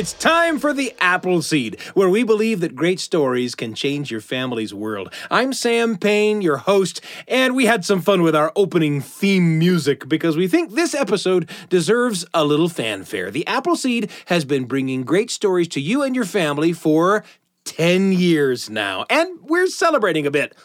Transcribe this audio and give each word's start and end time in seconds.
It's 0.00 0.14
time 0.14 0.58
for 0.58 0.72
the 0.72 0.94
Appleseed, 0.98 1.78
where 1.92 2.08
we 2.08 2.22
believe 2.22 2.60
that 2.60 2.74
great 2.74 3.00
stories 3.00 3.54
can 3.54 3.74
change 3.74 4.10
your 4.10 4.22
family's 4.22 4.72
world. 4.72 5.12
I'm 5.30 5.52
Sam 5.52 5.98
Payne, 5.98 6.40
your 6.40 6.56
host, 6.56 7.02
and 7.28 7.54
we 7.54 7.66
had 7.66 7.84
some 7.84 8.00
fun 8.00 8.22
with 8.22 8.34
our 8.34 8.50
opening 8.56 9.02
theme 9.02 9.58
music 9.58 10.08
because 10.08 10.38
we 10.38 10.48
think 10.48 10.72
this 10.72 10.94
episode 10.94 11.50
deserves 11.68 12.24
a 12.32 12.46
little 12.46 12.70
fanfare. 12.70 13.30
The 13.30 13.46
Appleseed 13.46 14.10
has 14.28 14.46
been 14.46 14.64
bringing 14.64 15.02
great 15.02 15.30
stories 15.30 15.68
to 15.68 15.82
you 15.82 16.02
and 16.02 16.16
your 16.16 16.24
family 16.24 16.72
for 16.72 17.22
10 17.66 18.12
years 18.12 18.70
now, 18.70 19.04
and 19.10 19.38
we're 19.42 19.66
celebrating 19.66 20.26
a 20.26 20.30
bit. 20.30 20.56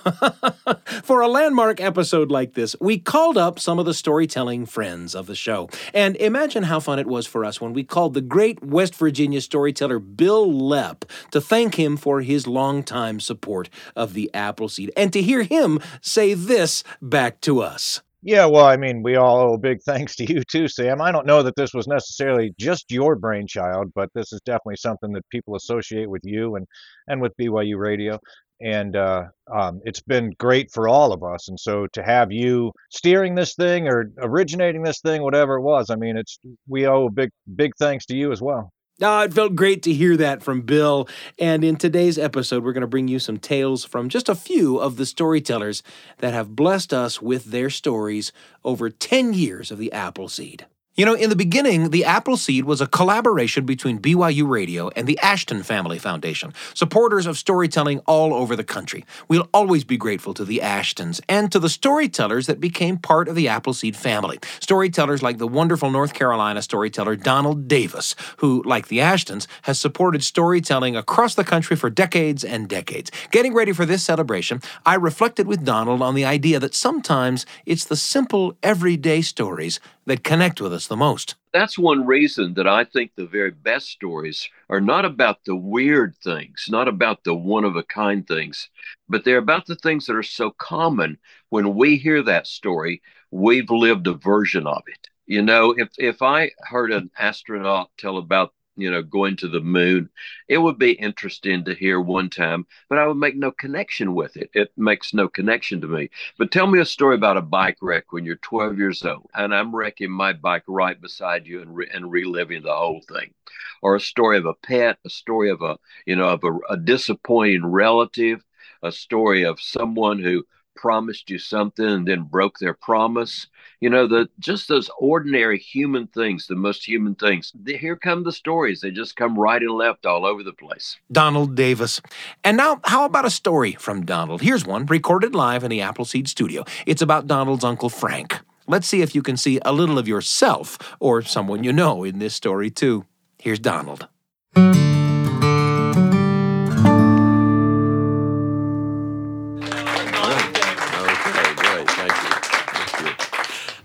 For 1.02 1.20
a 1.20 1.28
landmark 1.28 1.80
episode 1.80 2.30
like 2.30 2.54
this, 2.54 2.76
we 2.80 2.98
called 2.98 3.36
up 3.36 3.58
some 3.58 3.78
of 3.78 3.86
the 3.86 3.94
storytelling 3.94 4.66
friends 4.66 5.14
of 5.14 5.26
the 5.26 5.34
show. 5.34 5.68
And 5.92 6.16
imagine 6.16 6.64
how 6.64 6.80
fun 6.80 6.98
it 6.98 7.06
was 7.06 7.26
for 7.26 7.44
us 7.44 7.60
when 7.60 7.72
we 7.72 7.84
called 7.84 8.14
the 8.14 8.20
great 8.20 8.62
West 8.62 8.94
Virginia 8.94 9.40
storyteller 9.40 9.98
Bil 9.98 10.50
Lepp 10.50 11.08
to 11.30 11.40
thank 11.40 11.74
him 11.76 11.96
for 11.96 12.22
his 12.22 12.46
longtime 12.46 13.20
support 13.20 13.68
of 13.94 14.14
the 14.14 14.30
Appleseed 14.34 14.92
and 14.96 15.12
to 15.12 15.22
hear 15.22 15.42
him 15.42 15.80
say 16.00 16.34
this 16.34 16.82
back 17.02 17.40
to 17.42 17.60
us. 17.60 18.00
Yeah, 18.22 18.44
well, 18.44 18.66
I 18.66 18.76
mean, 18.76 19.02
we 19.02 19.16
all 19.16 19.38
owe 19.38 19.56
big 19.56 19.80
thanks 19.82 20.14
to 20.16 20.30
you 20.30 20.42
too, 20.44 20.68
Sam. 20.68 21.00
I 21.00 21.10
don't 21.10 21.26
know 21.26 21.42
that 21.42 21.56
this 21.56 21.72
was 21.72 21.86
necessarily 21.86 22.52
just 22.58 22.90
your 22.90 23.16
brainchild, 23.16 23.92
but 23.94 24.10
this 24.14 24.32
is 24.32 24.40
definitely 24.44 24.76
something 24.76 25.12
that 25.12 25.28
people 25.30 25.56
associate 25.56 26.10
with 26.10 26.22
you 26.24 26.56
and 26.56 26.66
and 27.08 27.22
with 27.22 27.32
BYU 27.40 27.78
Radio 27.78 28.18
and 28.60 28.96
uh, 28.96 29.24
um, 29.52 29.80
it's 29.84 30.00
been 30.00 30.32
great 30.38 30.70
for 30.70 30.88
all 30.88 31.12
of 31.12 31.22
us. 31.22 31.48
And 31.48 31.58
so 31.58 31.86
to 31.92 32.02
have 32.02 32.30
you 32.30 32.72
steering 32.90 33.34
this 33.34 33.54
thing 33.54 33.88
or 33.88 34.10
originating 34.18 34.82
this 34.82 35.00
thing, 35.00 35.22
whatever 35.22 35.56
it 35.56 35.62
was, 35.62 35.90
I 35.90 35.96
mean, 35.96 36.16
it's 36.16 36.38
we 36.68 36.86
owe 36.86 37.06
a 37.06 37.10
big 37.10 37.30
big 37.56 37.72
thanks 37.78 38.06
to 38.06 38.16
you 38.16 38.32
as 38.32 38.40
well. 38.40 38.72
Oh, 39.02 39.20
it 39.22 39.32
felt 39.32 39.56
great 39.56 39.82
to 39.84 39.94
hear 39.94 40.14
that 40.18 40.42
from 40.42 40.60
Bil. 40.60 41.08
And 41.38 41.64
in 41.64 41.76
today's 41.76 42.18
episode, 42.18 42.62
we're 42.62 42.74
going 42.74 42.82
to 42.82 42.86
bring 42.86 43.08
you 43.08 43.18
some 43.18 43.38
tales 43.38 43.82
from 43.82 44.10
just 44.10 44.28
a 44.28 44.34
few 44.34 44.76
of 44.76 44.98
the 44.98 45.06
storytellers 45.06 45.82
that 46.18 46.34
have 46.34 46.54
blessed 46.54 46.92
us 46.92 47.22
with 47.22 47.46
their 47.46 47.70
stories 47.70 48.30
over 48.62 48.90
10 48.90 49.32
years 49.32 49.70
of 49.70 49.78
the 49.78 49.90
Appleseed. 49.90 50.66
You 50.96 51.06
know, 51.06 51.14
in 51.14 51.30
the 51.30 51.36
beginning, 51.36 51.90
the 51.90 52.04
Appleseed 52.04 52.64
was 52.64 52.80
a 52.80 52.86
collaboration 52.86 53.64
between 53.64 54.00
BYU 54.00 54.48
Radio 54.48 54.88
and 54.96 55.06
the 55.06 55.20
Ashton 55.20 55.62
Family 55.62 56.00
Foundation, 56.00 56.52
supporters 56.74 57.26
of 57.26 57.38
storytelling 57.38 58.00
all 58.06 58.34
over 58.34 58.56
the 58.56 58.64
country. 58.64 59.04
We'll 59.28 59.48
always 59.54 59.84
be 59.84 59.96
grateful 59.96 60.34
to 60.34 60.44
the 60.44 60.58
Ashtons 60.58 61.20
and 61.28 61.52
to 61.52 61.60
the 61.60 61.68
storytellers 61.68 62.48
that 62.48 62.58
became 62.58 62.98
part 62.98 63.28
of 63.28 63.36
the 63.36 63.46
Appleseed 63.46 63.94
family. 63.94 64.40
Storytellers 64.58 65.22
like 65.22 65.38
the 65.38 65.46
wonderful 65.46 65.92
North 65.92 66.12
Carolina 66.12 66.60
storyteller 66.60 67.14
Donald 67.14 67.68
Davis, 67.68 68.16
who, 68.38 68.60
like 68.66 68.88
the 68.88 68.98
Ashtons, 68.98 69.46
has 69.62 69.78
supported 69.78 70.24
storytelling 70.24 70.96
across 70.96 71.36
the 71.36 71.44
country 71.44 71.76
for 71.76 71.88
decades 71.88 72.42
and 72.42 72.68
decades. 72.68 73.12
Getting 73.30 73.54
ready 73.54 73.72
for 73.72 73.86
this 73.86 74.02
celebration, 74.02 74.60
I 74.84 74.96
reflected 74.96 75.46
with 75.46 75.64
Donald 75.64 76.02
on 76.02 76.16
the 76.16 76.24
idea 76.24 76.58
that 76.58 76.74
sometimes 76.74 77.46
it's 77.64 77.84
the 77.84 77.96
simple, 77.96 78.56
everyday 78.64 79.22
stories 79.22 79.78
that 80.10 80.24
connect 80.24 80.60
with 80.60 80.72
us 80.72 80.88
the 80.88 80.96
most. 80.96 81.36
That's 81.52 81.78
one 81.78 82.04
reason 82.04 82.54
that 82.54 82.66
I 82.66 82.82
think 82.82 83.12
the 83.14 83.26
very 83.26 83.52
best 83.52 83.90
stories 83.90 84.48
are 84.68 84.80
not 84.80 85.04
about 85.04 85.44
the 85.44 85.54
weird 85.54 86.16
things, 86.16 86.66
not 86.68 86.88
about 86.88 87.22
the 87.22 87.34
one 87.34 87.64
of 87.64 87.76
a 87.76 87.84
kind 87.84 88.26
things, 88.26 88.68
but 89.08 89.24
they're 89.24 89.38
about 89.38 89.66
the 89.66 89.76
things 89.76 90.06
that 90.06 90.16
are 90.16 90.22
so 90.24 90.50
common. 90.50 91.16
When 91.50 91.76
we 91.76 91.96
hear 91.96 92.22
that 92.24 92.48
story, 92.48 93.02
we've 93.30 93.70
lived 93.70 94.08
a 94.08 94.14
version 94.14 94.66
of 94.66 94.82
it. 94.88 95.08
You 95.26 95.42
know, 95.42 95.74
if, 95.78 95.90
if 95.96 96.22
I 96.22 96.50
heard 96.58 96.90
an 96.90 97.10
astronaut 97.16 97.90
tell 97.96 98.18
about 98.18 98.52
you 98.76 98.90
know, 98.90 99.02
going 99.02 99.36
to 99.36 99.48
the 99.48 99.60
moon. 99.60 100.08
It 100.48 100.58
would 100.58 100.78
be 100.78 100.92
interesting 100.92 101.64
to 101.64 101.74
hear 101.74 102.00
one 102.00 102.30
time, 102.30 102.66
but 102.88 102.98
I 102.98 103.06
would 103.06 103.16
make 103.16 103.36
no 103.36 103.50
connection 103.50 104.14
with 104.14 104.36
it. 104.36 104.50
It 104.54 104.72
makes 104.76 105.12
no 105.14 105.28
connection 105.28 105.80
to 105.82 105.86
me. 105.88 106.10
But 106.38 106.50
tell 106.50 106.66
me 106.66 106.80
a 106.80 106.84
story 106.84 107.14
about 107.16 107.36
a 107.36 107.42
bike 107.42 107.78
wreck 107.82 108.12
when 108.12 108.24
you're 108.24 108.36
12 108.36 108.78
years 108.78 109.04
old 109.04 109.28
and 109.34 109.54
I'm 109.54 109.74
wrecking 109.74 110.10
my 110.10 110.32
bike 110.32 110.64
right 110.66 111.00
beside 111.00 111.46
you 111.46 111.60
and, 111.62 111.74
re- 111.74 111.90
and 111.92 112.10
reliving 112.10 112.62
the 112.62 112.74
whole 112.74 113.02
thing. 113.08 113.34
Or 113.82 113.96
a 113.96 114.00
story 114.00 114.38
of 114.38 114.46
a 114.46 114.54
pet, 114.54 114.98
a 115.04 115.10
story 115.10 115.50
of 115.50 115.62
a, 115.62 115.78
you 116.06 116.16
know, 116.16 116.28
of 116.28 116.44
a, 116.44 116.74
a 116.74 116.76
disappointing 116.76 117.66
relative, 117.66 118.44
a 118.82 118.92
story 118.92 119.44
of 119.44 119.60
someone 119.60 120.18
who 120.18 120.44
promised 120.80 121.28
you 121.28 121.38
something 121.38 121.86
and 121.86 122.08
then 122.08 122.22
broke 122.22 122.58
their 122.58 122.72
promise. 122.72 123.46
You 123.80 123.90
know, 123.90 124.06
the 124.06 124.28
just 124.38 124.68
those 124.68 124.90
ordinary 124.98 125.58
human 125.58 126.06
things, 126.06 126.46
the 126.46 126.56
most 126.56 126.86
human 126.88 127.14
things. 127.14 127.52
The, 127.54 127.76
here 127.76 127.96
come 127.96 128.24
the 128.24 128.32
stories. 128.32 128.80
They 128.80 128.90
just 128.90 129.16
come 129.16 129.38
right 129.38 129.60
and 129.60 129.72
left 129.72 130.06
all 130.06 130.24
over 130.24 130.42
the 130.42 130.52
place. 130.52 130.96
Donald 131.12 131.54
Davis. 131.54 132.00
And 132.42 132.56
now, 132.56 132.80
how 132.84 133.04
about 133.04 133.26
a 133.26 133.30
story 133.30 133.72
from 133.72 134.06
Donald? 134.06 134.40
Here's 134.40 134.64
one 134.64 134.86
recorded 134.86 135.34
live 135.34 135.64
in 135.64 135.70
the 135.70 135.82
Appleseed 135.82 136.28
studio. 136.28 136.64
It's 136.86 137.02
about 137.02 137.26
Donald's 137.26 137.64
Uncle 137.64 137.90
Frank. 137.90 138.40
Let's 138.66 138.86
see 138.86 139.02
if 139.02 139.14
you 139.14 139.22
can 139.22 139.36
see 139.36 139.60
a 139.64 139.72
little 139.72 139.98
of 139.98 140.08
yourself 140.08 140.78
or 141.00 141.22
someone 141.22 141.64
you 141.64 141.72
know 141.72 142.04
in 142.04 142.20
this 142.20 142.34
story, 142.34 142.70
too. 142.70 143.04
Here's 143.38 143.58
Donald. 143.58 144.08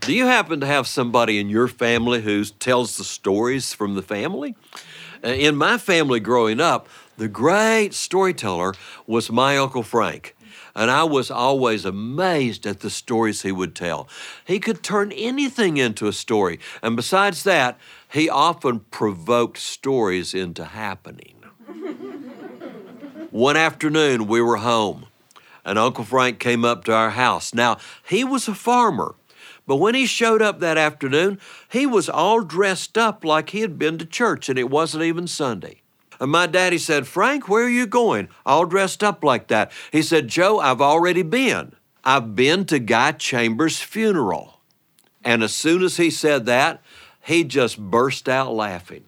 Do 0.05 0.13
you 0.13 0.27
happen 0.27 0.59
to 0.59 0.67
have 0.67 0.85
somebody 0.85 1.39
in 1.39 1.49
your 1.49 1.67
family 1.67 2.21
who 2.21 2.45
tells 2.45 2.95
the 2.95 3.03
stories 3.03 3.73
from 3.73 3.95
the 3.95 4.03
family? 4.03 4.55
Uh, 5.23 5.29
in 5.29 5.55
my 5.55 5.79
family 5.79 6.19
growing 6.19 6.61
up, 6.61 6.87
the 7.17 7.27
great 7.27 7.95
storyteller 7.95 8.75
was 9.07 9.31
my 9.31 9.57
Uncle 9.57 9.81
Frank. 9.81 10.35
And 10.75 10.91
I 10.91 11.05
was 11.05 11.31
always 11.31 11.85
amazed 11.85 12.67
at 12.67 12.81
the 12.81 12.91
stories 12.91 13.41
he 13.41 13.51
would 13.51 13.73
tell. 13.73 14.07
He 14.45 14.59
could 14.59 14.83
turn 14.83 15.11
anything 15.11 15.77
into 15.77 16.07
a 16.07 16.13
story. 16.13 16.59
And 16.83 16.95
besides 16.95 17.43
that, 17.45 17.79
he 18.07 18.29
often 18.29 18.81
provoked 18.91 19.57
stories 19.57 20.35
into 20.35 20.65
happening. 20.65 21.33
One 23.31 23.57
afternoon, 23.57 24.27
we 24.27 24.39
were 24.39 24.57
home, 24.57 25.07
and 25.65 25.79
Uncle 25.79 26.03
Frank 26.03 26.37
came 26.37 26.63
up 26.63 26.85
to 26.85 26.93
our 26.93 27.09
house. 27.09 27.55
Now, 27.55 27.77
he 28.07 28.23
was 28.23 28.47
a 28.47 28.53
farmer. 28.53 29.15
But 29.67 29.77
when 29.77 29.95
he 29.95 30.05
showed 30.05 30.41
up 30.41 30.59
that 30.59 30.77
afternoon, 30.77 31.39
he 31.69 31.85
was 31.85 32.09
all 32.09 32.41
dressed 32.41 32.97
up 32.97 33.25
like 33.25 33.49
he 33.49 33.61
had 33.61 33.79
been 33.79 33.97
to 33.97 34.05
church 34.05 34.49
and 34.49 34.59
it 34.59 34.69
wasn't 34.69 35.03
even 35.03 35.27
Sunday. 35.27 35.81
And 36.19 36.31
my 36.31 36.47
daddy 36.47 36.77
said, 36.77 37.07
Frank, 37.07 37.49
where 37.49 37.65
are 37.65 37.69
you 37.69 37.85
going? 37.85 38.29
All 38.45 38.65
dressed 38.65 39.03
up 39.03 39.23
like 39.23 39.47
that. 39.47 39.71
He 39.91 40.01
said, 40.01 40.27
Joe, 40.27 40.59
I've 40.59 40.81
already 40.81 41.23
been. 41.23 41.73
I've 42.03 42.35
been 42.35 42.65
to 42.65 42.79
Guy 42.79 43.13
Chambers' 43.13 43.79
funeral. 43.79 44.59
And 45.23 45.43
as 45.43 45.53
soon 45.53 45.83
as 45.83 45.97
he 45.97 46.11
said 46.11 46.45
that, 46.45 46.81
he 47.21 47.43
just 47.43 47.79
burst 47.79 48.29
out 48.29 48.53
laughing. 48.53 49.05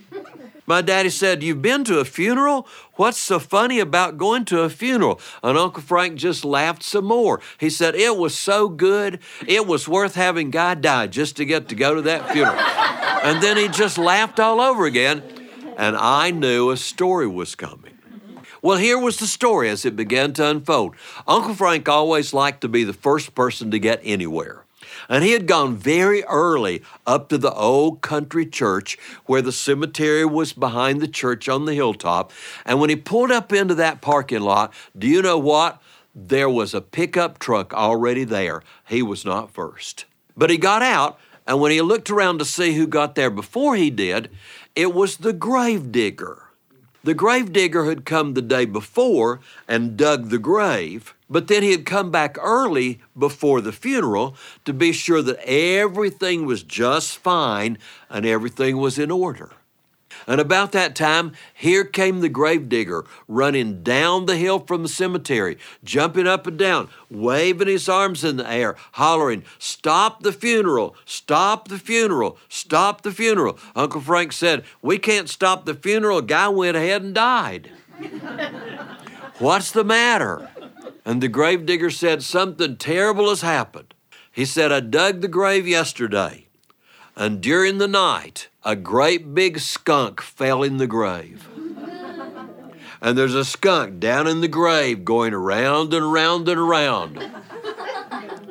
My 0.66 0.82
daddy 0.82 1.10
said, 1.10 1.42
You've 1.42 1.62
been 1.62 1.84
to 1.84 2.00
a 2.00 2.04
funeral? 2.04 2.66
What's 3.02 3.18
so 3.18 3.40
funny 3.40 3.80
about 3.80 4.16
going 4.16 4.44
to 4.44 4.60
a 4.60 4.70
funeral? 4.70 5.20
And 5.42 5.58
Uncle 5.58 5.82
Frank 5.82 6.14
just 6.14 6.44
laughed 6.44 6.84
some 6.84 7.06
more. 7.06 7.40
He 7.58 7.68
said, 7.68 7.96
It 7.96 8.16
was 8.16 8.32
so 8.32 8.68
good. 8.68 9.18
It 9.44 9.66
was 9.66 9.88
worth 9.88 10.14
having 10.14 10.52
Guy 10.52 10.76
die 10.76 11.08
just 11.08 11.34
to 11.38 11.44
get 11.44 11.66
to 11.70 11.74
go 11.74 11.96
to 11.96 12.02
that 12.02 12.30
funeral. 12.30 12.54
and 13.24 13.42
then 13.42 13.56
he 13.56 13.66
just 13.66 13.98
laughed 13.98 14.38
all 14.38 14.60
over 14.60 14.86
again. 14.86 15.20
And 15.76 15.96
I 15.96 16.30
knew 16.30 16.70
a 16.70 16.76
story 16.76 17.26
was 17.26 17.56
coming. 17.56 17.98
Well, 18.62 18.78
here 18.78 19.00
was 19.00 19.16
the 19.16 19.26
story 19.26 19.68
as 19.68 19.84
it 19.84 19.96
began 19.96 20.32
to 20.34 20.48
unfold. 20.48 20.94
Uncle 21.26 21.56
Frank 21.56 21.88
always 21.88 22.32
liked 22.32 22.60
to 22.60 22.68
be 22.68 22.84
the 22.84 22.92
first 22.92 23.34
person 23.34 23.72
to 23.72 23.80
get 23.80 24.00
anywhere. 24.04 24.61
And 25.12 25.22
he 25.22 25.32
had 25.32 25.46
gone 25.46 25.76
very 25.76 26.24
early 26.24 26.82
up 27.06 27.28
to 27.28 27.36
the 27.36 27.52
old 27.52 28.00
country 28.00 28.46
church 28.46 28.96
where 29.26 29.42
the 29.42 29.52
cemetery 29.52 30.24
was 30.24 30.54
behind 30.54 31.02
the 31.02 31.06
church 31.06 31.50
on 31.50 31.66
the 31.66 31.74
hilltop. 31.74 32.32
And 32.64 32.80
when 32.80 32.88
he 32.88 32.96
pulled 32.96 33.30
up 33.30 33.52
into 33.52 33.74
that 33.74 34.00
parking 34.00 34.40
lot, 34.40 34.72
do 34.96 35.06
you 35.06 35.20
know 35.20 35.36
what? 35.36 35.82
There 36.14 36.48
was 36.48 36.72
a 36.72 36.80
pickup 36.80 37.38
truck 37.38 37.74
already 37.74 38.24
there. 38.24 38.62
He 38.88 39.02
was 39.02 39.22
not 39.22 39.50
first. 39.50 40.06
But 40.34 40.48
he 40.48 40.56
got 40.56 40.80
out, 40.80 41.20
and 41.46 41.60
when 41.60 41.72
he 41.72 41.82
looked 41.82 42.08
around 42.08 42.38
to 42.38 42.46
see 42.46 42.72
who 42.72 42.86
got 42.86 43.14
there 43.14 43.30
before 43.30 43.76
he 43.76 43.90
did, 43.90 44.30
it 44.74 44.94
was 44.94 45.18
the 45.18 45.34
grave 45.34 45.92
digger. 45.92 46.44
The 47.04 47.12
grave 47.12 47.52
digger 47.52 47.84
had 47.84 48.06
come 48.06 48.32
the 48.32 48.40
day 48.40 48.64
before 48.64 49.40
and 49.68 49.94
dug 49.94 50.30
the 50.30 50.38
grave, 50.38 51.14
but 51.32 51.48
then 51.48 51.62
he 51.62 51.70
had 51.70 51.86
come 51.86 52.10
back 52.10 52.36
early 52.40 53.00
before 53.18 53.60
the 53.60 53.72
funeral 53.72 54.36
to 54.64 54.72
be 54.72 54.92
sure 54.92 55.22
that 55.22 55.40
everything 55.48 56.46
was 56.46 56.62
just 56.62 57.18
fine 57.18 57.78
and 58.10 58.26
everything 58.26 58.76
was 58.76 58.98
in 58.98 59.10
order. 59.10 59.50
And 60.26 60.40
about 60.40 60.72
that 60.72 60.94
time, 60.94 61.32
here 61.52 61.84
came 61.84 62.20
the 62.20 62.28
gravedigger 62.28 63.04
running 63.26 63.82
down 63.82 64.26
the 64.26 64.36
hill 64.36 64.60
from 64.60 64.82
the 64.82 64.88
cemetery, 64.88 65.58
jumping 65.82 66.26
up 66.26 66.46
and 66.46 66.58
down, 66.58 66.88
waving 67.10 67.68
his 67.68 67.88
arms 67.88 68.22
in 68.22 68.36
the 68.36 68.48
air, 68.48 68.76
hollering, 68.92 69.42
Stop 69.58 70.22
the 70.22 70.32
funeral! 70.32 70.94
Stop 71.04 71.68
the 71.68 71.78
funeral! 71.78 72.38
Stop 72.48 73.02
the 73.02 73.10
funeral! 73.10 73.58
Uncle 73.74 74.00
Frank 74.00 74.32
said, 74.32 74.64
We 74.80 74.98
can't 74.98 75.28
stop 75.28 75.64
the 75.64 75.74
funeral. 75.74 76.18
A 76.18 76.22
guy 76.22 76.48
went 76.48 76.76
ahead 76.76 77.02
and 77.02 77.14
died. 77.14 77.70
What's 79.38 79.72
the 79.72 79.84
matter? 79.84 80.48
And 81.04 81.20
the 81.20 81.28
gravedigger 81.28 81.90
said, 81.90 82.22
Something 82.22 82.76
terrible 82.76 83.28
has 83.28 83.40
happened. 83.40 83.94
He 84.30 84.44
said, 84.44 84.72
I 84.72 84.80
dug 84.80 85.20
the 85.20 85.28
grave 85.28 85.66
yesterday, 85.66 86.46
and 87.16 87.40
during 87.40 87.78
the 87.78 87.88
night, 87.88 88.48
a 88.64 88.76
great 88.76 89.34
big 89.34 89.58
skunk 89.58 90.20
fell 90.20 90.62
in 90.62 90.78
the 90.78 90.86
grave. 90.86 91.48
And 93.04 93.18
there's 93.18 93.34
a 93.34 93.44
skunk 93.44 93.98
down 93.98 94.28
in 94.28 94.42
the 94.42 94.48
grave 94.48 95.04
going 95.04 95.34
around 95.34 95.92
and 95.92 96.04
around 96.04 96.48
and 96.48 96.60
around. 96.60 97.18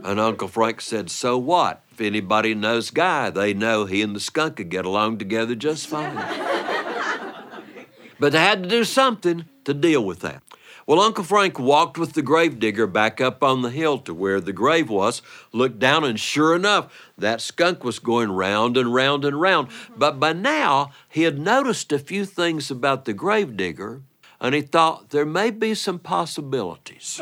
And 0.04 0.19
Uncle 0.19 0.50
Frank 0.50 0.81
said, 0.81 1.09
So 1.09 1.38
what? 1.38 1.81
If 1.94 2.01
anybody 2.01 2.54
knows 2.54 2.89
Guy, 2.89 3.30
they 3.30 3.54
know 3.54 3.86
he 3.86 4.01
and 4.01 4.13
the 4.13 4.19
skunk 4.19 4.57
could 4.57 4.69
get 4.69 4.83
along 4.83 5.19
together 5.19 5.56
just 5.56 5.88
fine. 5.88 6.15
but 8.19 8.33
they 8.33 8.39
had 8.39 8.63
to 8.63 8.69
do 8.69 8.83
something 8.83 9.45
to 9.63 9.74
deal 9.74 10.04
with 10.04 10.19
that. 10.19 10.44
Well, 10.91 10.99
Uncle 10.99 11.23
Frank 11.23 11.57
walked 11.57 11.97
with 11.97 12.11
the 12.11 12.21
gravedigger 12.21 12.85
back 12.85 13.21
up 13.21 13.43
on 13.43 13.61
the 13.61 13.69
hill 13.69 13.97
to 13.99 14.13
where 14.13 14.41
the 14.41 14.51
grave 14.51 14.89
was, 14.89 15.21
looked 15.53 15.79
down, 15.79 16.03
and 16.03 16.19
sure 16.19 16.53
enough, 16.53 17.09
that 17.17 17.39
skunk 17.39 17.85
was 17.85 17.97
going 17.97 18.29
round 18.29 18.75
and 18.75 18.93
round 18.93 19.23
and 19.23 19.39
round. 19.39 19.69
But 19.95 20.19
by 20.19 20.33
now, 20.33 20.91
he 21.07 21.23
had 21.23 21.39
noticed 21.39 21.93
a 21.93 21.97
few 21.97 22.25
things 22.25 22.69
about 22.69 23.05
the 23.05 23.13
gravedigger, 23.13 24.01
and 24.41 24.53
he 24.53 24.61
thought 24.61 25.11
there 25.11 25.25
may 25.25 25.49
be 25.49 25.75
some 25.75 25.97
possibilities. 25.97 27.21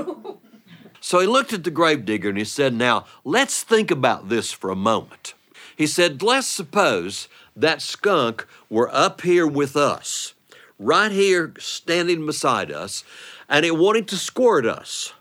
so 0.99 1.19
he 1.19 1.27
looked 1.27 1.53
at 1.53 1.63
the 1.63 1.69
gravedigger 1.69 2.29
and 2.29 2.39
he 2.39 2.45
said, 2.45 2.73
Now, 2.73 3.05
let's 3.23 3.61
think 3.61 3.91
about 3.91 4.29
this 4.29 4.51
for 4.51 4.71
a 4.71 4.75
moment. 4.75 5.35
He 5.75 5.85
said, 5.85 6.23
Let's 6.23 6.47
suppose 6.47 7.27
that 7.55 7.83
skunk 7.83 8.47
were 8.67 8.89
up 8.91 9.21
here 9.21 9.45
with 9.45 9.75
us, 9.75 10.33
right 10.79 11.11
here 11.11 11.53
standing 11.59 12.25
beside 12.25 12.71
us, 12.71 13.03
and 13.49 13.65
it 13.65 13.75
wanted 13.75 14.07
to 14.09 14.15
squirt 14.15 14.65
us. 14.65 15.13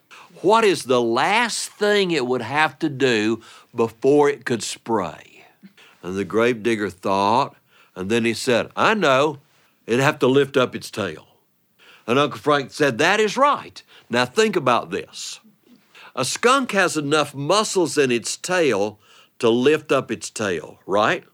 What 0.42 0.62
is 0.62 0.84
the 0.84 1.00
last 1.00 1.70
thing 1.70 2.10
it 2.10 2.26
would 2.26 2.42
have 2.42 2.78
to 2.80 2.88
do 2.88 3.42
before 3.74 4.28
it 4.28 4.44
could 4.44 4.62
spray? 4.62 5.46
And 6.02 6.16
the 6.16 6.24
gravedigger 6.24 6.90
thought, 6.90 7.56
and 7.96 8.08
then 8.08 8.24
he 8.24 8.34
said, 8.34 8.70
I 8.76 8.94
know, 8.94 9.38
it'd 9.86 10.00
have 10.00 10.20
to 10.20 10.28
lift 10.28 10.56
up 10.56 10.76
its 10.76 10.90
tail. 10.90 11.26
And 12.06 12.18
Uncle 12.18 12.38
Frank 12.38 12.70
said, 12.70 12.98
That 12.98 13.18
is 13.18 13.36
right. 13.36 13.82
Now 14.08 14.24
think 14.24 14.54
about 14.54 14.90
this. 14.90 15.40
A 16.14 16.24
skunk 16.24 16.72
has 16.72 16.96
enough 16.96 17.34
muscles 17.34 17.98
in 17.98 18.10
its 18.10 18.36
tail 18.36 18.98
to 19.38 19.48
lift 19.48 19.92
up 19.92 20.10
its 20.10 20.30
tail, 20.30 20.78
right? 20.86 21.24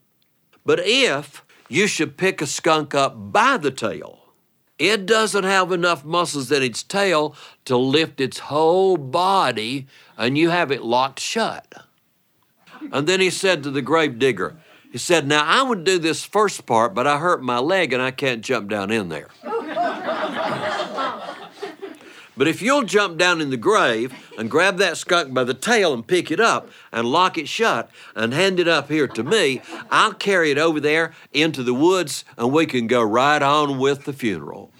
But 0.65 0.81
if 0.83 1.45
you 1.69 1.87
should 1.87 2.17
pick 2.17 2.41
a 2.41 2.47
skunk 2.47 2.95
up 2.95 3.15
by 3.33 3.57
the 3.57 3.71
tail, 3.71 4.24
it 4.89 5.07
doesn't 5.07 5.45
have 5.45 5.73
enough 5.73 6.05
muscles 6.05 6.51
in 6.51 6.63
its 6.63 6.83
tail 6.83 7.35
to 7.65 7.77
lift 7.77 8.21
its 8.21 8.39
whole 8.39 8.97
body, 8.97 9.87
and 10.17 10.37
you 10.37 10.51
have 10.51 10.71
it 10.71 10.83
locked 10.83 11.21
shut. 11.21 11.73
And 12.93 13.07
then 13.07 13.21
he 13.21 13.31
said 13.31 13.63
to 13.63 13.71
the 13.71 13.83
grave 13.83 14.19
digger, 14.19 14.57
he 14.93 14.99
said, 14.99 15.27
Now 15.27 15.45
I 15.45 15.63
would 15.63 15.85
do 15.85 15.99
this 15.99 16.25
first 16.25 16.67
part, 16.67 16.95
but 16.95 17.07
I 17.07 17.19
hurt 17.19 17.43
my 17.43 17.59
leg 17.59 17.93
and 17.93 18.01
I 18.01 18.11
can't 18.11 18.43
jump 18.43 18.69
down 18.69 18.91
in 18.91 19.09
there. 19.09 19.29
But 22.37 22.49
if 22.49 22.61
you'll 22.61 22.83
jump 22.83 23.17
down 23.17 23.41
in 23.41 23.51
the 23.51 23.57
grave 23.57 24.13
and 24.37 24.51
grab 24.51 24.79
that 24.79 24.97
skunk 24.97 25.33
by 25.33 25.45
the 25.45 25.55
tail 25.55 25.95
and 25.95 26.07
pick 26.07 26.31
it 26.31 26.41
up 26.41 26.69
and 26.93 27.07
lock 27.07 27.39
it 27.39 27.49
shut 27.49 27.91
and 28.17 28.35
hand 28.35 28.59
it 28.59 28.67
up 28.67 28.89
here 28.89 29.07
to 29.07 29.23
me, 29.23 29.63
I'll 29.91 30.15
carry 30.15 30.51
it 30.51 30.59
over 30.59 30.81
there 30.81 31.13
into 31.33 31.63
the 31.63 31.75
woods 31.75 32.25
and 32.37 32.53
we 32.53 32.67
can 32.67 32.87
go 32.87 33.03
right 33.03 33.41
on 33.41 33.79
with 33.79 34.05
the 34.05 34.13
funeral. 34.13 34.73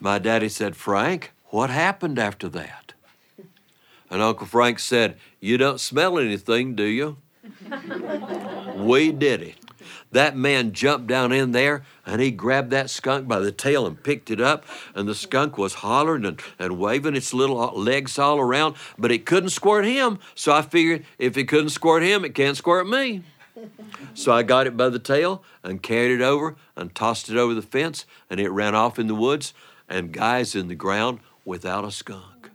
My 0.00 0.18
daddy 0.18 0.48
said, 0.48 0.76
Frank, 0.76 1.32
what 1.48 1.68
happened 1.68 2.18
after 2.18 2.48
that? 2.48 2.94
And 4.10 4.22
Uncle 4.22 4.46
Frank 4.46 4.78
said, 4.78 5.16
You 5.40 5.58
don't 5.58 5.78
smell 5.78 6.18
anything, 6.18 6.74
do 6.74 6.84
you? 6.84 7.18
we 8.76 9.12
did 9.12 9.42
it. 9.42 9.54
That 10.12 10.36
man 10.36 10.72
jumped 10.72 11.06
down 11.06 11.30
in 11.30 11.52
there 11.52 11.84
and 12.04 12.20
he 12.20 12.32
grabbed 12.32 12.70
that 12.70 12.90
skunk 12.90 13.28
by 13.28 13.38
the 13.38 13.52
tail 13.52 13.86
and 13.86 14.02
picked 14.02 14.30
it 14.30 14.40
up. 14.40 14.64
And 14.94 15.06
the 15.06 15.14
skunk 15.14 15.56
was 15.56 15.74
hollering 15.74 16.24
and, 16.24 16.40
and 16.58 16.78
waving 16.78 17.14
its 17.14 17.32
little 17.32 17.60
uh, 17.60 17.72
legs 17.72 18.18
all 18.18 18.40
around, 18.40 18.74
but 18.98 19.12
it 19.12 19.26
couldn't 19.26 19.50
squirt 19.50 19.84
him. 19.84 20.18
So 20.34 20.52
I 20.52 20.62
figured 20.62 21.04
if 21.18 21.36
it 21.36 21.44
couldn't 21.44 21.70
squirt 21.70 22.02
him, 22.02 22.24
it 22.24 22.34
can't 22.34 22.56
squirt 22.56 22.88
me. 22.88 23.22
So 24.14 24.32
I 24.32 24.42
got 24.42 24.66
it 24.66 24.76
by 24.76 24.88
the 24.88 24.98
tail 24.98 25.44
and 25.62 25.82
carried 25.82 26.12
it 26.12 26.22
over 26.22 26.56
and 26.76 26.94
tossed 26.94 27.28
it 27.28 27.36
over 27.36 27.52
the 27.52 27.62
fence, 27.62 28.06
and 28.30 28.40
it 28.40 28.48
ran 28.48 28.74
off 28.74 28.98
in 28.98 29.06
the 29.06 29.14
woods. 29.14 29.52
And 29.90 30.12
Guy's 30.12 30.54
in 30.54 30.68
the 30.68 30.76
ground 30.76 31.18
without 31.44 31.84
a 31.84 31.90
skunk. 31.90 32.50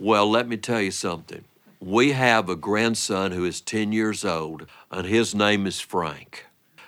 Well, 0.00 0.28
let 0.28 0.48
me 0.48 0.56
tell 0.56 0.80
you 0.80 0.90
something. 0.90 1.44
We 1.80 2.12
have 2.12 2.48
a 2.48 2.56
grandson 2.56 3.30
who 3.30 3.44
is 3.44 3.60
10 3.60 3.92
years 3.92 4.24
old, 4.24 4.66
and 4.90 5.06
his 5.06 5.34
name 5.34 5.66
is 5.66 5.80
Frank. 5.80 6.46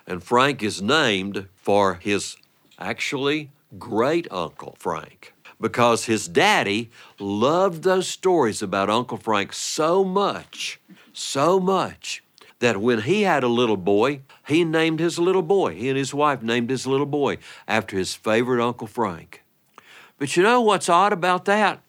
And 0.08 0.22
Frank 0.22 0.62
is 0.62 0.82
named 0.82 1.46
for 1.54 1.94
his 1.94 2.36
actually 2.80 3.50
great 3.78 4.26
uncle, 4.32 4.76
Frank, 4.78 5.32
because 5.60 6.06
his 6.06 6.26
daddy 6.26 6.90
loved 7.20 7.84
those 7.84 8.08
stories 8.08 8.60
about 8.60 8.90
Uncle 8.90 9.18
Frank 9.18 9.52
so 9.52 10.02
much, 10.02 10.80
so 11.12 11.60
much, 11.60 12.24
that 12.58 12.80
when 12.80 13.02
he 13.02 13.22
had 13.22 13.44
a 13.44 13.48
little 13.48 13.76
boy, 13.76 14.20
he 14.46 14.64
named 14.64 15.00
his 15.00 15.18
little 15.18 15.42
boy, 15.42 15.74
he 15.74 15.88
and 15.88 15.98
his 15.98 16.14
wife 16.14 16.42
named 16.42 16.70
his 16.70 16.86
little 16.86 17.06
boy 17.06 17.38
after 17.68 17.96
his 17.96 18.14
favorite 18.14 18.64
Uncle 18.64 18.86
Frank. 18.86 19.42
But 20.18 20.36
you 20.36 20.42
know 20.42 20.60
what's 20.60 20.88
odd 20.88 21.12
about 21.12 21.44
that? 21.44 21.80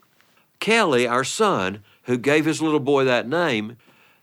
Kelly, 0.59 1.07
our 1.07 1.24
son, 1.24 1.83
who 2.03 2.17
gave 2.17 2.45
his 2.45 2.62
little 2.62 2.79
boy 2.79 3.05
that 3.05 3.27
name, 3.27 3.77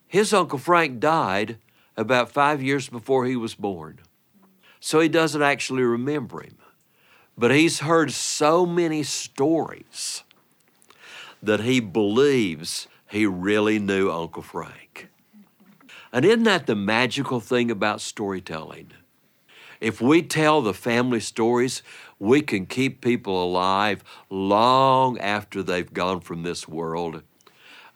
his 0.07 0.33
Uncle 0.33 0.59
Frank 0.59 1.01
died 1.01 1.59
about 1.97 2.31
five 2.31 2.63
years 2.63 2.89
before 2.89 3.25
he 3.25 3.37
was 3.37 3.55
born. 3.55 4.01
So 4.81 5.01
he 5.01 5.09
doesn't 5.09 5.43
actually 5.43 5.83
remember 5.83 6.43
him. 6.43 6.57
But 7.39 7.53
he's 7.53 7.81
heard 7.81 8.13
so 8.13 8.67
many 8.67 9.03
stories 9.03 10.23
that 11.43 11.61
he 11.61 11.81
believes 11.81 12.87
he 13.09 13.27
really 13.27 13.79
knew 13.79 14.11
Uncle 14.11 14.43
Frank. 14.43 14.84
And 16.15 16.25
isn't 16.25 16.45
that 16.45 16.67
the 16.69 16.77
magical 16.77 17.41
thing 17.41 17.73
about 17.73 18.01
storytelling? 18.01 18.93
If 19.81 20.01
we 20.01 20.23
tell 20.23 20.63
the 20.63 20.73
family 20.73 21.19
stories, 21.19 21.83
we 22.21 22.41
can 22.41 22.67
keep 22.67 23.01
people 23.01 23.43
alive 23.43 24.05
long 24.31 25.19
after 25.19 25.61
they've 25.61 25.93
gone 25.93 26.21
from 26.21 26.45
this 26.45 26.69
world. 26.69 27.25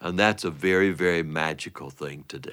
And 0.01 0.19
that's 0.19 0.43
a 0.43 0.51
very, 0.51 0.91
very 0.91 1.23
magical 1.23 1.89
thing 1.89 2.25
to 2.27 2.39
do. 2.39 2.51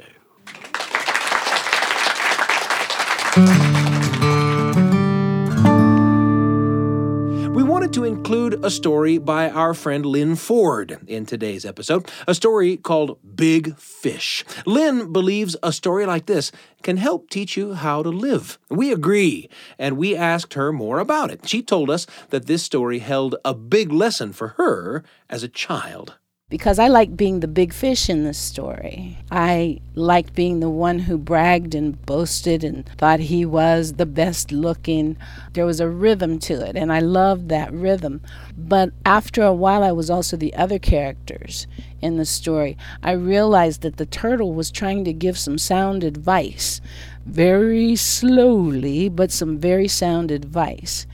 Wanted 7.86 8.00
to 8.00 8.04
include 8.04 8.64
a 8.64 8.70
story 8.70 9.16
by 9.16 9.48
our 9.48 9.72
friend 9.72 10.04
Lyn 10.04 10.34
Ford 10.34 10.98
in 11.06 11.24
today's 11.24 11.64
episode, 11.64 12.10
a 12.26 12.34
story 12.34 12.76
called 12.76 13.16
Big 13.36 13.76
Fish. 13.76 14.44
Lynn 14.66 15.12
believes 15.12 15.54
a 15.62 15.70
story 15.70 16.04
like 16.04 16.26
this 16.26 16.50
can 16.82 16.96
help 16.96 17.30
teach 17.30 17.56
you 17.56 17.74
how 17.74 18.02
to 18.02 18.08
live. 18.08 18.58
We 18.68 18.90
agree, 18.90 19.48
and 19.78 19.96
we 19.96 20.16
asked 20.16 20.54
her 20.54 20.72
more 20.72 20.98
about 20.98 21.30
it. 21.30 21.48
She 21.48 21.62
told 21.62 21.88
us 21.88 22.08
that 22.30 22.46
this 22.46 22.64
story 22.64 22.98
held 22.98 23.36
a 23.44 23.54
big 23.54 23.92
lesson 23.92 24.32
for 24.32 24.48
her 24.58 25.04
as 25.30 25.44
a 25.44 25.48
child 25.48 26.16
because 26.48 26.78
I 26.78 26.86
like 26.86 27.16
being 27.16 27.40
the 27.40 27.48
big 27.48 27.72
fish 27.72 28.08
in 28.08 28.22
this 28.22 28.38
story. 28.38 29.18
I 29.32 29.80
liked 29.96 30.32
being 30.32 30.60
the 30.60 30.70
one 30.70 31.00
who 31.00 31.18
bragged 31.18 31.74
and 31.74 32.00
boasted 32.06 32.62
and 32.62 32.88
thought 32.98 33.18
he 33.18 33.44
was 33.44 33.94
the 33.94 34.06
best 34.06 34.52
looking. 34.52 35.16
There 35.54 35.66
was 35.66 35.80
a 35.80 35.88
rhythm 35.88 36.38
to 36.40 36.64
it, 36.64 36.76
and 36.76 36.92
I 36.92 37.00
loved 37.00 37.48
that 37.48 37.72
rhythm. 37.72 38.20
But 38.56 38.92
after 39.04 39.42
a 39.42 39.52
while, 39.52 39.82
I 39.82 39.90
was 39.90 40.08
also 40.08 40.36
the 40.36 40.54
other 40.54 40.78
characters 40.78 41.66
in 42.00 42.16
the 42.16 42.24
story. 42.24 42.78
I 43.02 43.12
realized 43.12 43.82
that 43.82 43.96
the 43.96 44.06
turtle 44.06 44.54
was 44.54 44.70
trying 44.70 45.04
to 45.04 45.12
give 45.12 45.36
some 45.36 45.58
sound 45.58 46.04
advice 46.04 46.80
very 47.26 47.96
slowly, 47.96 49.08
but 49.08 49.32
some 49.32 49.58
very 49.58 49.88
sound 49.88 50.30
advice. 50.30 51.06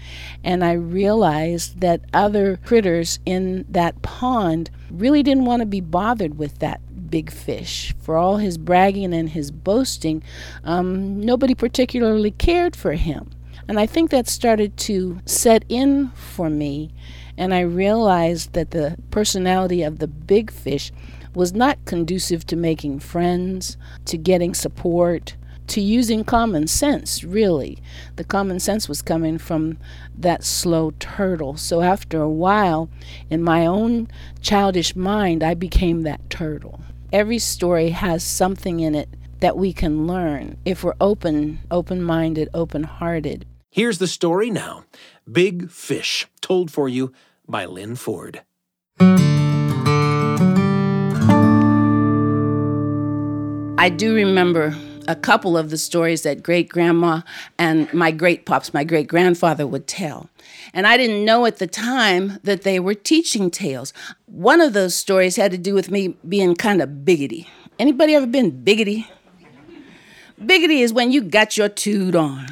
And 0.45 0.63
I 0.63 0.73
realized 0.73 1.81
that 1.81 2.03
other 2.13 2.59
critters 2.59 3.19
in 3.25 3.65
that 3.69 4.03
pond 4.03 4.71
really 4.91 5.23
didn't 5.23 5.47
want 5.47 5.61
to 5.61 5.67
be 5.67 5.81
bothered 5.81 6.39
with 6.39 6.59
that 6.59 6.81
big 7.11 7.31
fish. 7.31 7.95
For 8.01 8.17
all 8.17 8.37
his 8.37 8.59
bragging 8.59 9.15
and 9.15 9.31
his 9.31 9.51
boasting, 9.51 10.23
um, 10.65 11.21
nobody 11.21 11.55
particularly 11.55 12.31
cared 12.33 12.77
for 12.77 12.93
him. 12.93 13.31
And 13.67 13.81
I 13.81 13.87
think 13.87 14.11
that 14.11 14.29
started 14.29 14.77
to 14.79 15.21
set 15.25 15.65
in 15.69 16.11
for 16.11 16.51
me. 16.51 16.91
And 17.39 17.55
I 17.55 17.61
realized 17.61 18.53
that 18.53 18.73
the 18.73 18.97
personality 19.11 19.83
of 19.83 19.99
the 19.99 20.09
big 20.09 20.51
fish 20.51 20.93
was 21.35 21.55
not 21.55 21.85
conducive 21.87 22.47
to 22.47 22.57
making 22.57 23.01
friends, 23.01 23.79
to 24.05 24.19
getting 24.19 24.53
support, 24.53 25.37
to 25.69 25.81
using 25.81 26.25
common 26.25 26.67
sense, 26.67 27.25
really. 27.25 27.79
The 28.17 28.25
common 28.25 28.61
sense 28.61 28.89
was 28.89 29.03
coming 29.03 29.39
from 29.39 29.79
that 30.17 30.45
slow 30.45 30.93
turtle. 30.99 31.57
So 31.57 31.83
after 31.83 32.21
a 32.21 32.29
while, 32.29 32.89
in 33.31 33.43
my 33.43 33.67
own 33.67 34.09
childish 34.41 34.95
mind, 34.95 35.43
I 35.43 35.55
became 35.55 36.03
that 36.03 36.29
turtle. 36.31 36.81
Every 37.13 37.39
story 37.39 37.91
has 37.91 38.25
something 38.25 38.81
in 38.81 38.95
it 38.95 39.09
that 39.41 39.57
we 39.57 39.73
can 39.73 40.07
learn 40.07 40.57
if 40.65 40.85
we're 40.85 40.95
open, 41.01 41.59
open 41.71 42.03
minded, 42.03 42.49
open 42.55 42.85
hearted. 42.85 43.45
Here's 43.71 43.99
the 43.99 44.07
story 44.07 44.51
now 44.51 44.85
Big 45.31 45.71
Fish, 45.71 46.27
told 46.41 46.71
for 46.71 46.89
you 46.89 47.13
by 47.49 47.65
Lyn 47.65 47.97
Ford. 47.97 48.43
I 53.79 53.89
do 53.89 54.15
remember 54.15 54.77
a 55.09 55.17
couple 55.17 55.57
of 55.57 55.71
the 55.71 55.79
stories 55.79 56.23
that 56.23 56.43
great 56.43 56.69
grandma 56.69 57.23
and 57.59 57.93
my 57.93 58.11
great 58.11 58.47
pops, 58.47 58.73
my 58.73 58.85
great 58.85 59.09
grandfather, 59.09 59.67
would 59.67 59.87
tell. 59.87 60.29
And 60.73 60.87
I 60.87 60.97
didn't 60.97 61.25
know 61.25 61.47
at 61.47 61.59
the 61.59 61.67
time 61.67 62.39
that 62.45 62.63
they 62.63 62.79
were 62.81 62.95
teaching 62.95 63.51
tales. 63.51 63.93
One 64.27 64.61
of 64.61 64.73
those 64.73 64.95
stories 64.95 65.37
had 65.37 65.51
to 65.53 65.59
do 65.59 65.75
with 65.75 65.91
me 65.91 66.17
being 66.29 66.55
kind 66.55 66.81
of 66.81 66.89
biggity. 67.05 67.47
Anybody 67.79 68.15
ever 68.15 68.27
been 68.27 68.65
biggity? 68.65 69.07
Biggity 70.41 70.81
is 70.81 70.93
when 70.93 71.13
you 71.13 71.23
got 71.23 71.57
your 71.57 71.69
toot 71.69 72.15
on. 72.15 72.47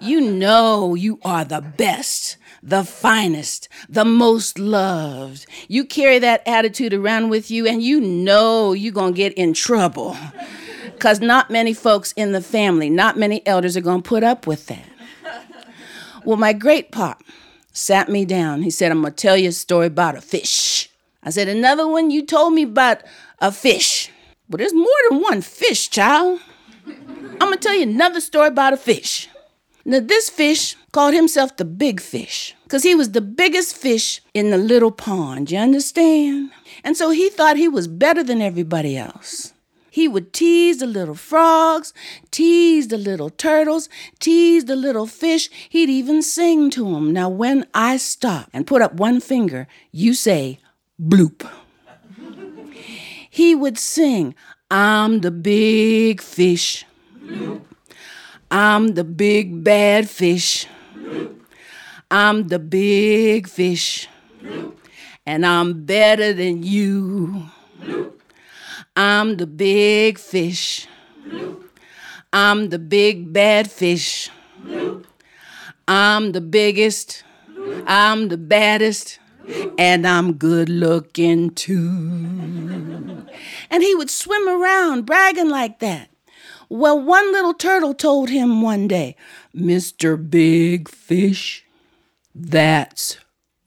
You 0.00 0.20
know 0.20 0.94
you 0.94 1.18
are 1.24 1.44
the 1.44 1.60
best, 1.60 2.38
the 2.62 2.84
finest, 2.84 3.68
the 3.88 4.04
most 4.04 4.58
loved. 4.58 5.46
You 5.68 5.84
carry 5.84 6.18
that 6.20 6.42
attitude 6.46 6.94
around 6.94 7.28
with 7.28 7.50
you, 7.50 7.66
and 7.66 7.82
you 7.82 8.00
know 8.00 8.72
you're 8.72 8.94
going 8.94 9.12
to 9.12 9.16
get 9.16 9.34
in 9.34 9.52
trouble. 9.52 10.16
Because 11.00 11.18
not 11.18 11.48
many 11.48 11.72
folks 11.72 12.12
in 12.12 12.32
the 12.32 12.42
family, 12.42 12.90
not 12.90 13.16
many 13.16 13.40
elders 13.46 13.74
are 13.74 13.80
going 13.80 14.02
to 14.02 14.08
put 14.08 14.22
up 14.22 14.46
with 14.46 14.66
that. 14.66 14.84
Well, 16.26 16.36
my 16.36 16.52
great 16.52 16.92
pop 16.92 17.22
sat 17.72 18.10
me 18.10 18.26
down. 18.26 18.60
He 18.60 18.70
said, 18.70 18.92
I'm 18.92 19.00
going 19.00 19.14
to 19.14 19.16
tell 19.16 19.34
you 19.34 19.48
a 19.48 19.52
story 19.52 19.86
about 19.86 20.14
a 20.14 20.20
fish. 20.20 20.90
I 21.22 21.30
said, 21.30 21.48
Another 21.48 21.88
one 21.88 22.10
you 22.10 22.26
told 22.26 22.52
me 22.52 22.64
about 22.64 23.02
a 23.38 23.50
fish. 23.50 24.10
Well, 24.50 24.58
there's 24.58 24.74
more 24.74 24.86
than 25.08 25.22
one 25.22 25.40
fish, 25.40 25.88
child. 25.88 26.40
I'm 26.86 27.38
going 27.38 27.54
to 27.54 27.58
tell 27.58 27.74
you 27.74 27.84
another 27.84 28.20
story 28.20 28.48
about 28.48 28.74
a 28.74 28.76
fish. 28.76 29.30
Now, 29.86 30.00
this 30.00 30.28
fish 30.28 30.76
called 30.92 31.14
himself 31.14 31.56
the 31.56 31.64
big 31.64 32.02
fish 32.02 32.54
because 32.64 32.82
he 32.82 32.94
was 32.94 33.12
the 33.12 33.22
biggest 33.22 33.74
fish 33.74 34.20
in 34.34 34.50
the 34.50 34.58
little 34.58 34.92
pond. 34.92 35.50
You 35.50 35.60
understand? 35.60 36.50
And 36.84 36.94
so 36.94 37.08
he 37.08 37.30
thought 37.30 37.56
he 37.56 37.68
was 37.68 37.88
better 37.88 38.22
than 38.22 38.42
everybody 38.42 38.98
else. 38.98 39.54
He 39.90 40.06
would 40.06 40.32
tease 40.32 40.78
the 40.78 40.86
little 40.86 41.14
frogs, 41.14 41.92
tease 42.30 42.88
the 42.88 42.96
little 42.96 43.30
turtles, 43.30 43.88
tease 44.18 44.64
the 44.66 44.76
little 44.76 45.06
fish. 45.06 45.50
He'd 45.68 45.90
even 45.90 46.22
sing 46.22 46.70
to 46.70 46.84
them. 46.84 47.12
Now, 47.12 47.28
when 47.28 47.66
I 47.74 47.96
stop 47.96 48.48
and 48.52 48.66
put 48.66 48.82
up 48.82 48.94
one 48.94 49.20
finger, 49.20 49.66
you 49.90 50.14
say, 50.14 50.60
bloop. 51.00 51.48
he 53.28 53.54
would 53.54 53.78
sing, 53.78 54.34
I'm 54.70 55.20
the 55.20 55.30
big 55.32 56.20
fish. 56.20 56.84
I'm 58.50 58.88
the 58.88 59.04
big 59.04 59.62
bad 59.62 60.08
fish. 60.08 60.66
I'm 62.10 62.48
the 62.48 62.58
big 62.58 63.48
fish. 63.48 64.08
And 65.24 65.46
I'm 65.46 65.84
better 65.84 66.32
than 66.32 66.62
you. 66.62 67.44
I'm 68.96 69.36
the 69.36 69.46
big 69.46 70.18
fish. 70.18 70.86
I'm 72.32 72.68
the 72.70 72.78
big 72.78 73.32
bad 73.32 73.70
fish. 73.70 74.30
I'm 75.86 76.32
the 76.32 76.40
biggest. 76.40 77.24
I'm 77.86 78.28
the 78.28 78.36
baddest. 78.36 79.18
And 79.78 80.06
I'm 80.06 80.34
good 80.34 80.68
looking 80.68 81.50
too. 81.50 83.26
And 83.70 83.82
he 83.82 83.94
would 83.94 84.10
swim 84.10 84.48
around 84.48 85.06
bragging 85.06 85.50
like 85.50 85.80
that. 85.80 86.10
Well, 86.68 87.00
one 87.00 87.32
little 87.32 87.54
turtle 87.54 87.94
told 87.94 88.28
him 88.30 88.62
one 88.62 88.86
day, 88.86 89.16
Mr. 89.54 90.16
Big 90.30 90.88
Fish, 90.88 91.64
that's 92.32 93.18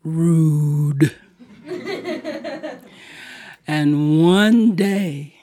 rude. 0.03 1.13
and 3.67 4.24
one 4.24 4.75
day 4.75 5.36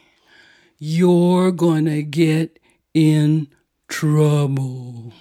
you're 0.79 1.53
gonna 1.53 2.03
get 2.03 2.59
in 2.95 3.49
trouble. 3.89 5.13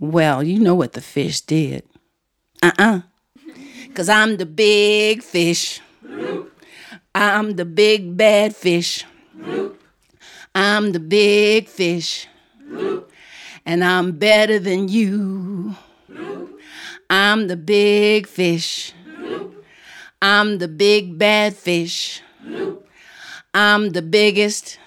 Well, 0.00 0.42
you 0.42 0.58
know 0.58 0.74
what 0.74 0.92
the 0.92 1.00
fish 1.00 1.40
did. 1.40 1.84
Uh 2.62 2.72
uh-uh. 2.78 2.84
uh. 2.96 3.00
Cause 3.94 4.08
I'm 4.08 4.36
the 4.38 4.46
big 4.46 5.22
fish. 5.22 5.80
I'm 7.14 7.52
the 7.54 7.64
big 7.64 8.16
bad 8.16 8.56
fish. 8.56 9.04
I'm 10.54 10.92
the 10.92 11.00
big 11.00 11.68
fish. 11.68 12.26
And 13.64 13.84
I'm 13.84 14.12
better 14.12 14.58
than 14.58 14.88
you. 14.88 15.76
I'm 17.08 17.46
the 17.46 17.56
big 17.56 18.26
fish. 18.26 18.92
I'm 20.24 20.56
the 20.56 20.68
big 20.68 21.18
bad 21.18 21.54
fish. 21.54 22.22
I'm 23.52 23.90
the 23.90 24.00
biggest. 24.00 24.78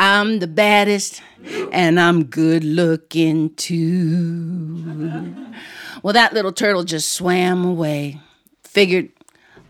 I'm 0.00 0.40
the 0.40 0.48
baddest. 0.48 1.22
And 1.70 2.00
I'm 2.00 2.24
good 2.24 2.64
looking 2.64 3.54
too. 3.54 5.32
Well, 6.02 6.12
that 6.12 6.34
little 6.34 6.50
turtle 6.50 6.82
just 6.82 7.12
swam 7.12 7.64
away. 7.64 8.18
Figured 8.64 9.10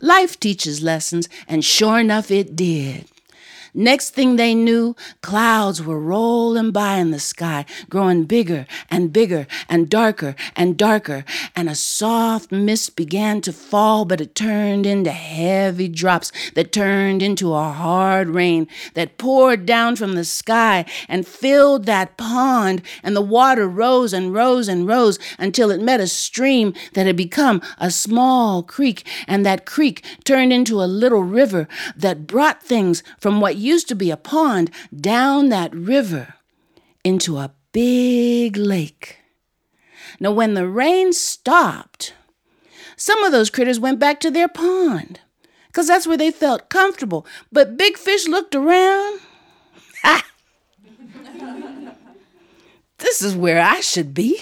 life 0.01 0.41
teaches 0.41 0.83
lessons, 0.83 1.29
and 1.47 1.63
sure 1.63 2.01
enough, 2.01 2.31
it 2.31 2.57
did. 2.57 3.10
Next 3.73 4.11
thing 4.11 4.37
they 4.37 4.55
knew, 4.55 4.97
clouds 5.23 5.81
were 5.83 6.01
rolling 6.01 6.73
by 6.73 6.97
in 6.97 7.13
the 7.13 7.21
sky, 7.21 7.65
growing 7.89 8.25
bigger 8.25 8.67
and 8.91 9.13
bigger 9.13 9.47
and 9.69 9.89
darker 9.89 10.35
and 10.57 10.77
darker, 10.77 11.25
and 11.55 11.69
a 11.69 11.75
soft 11.77 12.51
mist 12.51 12.97
began 12.97 13.41
to 13.43 13.53
fall, 13.53 14.05
but 14.05 14.21
it 14.21 14.35
turned 14.35 14.87
into 14.87 15.13
heavy 15.13 15.87
drops 15.87 16.33
that 16.55 16.73
turned 16.73 17.23
into 17.23 17.55
a 17.55 17.71
hard 17.71 18.29
rain 18.31 18.67
that 18.95 19.19
poured 19.19 19.67
down 19.67 19.95
from 19.95 20.15
the 20.15 20.25
sky 20.25 20.85
and 21.09 21.27
filled 21.27 21.87
that 21.87 22.17
pond, 22.17 22.83
and 23.05 23.15
the 23.15 23.21
water 23.21 23.69
rose 23.69 24.13
and 24.13 24.35
rose 24.35 24.67
and 24.67 24.89
rose 24.89 25.19
until 25.39 25.71
it 25.71 25.81
met 25.81 26.01
a 26.01 26.09
stream 26.09 26.75
that 26.95 27.07
had 27.07 27.17
become 27.17 27.63
a 27.79 27.91
small 27.91 28.65
creek, 28.65 29.07
and 29.29 29.47
that 29.47 29.65
creek 29.65 30.05
turned 30.25 30.53
into 30.53 30.83
a 30.83 30.85
little 30.85 31.23
river 31.23 31.69
that 31.97 32.27
brought 32.27 32.63
things 32.63 33.05
from 33.21 33.41
what 33.41 33.60
used 33.61 33.89
to 33.89 33.95
be 33.95 34.11
a 34.11 34.17
pond 34.17 34.71
down 34.95 35.49
that 35.49 35.75
river 35.75 36.35
into 37.05 37.39
a 37.39 37.53
big 37.73 38.57
lake. 38.57 39.19
Now, 40.19 40.33
when 40.33 40.55
the 40.55 40.67
rain 40.67 41.13
stopped, 41.13 42.15
some 42.97 43.23
of 43.25 43.33
those 43.33 43.51
critters 43.51 43.81
went 43.81 43.99
back 43.99 44.21
to 44.21 44.31
their 44.31 44.49
pond 44.49 45.21
because 45.69 45.87
that's 45.87 46.07
where 46.07 46.19
they 46.19 46.31
felt 46.31 46.69
comfortable. 46.69 47.27
But 47.53 47.77
Big 47.77 47.97
Fish 47.97 48.27
looked 48.27 48.55
around. 48.55 49.21
This 53.01 53.23
is 53.23 53.35
where 53.35 53.63
I 53.63 53.81
should 53.81 54.13
be 54.13 54.41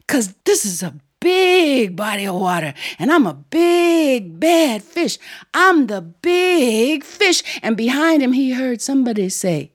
because 0.00 0.34
this 0.44 0.66
is 0.66 0.82
a 0.82 0.94
big 1.26 1.96
body 1.96 2.24
of 2.24 2.36
water, 2.36 2.72
and 3.00 3.10
I'm 3.10 3.26
a 3.26 3.34
big 3.34 4.38
bad 4.38 4.84
fish. 4.84 5.18
I'm 5.52 5.88
the 5.88 6.00
big 6.00 7.02
fish. 7.02 7.42
And 7.62 7.76
behind 7.76 8.22
him, 8.22 8.32
he 8.32 8.52
heard 8.52 8.80
somebody 8.80 9.28
say, 9.28 9.72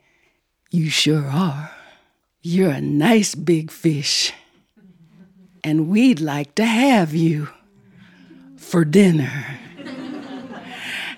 You 0.69 0.89
sure 0.89 1.27
are. 1.27 1.71
You're 2.41 2.71
a 2.71 2.79
nice 2.79 3.35
big 3.35 3.69
fish. 3.69 4.33
And 5.61 5.89
we'd 5.89 6.21
like 6.21 6.55
to 6.55 6.65
have 6.65 7.13
you 7.13 7.49
for 8.55 8.85
dinner. 8.85 9.60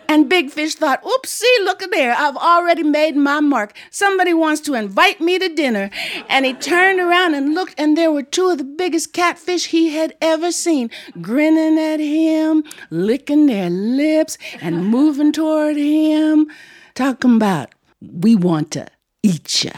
And 0.07 0.29
Big 0.29 0.51
Fish 0.51 0.75
thought, 0.75 1.03
oopsie, 1.03 1.43
look 1.63 1.81
at 1.81 1.91
there. 1.91 2.13
I've 2.15 2.37
already 2.37 2.83
made 2.83 3.15
my 3.15 3.39
mark. 3.39 3.73
Somebody 3.89 4.33
wants 4.33 4.61
to 4.61 4.73
invite 4.75 5.19
me 5.19 5.39
to 5.39 5.49
dinner. 5.49 5.89
And 6.29 6.45
he 6.45 6.53
turned 6.53 6.99
around 6.99 7.35
and 7.35 7.55
looked, 7.55 7.75
and 7.79 7.97
there 7.97 8.11
were 8.11 8.23
two 8.23 8.49
of 8.49 8.57
the 8.57 8.63
biggest 8.63 9.13
catfish 9.13 9.67
he 9.67 9.89
had 9.89 10.15
ever 10.21 10.51
seen, 10.51 10.89
grinning 11.21 11.79
at 11.79 11.99
him, 11.99 12.63
licking 12.89 13.47
their 13.47 13.69
lips, 13.69 14.37
and 14.61 14.85
moving 14.87 15.31
toward 15.31 15.77
him, 15.77 16.47
talking 16.95 17.37
about, 17.37 17.73
we 18.01 18.35
want 18.35 18.71
to 18.71 18.87
eat 19.23 19.63
ya, 19.63 19.71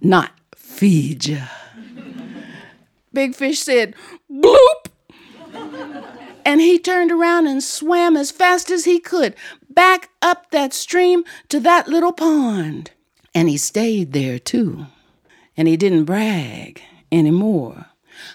not 0.00 0.32
feed 0.56 1.26
ya. 1.26 1.46
Big 3.12 3.34
Fish 3.34 3.60
said, 3.60 3.94
bloop. 4.30 4.81
And 6.44 6.60
he 6.60 6.78
turned 6.78 7.10
around 7.10 7.46
and 7.46 7.62
swam 7.62 8.16
as 8.16 8.30
fast 8.30 8.70
as 8.70 8.84
he 8.84 8.98
could 8.98 9.34
back 9.68 10.10
up 10.20 10.50
that 10.50 10.72
stream 10.72 11.24
to 11.48 11.60
that 11.60 11.88
little 11.88 12.12
pond. 12.12 12.90
And 13.34 13.48
he 13.48 13.56
stayed 13.56 14.12
there 14.12 14.38
too. 14.38 14.86
And 15.56 15.68
he 15.68 15.76
didn't 15.76 16.04
brag 16.04 16.82
anymore. 17.10 17.86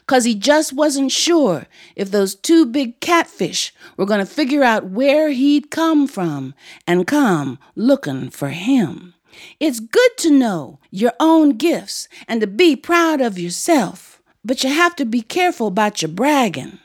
Cause 0.07 0.25
he 0.25 0.35
just 0.35 0.73
wasn't 0.73 1.11
sure 1.11 1.67
if 1.95 2.11
those 2.11 2.35
two 2.35 2.65
big 2.65 2.99
catfish 2.99 3.73
were 3.95 4.05
gonna 4.05 4.25
figure 4.25 4.63
out 4.63 4.85
where 4.89 5.29
he'd 5.29 5.71
come 5.71 6.07
from 6.07 6.53
and 6.85 7.07
come 7.07 7.59
looking 7.75 8.29
for 8.29 8.49
him. 8.49 9.13
It's 9.59 9.79
good 9.79 10.17
to 10.17 10.31
know 10.31 10.79
your 10.89 11.13
own 11.19 11.51
gifts 11.51 12.07
and 12.27 12.41
to 12.41 12.47
be 12.47 12.75
proud 12.75 13.21
of 13.21 13.37
yourself, 13.37 14.21
but 14.43 14.63
you 14.63 14.69
have 14.69 14.95
to 14.97 15.05
be 15.05 15.21
careful 15.21 15.67
about 15.67 16.01
your 16.01 16.09
bragging, 16.09 16.79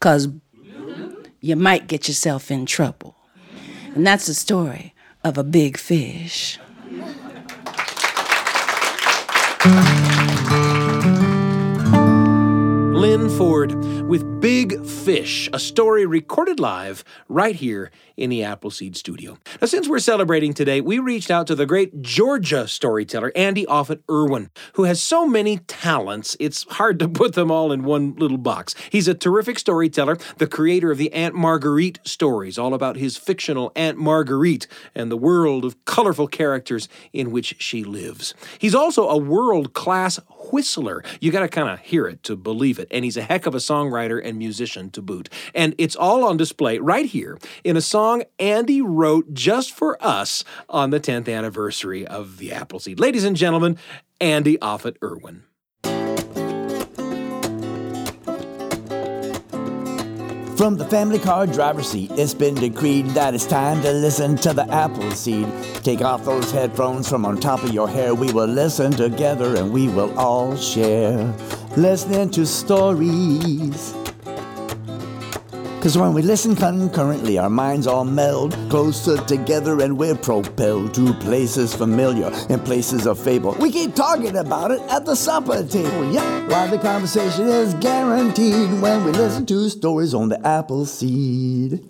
cause 0.00 0.28
you 1.40 1.56
might 1.56 1.86
get 1.86 2.08
yourself 2.08 2.50
in 2.50 2.66
trouble. 2.66 3.14
And 3.94 4.06
that's 4.06 4.26
the 4.26 4.34
story 4.34 4.94
of 5.24 5.38
a 5.38 5.44
big 5.44 5.76
fish. 5.76 6.58
Lyn 12.98 13.30
Ford 13.30 13.72
with 14.08 14.40
Big 14.40 14.84
Fish, 14.84 15.48
a 15.52 15.60
story 15.60 16.04
recorded 16.04 16.58
live 16.58 17.04
right 17.28 17.54
here 17.54 17.92
in 18.16 18.28
the 18.28 18.42
Appleseed 18.42 18.96
studio. 18.96 19.38
Now, 19.60 19.68
since 19.68 19.86
we're 19.86 20.00
celebrating 20.00 20.52
today, 20.52 20.80
we 20.80 20.98
reached 20.98 21.30
out 21.30 21.46
to 21.46 21.54
the 21.54 21.64
great 21.64 22.02
Georgia 22.02 22.66
storyteller, 22.66 23.30
Andy 23.36 23.64
Offutt 23.66 24.02
Irwin, 24.10 24.50
who 24.72 24.82
has 24.82 25.00
so 25.00 25.28
many 25.28 25.58
talents, 25.58 26.36
it's 26.40 26.64
hard 26.70 26.98
to 26.98 27.08
put 27.08 27.34
them 27.34 27.52
all 27.52 27.70
in 27.70 27.84
one 27.84 28.16
little 28.16 28.36
box. 28.36 28.74
He's 28.90 29.06
a 29.06 29.14
terrific 29.14 29.60
storyteller, 29.60 30.18
the 30.38 30.48
creator 30.48 30.90
of 30.90 30.98
the 30.98 31.12
Aunt 31.12 31.36
Marguerite 31.36 32.00
stories, 32.04 32.58
all 32.58 32.74
about 32.74 32.96
his 32.96 33.16
fictional 33.16 33.70
Aunt 33.76 33.96
Marguerite 33.96 34.66
and 34.96 35.08
the 35.08 35.16
world 35.16 35.64
of 35.64 35.84
colorful 35.84 36.26
characters 36.26 36.88
in 37.12 37.30
which 37.30 37.54
she 37.60 37.84
lives. 37.84 38.34
He's 38.58 38.74
also 38.74 39.08
a 39.08 39.16
world 39.16 39.72
class 39.72 40.18
whistler. 40.50 41.04
You 41.20 41.30
got 41.30 41.40
to 41.40 41.48
kind 41.48 41.68
of 41.68 41.78
hear 41.78 42.08
it 42.08 42.24
to 42.24 42.34
believe 42.34 42.80
it. 42.80 42.87
And 42.90 43.04
he's 43.04 43.16
a 43.16 43.22
heck 43.22 43.46
of 43.46 43.54
a 43.54 43.58
songwriter 43.58 44.20
and 44.22 44.38
musician 44.38 44.90
to 44.90 45.02
boot. 45.02 45.28
And 45.54 45.74
it's 45.78 45.96
all 45.96 46.24
on 46.24 46.36
display 46.36 46.78
right 46.78 47.06
here 47.06 47.38
in 47.64 47.76
a 47.76 47.80
song 47.80 48.24
Andy 48.38 48.82
wrote 48.82 49.32
just 49.32 49.72
for 49.72 50.02
us 50.04 50.44
on 50.68 50.90
the 50.90 51.00
10th 51.00 51.32
anniversary 51.32 52.06
of 52.06 52.38
the 52.38 52.52
Appleseed. 52.52 53.00
Ladies 53.00 53.24
and 53.24 53.36
gentlemen, 53.36 53.78
Andy 54.20 54.58
Offutt 54.58 54.96
Irwin. 55.02 55.44
From 60.58 60.74
the 60.74 60.84
family 60.86 61.20
car 61.20 61.46
driver's 61.46 61.88
seat, 61.88 62.10
it's 62.16 62.34
been 62.34 62.56
decreed 62.56 63.06
that 63.10 63.32
it's 63.32 63.46
time 63.46 63.80
to 63.82 63.92
listen 63.92 64.34
to 64.38 64.52
the 64.52 64.68
apple 64.74 65.12
seed. 65.12 65.46
Take 65.84 66.00
off 66.00 66.24
those 66.24 66.50
headphones 66.50 67.08
from 67.08 67.24
on 67.24 67.38
top 67.38 67.62
of 67.62 67.72
your 67.72 67.88
hair. 67.88 68.12
We 68.12 68.32
will 68.32 68.48
listen 68.48 68.90
together 68.90 69.54
and 69.54 69.70
we 69.72 69.86
will 69.86 70.18
all 70.18 70.56
share. 70.56 71.32
Listening 71.76 72.30
to 72.30 72.44
stories. 72.44 73.94
Cause 75.80 75.96
when 75.96 76.12
we 76.12 76.22
listen 76.22 76.56
concurrently, 76.56 77.38
our 77.38 77.48
minds 77.48 77.86
all 77.86 78.04
meld 78.04 78.52
closer 78.68 79.16
together 79.16 79.80
and 79.80 79.96
we're 79.96 80.16
propelled 80.16 80.92
to 80.94 81.14
places 81.14 81.72
familiar 81.72 82.32
and 82.48 82.64
places 82.64 83.06
of 83.06 83.16
fable. 83.16 83.56
We 83.60 83.70
keep 83.70 83.94
talking 83.94 84.36
about 84.36 84.72
it 84.72 84.80
at 84.90 85.06
the 85.06 85.14
supper 85.14 85.64
table, 85.64 86.12
yeah. 86.12 86.48
Why 86.48 86.66
the 86.66 86.78
conversation 86.78 87.46
is 87.46 87.74
guaranteed 87.74 88.82
when 88.82 89.04
we 89.04 89.12
listen 89.12 89.46
to 89.46 89.68
stories 89.70 90.14
on 90.14 90.30
the 90.30 90.44
apple 90.44 90.84
seed. 90.84 91.80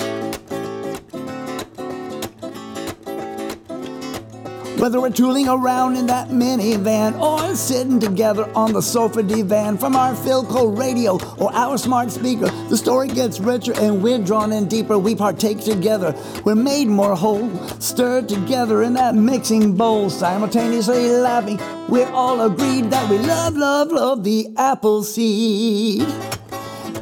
Whether 4.79 5.01
we're 5.01 5.11
tooling 5.11 5.49
around 5.49 5.97
in 5.97 6.07
that 6.07 6.29
minivan 6.29 7.19
or 7.19 7.57
sitting 7.57 7.99
together 7.99 8.49
on 8.55 8.73
the 8.73 8.81
sofa 8.81 9.25
divan 9.25 9.77
from 9.77 9.97
our 9.97 10.14
Philco 10.14 10.79
radio 10.79 11.19
or 11.37 11.53
our 11.53 11.77
smart 11.77 12.12
speaker, 12.12 12.47
the 12.69 12.77
story 12.77 13.09
gets 13.09 13.41
richer 13.41 13.73
and 13.75 14.01
we're 14.01 14.21
drawn 14.21 14.53
in 14.53 14.69
deeper. 14.69 14.97
We 14.97 15.17
partake 15.17 15.59
together. 15.59 16.14
We're 16.45 16.55
made 16.55 16.87
more 16.87 17.17
whole, 17.17 17.51
stirred 17.81 18.29
together 18.29 18.85
in 18.85 18.93
that 18.95 19.17
mixing 19.17 19.75
bowl, 19.75 20.11
simultaneously 20.11 21.09
laughing. 21.09 21.59
We're 21.88 22.11
all 22.11 22.41
agreed 22.43 22.88
that 22.91 23.11
we 23.11 23.19
love, 23.19 23.57
love, 23.57 23.91
love 23.91 24.23
the 24.23 24.47
apple 24.57 25.03
seed. 25.03 26.03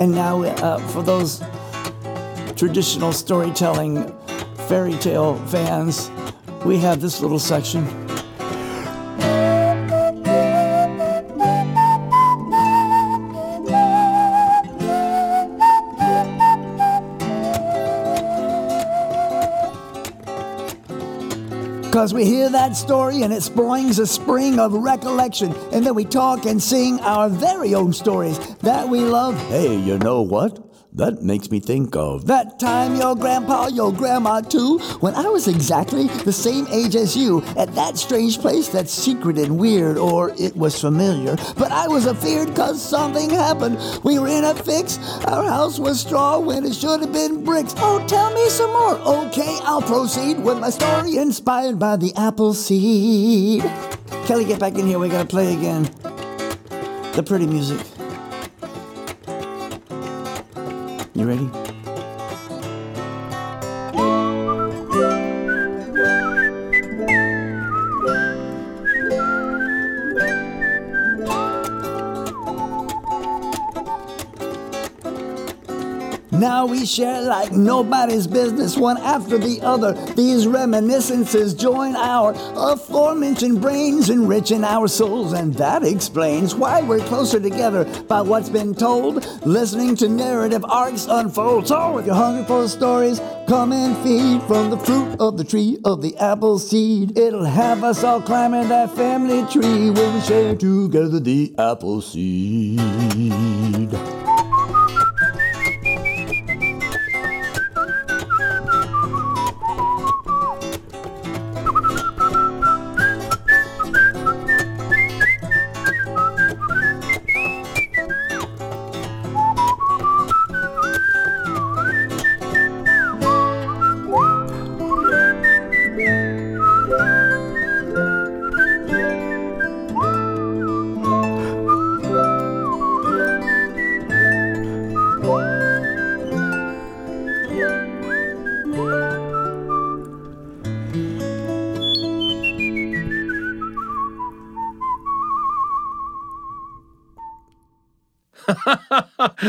And 0.00 0.12
now, 0.12 0.42
uh, 0.44 0.78
for 0.88 1.02
those 1.02 1.42
traditional 2.56 3.12
storytelling 3.12 4.10
fairy 4.66 4.94
tale 4.94 5.36
fans, 5.48 6.10
we 6.66 6.78
have 6.78 7.00
this 7.00 7.20
little 7.20 7.38
section. 7.38 7.86
Cause 21.92 22.12
we 22.12 22.26
hear 22.26 22.50
that 22.50 22.76
story 22.76 23.22
and 23.22 23.32
it 23.32 23.42
springs 23.42 23.98
a 23.98 24.06
spring 24.06 24.58
of 24.58 24.72
recollection. 24.74 25.54
And 25.72 25.86
then 25.86 25.94
we 25.94 26.04
talk 26.04 26.44
and 26.44 26.62
sing 26.62 27.00
our 27.00 27.28
very 27.30 27.74
own 27.74 27.92
stories 27.92 28.38
that 28.56 28.88
we 28.88 29.00
love. 29.00 29.34
Hey, 29.48 29.78
you 29.78 29.98
know 29.98 30.20
what? 30.20 30.58
That 30.92 31.22
makes 31.22 31.50
me 31.50 31.60
think 31.60 31.94
of 31.94 32.26
that 32.26 32.58
time 32.58 32.96
your 32.96 33.14
grandpa, 33.14 33.68
your 33.68 33.92
grandma 33.92 34.40
too, 34.40 34.78
when 35.00 35.14
I 35.14 35.28
was 35.28 35.46
exactly 35.46 36.06
the 36.06 36.32
same 36.32 36.66
age 36.68 36.96
as 36.96 37.14
you 37.16 37.42
at 37.56 37.74
that 37.74 37.98
strange 37.98 38.38
place 38.38 38.68
that's 38.68 38.92
secret 38.92 39.36
and 39.38 39.58
weird, 39.58 39.98
or 39.98 40.30
it 40.38 40.56
was 40.56 40.80
familiar. 40.80 41.36
But 41.56 41.70
I 41.70 41.86
was 41.86 42.06
afeared 42.06 42.56
cause 42.56 42.82
something 42.82 43.28
happened. 43.28 43.78
We 44.04 44.18
were 44.18 44.28
in 44.28 44.44
a 44.44 44.54
fix. 44.54 44.98
Our 45.26 45.44
house 45.44 45.78
was 45.78 46.00
straw 46.00 46.38
when 46.38 46.64
it 46.64 46.74
should 46.74 47.00
have 47.00 47.12
been 47.12 47.44
bricks. 47.44 47.74
Oh, 47.76 48.04
tell 48.08 48.32
me 48.32 48.48
some 48.48 48.72
more. 48.72 48.98
Okay, 49.26 49.58
I'll 49.62 49.82
proceed 49.82 50.38
with 50.38 50.58
my 50.58 50.70
story 50.70 51.16
inspired 51.16 51.78
by 51.78 51.96
the 51.96 52.14
apple 52.16 52.54
seed. 52.54 53.62
Kelly, 54.24 54.44
get 54.44 54.60
back 54.60 54.76
in 54.76 54.86
here. 54.86 54.98
We 54.98 55.08
gotta 55.08 55.28
play 55.28 55.52
again. 55.52 55.84
The 57.12 57.22
pretty 57.24 57.46
music. 57.46 57.95
You 61.16 61.26
ready? 61.26 61.65
We 76.66 76.84
share 76.84 77.22
like 77.22 77.52
nobody's 77.52 78.26
business, 78.26 78.76
one 78.76 78.98
after 78.98 79.38
the 79.38 79.60
other. 79.62 79.92
These 80.14 80.46
reminiscences 80.48 81.54
join 81.54 81.94
our 81.94 82.34
aforementioned 82.56 83.60
brains, 83.62 84.10
enriching 84.10 84.64
our 84.64 84.88
souls, 84.88 85.32
and 85.32 85.54
that 85.54 85.84
explains 85.84 86.54
why 86.54 86.82
we're 86.82 86.98
closer 87.06 87.38
together 87.38 87.84
by 88.02 88.20
what's 88.20 88.48
been 88.48 88.74
told, 88.74 89.24
listening 89.46 89.94
to 89.96 90.08
narrative 90.08 90.64
arcs 90.68 91.06
unfold. 91.08 91.68
So 91.68 91.98
if 91.98 92.06
you're 92.06 92.14
hungry 92.16 92.44
for 92.44 92.66
stories, 92.68 93.20
come 93.46 93.72
and 93.72 93.96
feed 93.98 94.42
from 94.42 94.70
the 94.70 94.78
fruit 94.78 95.20
of 95.20 95.38
the 95.38 95.44
tree 95.44 95.78
of 95.84 96.02
the 96.02 96.16
apple 96.18 96.58
seed. 96.58 97.16
It'll 97.16 97.44
have 97.44 97.84
us 97.84 98.02
all 98.02 98.20
climbing 98.20 98.68
that 98.68 98.90
family 98.96 99.46
tree 99.52 99.90
when 99.90 100.14
we 100.14 100.20
share 100.20 100.56
together 100.56 101.20
the 101.20 101.54
apple 101.58 102.00
seed. 102.02 102.76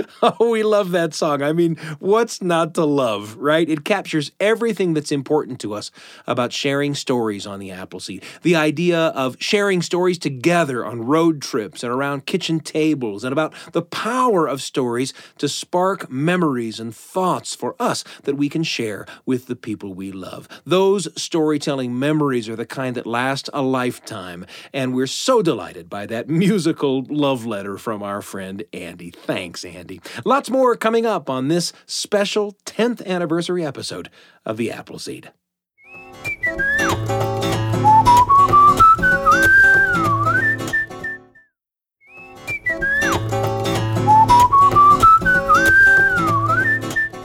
oh, 0.22 0.50
we 0.50 0.64
love 0.64 0.92
that 0.92 1.14
song. 1.14 1.42
I 1.42 1.54
mean, 1.54 1.76
what's 2.00 2.42
not 2.42 2.74
to 2.76 2.86
love, 2.86 3.38
right? 3.38 3.70
It 3.70 3.86
captures 3.86 4.32
everything 4.40 4.94
that's 4.94 5.12
important 5.12 5.60
to 5.62 5.74
us 5.74 5.92
about 6.26 6.54
sharing 6.54 6.96
stories 6.96 7.46
on 7.48 7.60
the 7.60 7.72
Appleseed. 7.72 8.24
The 8.42 8.56
idea 8.56 9.08
of 9.10 9.38
sharing 9.40 9.82
stories 9.82 10.18
together 10.18 10.86
on 10.86 11.06
road 11.06 11.42
trips 11.42 11.84
and 11.84 11.92
around 11.92 12.26
kitchen 12.26 12.60
tables, 12.60 13.24
and 13.24 13.32
about 13.34 13.54
the 13.72 13.82
power 13.82 14.48
of 14.48 14.62
stories 14.62 15.14
to 15.38 15.48
spark 15.48 16.10
memories 16.10 16.80
and 16.80 16.96
thoughts 16.96 17.56
for 17.56 17.76
us 17.80 18.04
that 18.24 18.36
we 18.36 18.50
can 18.50 18.64
share 18.64 19.06
with 19.26 19.48
the 19.48 19.56
people 19.56 19.94
we 19.94 20.12
love. 20.12 20.48
Those 20.66 21.08
storytelling 21.22 21.98
memories 21.98 22.50
are 22.50 22.56
the 22.56 22.66
kind 22.66 22.96
that 22.96 23.06
last 23.06 23.50
a 23.54 23.62
lifetime, 23.62 24.46
and 24.74 24.94
we're 24.94 25.08
so 25.08 25.42
delighted 25.42 25.90
by 25.90 26.06
that 26.08 26.30
musical 26.48 27.04
love 27.10 27.46
letter 27.46 27.78
from 27.78 28.04
our 28.04 28.22
friend 28.22 28.64
Andy. 28.74 29.12
Thanks, 29.12 29.64
Andy. 29.66 29.87
Lots 30.26 30.50
more 30.50 30.76
coming 30.76 31.06
up 31.06 31.30
on 31.30 31.48
this 31.48 31.74
special 31.86 32.56
10th 32.66 33.06
anniversary 33.06 33.66
episode 33.66 34.10
of 34.46 34.58
The 34.58 34.72
Appleseed. 34.72 35.32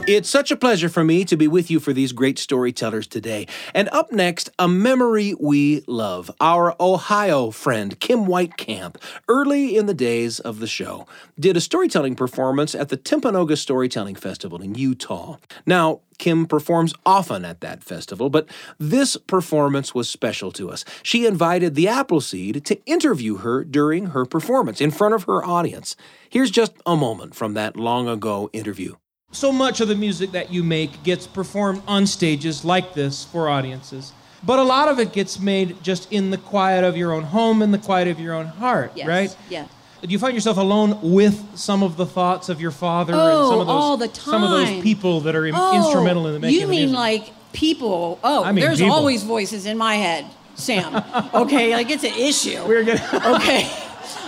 It's 0.05 0.29
such 0.29 0.51
a 0.51 0.57
pleasure 0.57 0.89
for 0.89 1.01
me 1.01 1.23
to 1.23 1.37
be 1.37 1.47
with 1.47 1.71
you 1.71 1.79
for 1.79 1.93
these 1.93 2.11
great 2.11 2.37
storytellers 2.37 3.07
today. 3.07 3.47
And 3.73 3.87
up 3.93 4.11
next, 4.11 4.49
a 4.59 4.67
memory 4.67 5.33
we 5.39 5.81
love. 5.87 6.29
Our 6.41 6.75
Ohio 6.77 7.51
friend, 7.51 7.97
Kim 8.01 8.25
Weitkamp, 8.25 8.97
early 9.29 9.77
in 9.77 9.85
the 9.85 9.93
days 9.93 10.41
of 10.41 10.59
the 10.59 10.67
show, 10.67 11.07
did 11.39 11.55
a 11.55 11.61
storytelling 11.61 12.15
performance 12.15 12.75
at 12.75 12.89
the 12.89 12.97
Timpanogos 12.97 13.59
Storytelling 13.59 14.15
Festival 14.15 14.61
in 14.61 14.75
Utah. 14.75 15.37
Now, 15.65 16.01
Kim 16.17 16.47
performs 16.47 16.93
often 17.05 17.45
at 17.45 17.61
that 17.61 17.81
festival, 17.81 18.29
but 18.29 18.49
this 18.77 19.15
performance 19.15 19.95
was 19.95 20.09
special 20.09 20.51
to 20.51 20.69
us. 20.69 20.83
She 21.01 21.25
invited 21.25 21.75
the 21.75 21.87
Appleseed 21.87 22.65
to 22.65 22.85
interview 22.85 23.37
her 23.37 23.63
during 23.63 24.07
her 24.07 24.25
performance 24.25 24.81
in 24.81 24.91
front 24.91 25.13
of 25.13 25.23
her 25.23 25.45
audience. 25.45 25.95
Here's 26.29 26.51
just 26.51 26.73
a 26.85 26.97
moment 26.97 27.35
from 27.35 27.53
that 27.53 27.77
long 27.77 28.09
ago 28.09 28.49
interview 28.51 28.95
so 29.33 29.51
much 29.51 29.81
of 29.81 29.87
the 29.87 29.95
music 29.95 30.31
that 30.31 30.51
you 30.51 30.63
make 30.63 31.03
gets 31.03 31.27
performed 31.27 31.81
on 31.87 32.07
stages 32.07 32.63
like 32.63 32.93
this 32.93 33.25
for 33.25 33.49
audiences. 33.49 34.13
But 34.45 34.59
a 34.59 34.63
lot 34.63 34.89
of 34.89 34.99
it 34.99 35.13
gets 35.13 35.39
made 35.39 35.81
just 35.83 36.11
in 36.11 36.29
the 36.29 36.37
quiet 36.37 36.83
of 36.83 36.97
your 36.97 37.13
own 37.13 37.23
home, 37.23 37.61
in 37.61 37.71
the 37.71 37.77
quiet 37.77 38.07
of 38.09 38.19
your 38.19 38.33
own 38.33 38.47
heart, 38.47 38.91
yes. 38.95 39.07
right? 39.07 39.37
Yeah. 39.49 39.67
Do 40.01 40.09
you 40.09 40.19
find 40.19 40.33
yourself 40.33 40.57
alone 40.57 40.99
with 41.01 41.57
some 41.57 41.81
of 41.81 41.95
the 41.95 42.05
thoughts 42.05 42.49
of 42.49 42.59
your 42.59 42.71
father 42.71 43.13
oh, 43.15 43.39
and 43.39 43.47
some 43.49 43.59
of 43.61 43.67
those 43.67 43.73
all 43.73 43.95
the 43.95 44.09
time. 44.09 44.31
some 44.31 44.43
of 44.43 44.49
those 44.49 44.83
people 44.83 45.21
that 45.21 45.33
are 45.33 45.47
oh, 45.53 45.77
instrumental 45.77 46.27
in 46.27 46.33
the 46.33 46.39
making 46.41 46.57
oh, 46.57 46.61
You 46.61 46.67
mean 46.67 46.91
like 46.91 47.31
people? 47.53 48.19
Oh, 48.21 48.43
I 48.43 48.51
mean 48.51 48.65
there's 48.65 48.79
people. 48.79 48.93
always 48.93 49.23
voices 49.23 49.65
in 49.65 49.77
my 49.77 49.95
head, 49.95 50.25
Sam. 50.55 51.01
okay, 51.33 51.71
like 51.73 51.89
it's 51.89 52.03
an 52.03 52.13
issue. 52.15 52.61
We're 52.67 52.83
gonna 52.83 53.35
okay. 53.37 53.71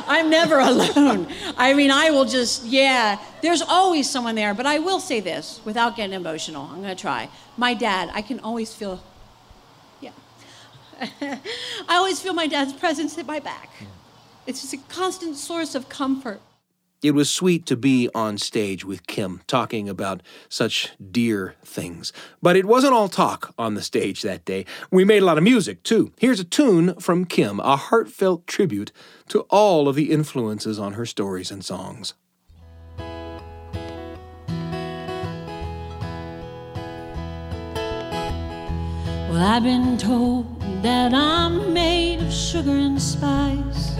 I'm 0.07 0.29
never 0.29 0.59
alone. 0.71 1.27
I 1.57 1.73
mean, 1.73 1.91
I 1.91 2.11
will 2.11 2.25
just, 2.25 2.63
yeah, 2.65 3.19
there's 3.41 3.61
always 3.61 4.09
someone 4.09 4.35
there. 4.35 4.53
But 4.53 4.65
I 4.65 4.79
will 4.79 4.99
say 4.99 5.19
this 5.19 5.61
without 5.65 5.95
getting 5.95 6.13
emotional. 6.13 6.63
I'm 6.63 6.81
going 6.81 6.95
to 6.95 7.01
try. 7.01 7.29
My 7.57 7.73
dad, 7.73 8.09
I 8.13 8.21
can 8.21 8.39
always 8.39 8.73
feel, 8.73 9.01
yeah. 10.01 10.11
I 11.01 11.39
always 11.89 12.19
feel 12.19 12.33
my 12.33 12.47
dad's 12.47 12.73
presence 12.73 13.17
at 13.17 13.25
my 13.25 13.39
back. 13.39 13.69
It's 14.47 14.61
just 14.61 14.73
a 14.73 14.77
constant 14.93 15.37
source 15.37 15.75
of 15.75 15.89
comfort. 15.89 16.39
It 17.01 17.11
was 17.11 17.29
sweet 17.29 17.67
to 17.67 17.75
be 17.75 18.09
on 18.15 18.39
stage 18.39 18.83
with 18.83 19.05
Kim 19.05 19.41
talking 19.45 19.87
about 19.87 20.23
such 20.49 20.93
dear 21.11 21.53
things. 21.63 22.11
But 22.41 22.55
it 22.55 22.65
wasn't 22.65 22.93
all 22.93 23.09
talk 23.09 23.53
on 23.59 23.75
the 23.75 23.83
stage 23.83 24.23
that 24.23 24.43
day. 24.43 24.65
We 24.89 25.05
made 25.05 25.21
a 25.21 25.25
lot 25.25 25.37
of 25.37 25.43
music, 25.43 25.83
too. 25.83 26.13
Here's 26.17 26.39
a 26.39 26.43
tune 26.43 26.95
from 26.95 27.25
Kim, 27.25 27.59
a 27.59 27.75
heartfelt 27.75 28.47
tribute 28.47 28.91
to 29.29 29.41
all 29.49 29.87
of 29.87 29.95
the 29.95 30.11
influences 30.11 30.77
on 30.79 30.93
her 30.93 31.05
stories 31.05 31.51
and 31.51 31.63
songs. 31.63 32.13
Well, 39.29 39.43
I've 39.43 39.63
been 39.63 39.97
told 39.97 40.61
that 40.81 41.13
I'm 41.13 41.73
made 41.73 42.21
of 42.21 42.31
sugar 42.31 42.71
and 42.71 43.01
spice. 43.01 43.95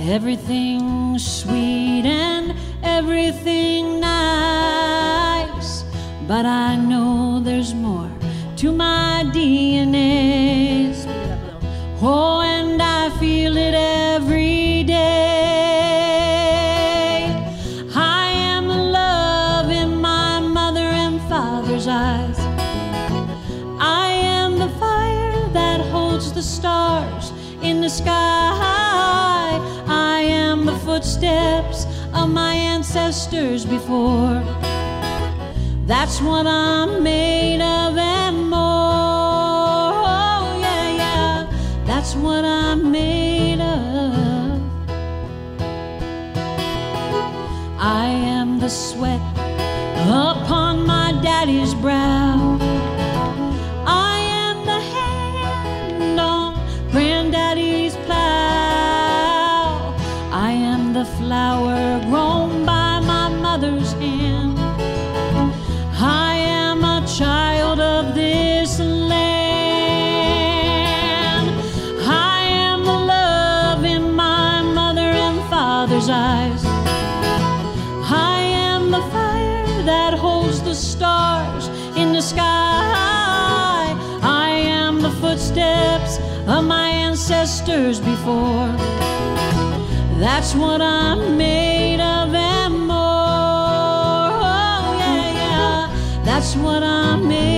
Everything 0.00 1.18
sweet 1.18 2.04
and 2.04 2.54
everything 2.82 4.00
nice. 4.00 5.84
But 6.26 6.44
I 6.44 6.76
know 6.76 7.40
there's 7.40 7.72
more 7.74 8.10
to 8.56 8.72
my 8.72 9.24
DNA. 9.32 11.29
Oh, 12.02 12.40
and 12.40 12.80
I 12.80 13.10
feel 13.18 13.58
it 13.58 13.74
every 13.74 14.84
day. 14.84 14.96
I 17.94 18.30
am 18.30 18.68
the 18.68 18.74
love 18.74 19.68
in 19.68 19.96
my 19.96 20.40
mother 20.40 20.80
and 20.80 21.20
father's 21.28 21.86
eyes. 21.86 22.38
I 23.78 24.12
am 24.12 24.58
the 24.58 24.70
fire 24.78 25.46
that 25.52 25.82
holds 25.90 26.32
the 26.32 26.42
stars 26.42 27.32
in 27.60 27.82
the 27.82 27.90
sky. 27.90 29.60
I 29.86 30.20
am 30.22 30.64
the 30.64 30.76
footsteps 30.76 31.84
of 32.14 32.30
my 32.30 32.54
ancestors 32.54 33.66
before. 33.66 34.42
That's 35.84 36.22
what 36.22 36.46
I'm 36.46 37.02
made 37.02 37.60
of 37.60 37.98
and 37.98 38.48
more. 38.48 38.69
That's 42.10 42.24
what 42.24 42.44
I'm 42.44 42.90
made 42.90 43.60
of. 43.60 44.60
I 47.78 48.06
am 48.08 48.58
the 48.58 48.68
sweat 48.68 49.20
upon 50.08 50.88
my 50.88 51.16
daddy's 51.22 51.72
brow. 51.72 52.49
Ancestors 87.70 88.00
before. 88.00 88.68
That's 90.18 90.54
what 90.54 90.80
I'm 90.80 91.36
made 91.36 92.00
of 92.00 92.34
and 92.34 92.86
more. 92.86 92.96
Oh, 94.42 94.96
yeah, 94.98 95.32
yeah. 95.32 96.22
That's 96.24 96.56
what 96.56 96.82
I'm 96.82 97.28
made 97.28 97.49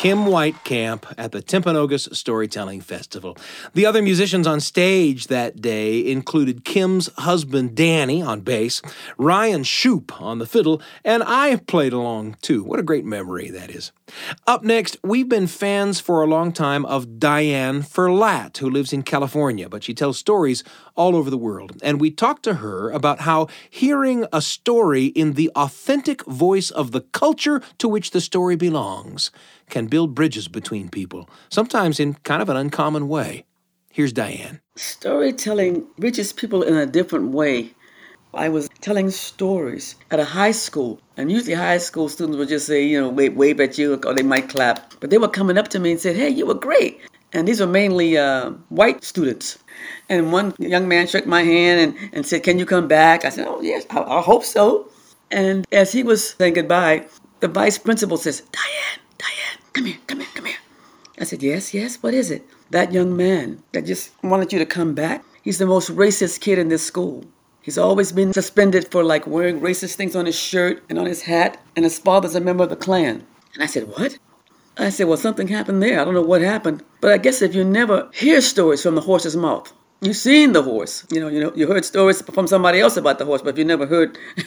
Kim 0.00 0.20
Weitkamp 0.20 1.12
at 1.18 1.30
the 1.30 1.42
Timpanogos 1.42 2.16
Storytelling 2.16 2.80
Festival. 2.80 3.36
The 3.74 3.84
other 3.84 4.00
musicians 4.00 4.46
on 4.46 4.58
stage 4.60 5.26
that 5.26 5.60
day 5.60 6.10
included 6.10 6.64
Kim's 6.64 7.10
husband 7.18 7.74
Danny 7.74 8.22
on 8.22 8.40
bass, 8.40 8.80
Ryan 9.18 9.62
Shupe 9.62 10.18
on 10.18 10.38
the 10.38 10.46
fiddle, 10.46 10.80
and 11.04 11.22
I 11.22 11.56
played 11.56 11.92
along 11.92 12.38
too. 12.40 12.64
What 12.64 12.80
a 12.80 12.82
great 12.82 13.04
memory 13.04 13.50
that 13.50 13.68
is. 13.68 13.92
Up 14.46 14.64
next, 14.64 14.96
we've 15.04 15.28
been 15.28 15.46
fans 15.46 16.00
for 16.00 16.22
a 16.22 16.26
long 16.26 16.50
time 16.52 16.86
of 16.86 17.18
Diane 17.18 17.82
Ferlatte, 17.82 18.56
who 18.56 18.70
lives 18.70 18.94
in 18.94 19.02
California, 19.02 19.68
but 19.68 19.84
she 19.84 19.92
tells 19.92 20.18
stories 20.18 20.64
all 20.96 21.14
over 21.14 21.28
the 21.28 21.36
world. 21.36 21.76
And 21.82 22.00
we 22.00 22.10
talked 22.10 22.42
to 22.44 22.54
her 22.54 22.90
about 22.90 23.20
how 23.20 23.48
hearing 23.68 24.24
a 24.32 24.40
story 24.40 25.06
in 25.06 25.34
the 25.34 25.50
authentic 25.54 26.24
voice 26.24 26.70
of 26.70 26.92
the 26.92 27.02
culture 27.02 27.60
to 27.76 27.86
which 27.86 28.12
the 28.12 28.20
story 28.20 28.56
belongs 28.56 29.30
can 29.70 29.86
build 29.90 30.14
bridges 30.14 30.48
between 30.48 30.88
people, 30.88 31.28
sometimes 31.50 32.00
in 32.00 32.14
kind 32.14 32.40
of 32.40 32.48
an 32.48 32.56
uncommon 32.56 33.08
way. 33.08 33.44
Here's 33.92 34.12
Diane. 34.12 34.60
Storytelling 34.76 35.84
reaches 35.98 36.32
people 36.32 36.62
in 36.62 36.74
a 36.74 36.86
different 36.86 37.32
way. 37.32 37.74
I 38.32 38.48
was 38.48 38.68
telling 38.80 39.10
stories 39.10 39.96
at 40.12 40.20
a 40.20 40.24
high 40.24 40.52
school, 40.52 41.00
and 41.16 41.32
usually 41.32 41.54
high 41.54 41.78
school 41.78 42.08
students 42.08 42.38
would 42.38 42.48
just 42.48 42.66
say, 42.66 42.84
you 42.84 43.00
know, 43.00 43.08
wave, 43.08 43.34
wave 43.34 43.58
at 43.58 43.76
you, 43.76 44.00
or 44.06 44.14
they 44.14 44.22
might 44.22 44.48
clap. 44.48 44.94
But 45.00 45.10
they 45.10 45.18
were 45.18 45.28
coming 45.28 45.58
up 45.58 45.66
to 45.68 45.80
me 45.80 45.90
and 45.90 46.00
said, 46.00 46.14
hey, 46.14 46.28
you 46.28 46.46
were 46.46 46.54
great. 46.54 47.00
And 47.32 47.46
these 47.46 47.60
were 47.60 47.66
mainly 47.66 48.16
uh, 48.16 48.50
white 48.68 49.02
students. 49.02 49.58
And 50.08 50.32
one 50.32 50.54
young 50.58 50.86
man 50.86 51.08
shook 51.08 51.26
my 51.26 51.42
hand 51.42 51.80
and, 51.80 52.14
and 52.14 52.26
said, 52.26 52.44
can 52.44 52.58
you 52.58 52.66
come 52.66 52.86
back? 52.86 53.24
I 53.24 53.30
said, 53.30 53.46
oh, 53.48 53.60
yes, 53.60 53.84
I, 53.90 54.02
I 54.02 54.20
hope 54.20 54.44
so. 54.44 54.88
And 55.32 55.66
as 55.72 55.92
he 55.92 56.02
was 56.02 56.30
saying 56.30 56.54
goodbye, 56.54 57.06
the 57.40 57.48
vice 57.48 57.78
principal 57.78 58.16
says, 58.16 58.40
Diane, 58.40 58.50
Diane, 58.52 59.00
come 59.72 59.86
here, 59.86 59.98
come 60.06 60.20
here, 60.20 60.28
come 60.34 60.44
here. 60.46 60.56
I 61.18 61.24
said, 61.24 61.42
Yes, 61.42 61.74
yes, 61.74 62.02
what 62.02 62.14
is 62.14 62.30
it? 62.30 62.46
That 62.70 62.92
young 62.92 63.16
man 63.16 63.62
that 63.72 63.86
just 63.86 64.12
wanted 64.22 64.52
you 64.52 64.58
to 64.58 64.66
come 64.66 64.94
back, 64.94 65.24
he's 65.42 65.58
the 65.58 65.66
most 65.66 65.90
racist 65.94 66.40
kid 66.40 66.58
in 66.58 66.68
this 66.68 66.84
school. 66.84 67.24
He's 67.62 67.76
always 67.76 68.10
been 68.10 68.32
suspended 68.32 68.90
for 68.90 69.04
like 69.04 69.26
wearing 69.26 69.60
racist 69.60 69.94
things 69.96 70.16
on 70.16 70.26
his 70.26 70.38
shirt 70.38 70.82
and 70.88 70.98
on 70.98 71.06
his 71.06 71.22
hat, 71.22 71.62
and 71.76 71.84
his 71.84 71.98
father's 71.98 72.34
a 72.34 72.40
member 72.40 72.64
of 72.64 72.70
the 72.70 72.76
Klan. 72.76 73.26
And 73.54 73.62
I 73.62 73.66
said, 73.66 73.88
What? 73.88 74.18
I 74.78 74.88
said, 74.88 75.08
Well, 75.08 75.18
something 75.18 75.48
happened 75.48 75.82
there. 75.82 76.00
I 76.00 76.04
don't 76.04 76.14
know 76.14 76.22
what 76.22 76.40
happened. 76.40 76.82
But 77.00 77.12
I 77.12 77.18
guess 77.18 77.42
if 77.42 77.54
you 77.54 77.64
never 77.64 78.08
hear 78.14 78.40
stories 78.40 78.82
from 78.82 78.94
the 78.94 79.02
horse's 79.02 79.36
mouth, 79.36 79.72
You've 80.02 80.16
seen 80.16 80.52
the 80.52 80.62
horse. 80.62 81.04
You 81.10 81.20
know, 81.20 81.28
you 81.28 81.40
know, 81.40 81.52
you 81.54 81.66
heard 81.66 81.84
stories 81.84 82.22
from 82.22 82.46
somebody 82.46 82.80
else 82.80 82.96
about 82.96 83.18
the 83.18 83.26
horse, 83.26 83.42
but 83.42 83.58
you 83.58 83.64
never 83.64 83.86
heard 83.86 84.16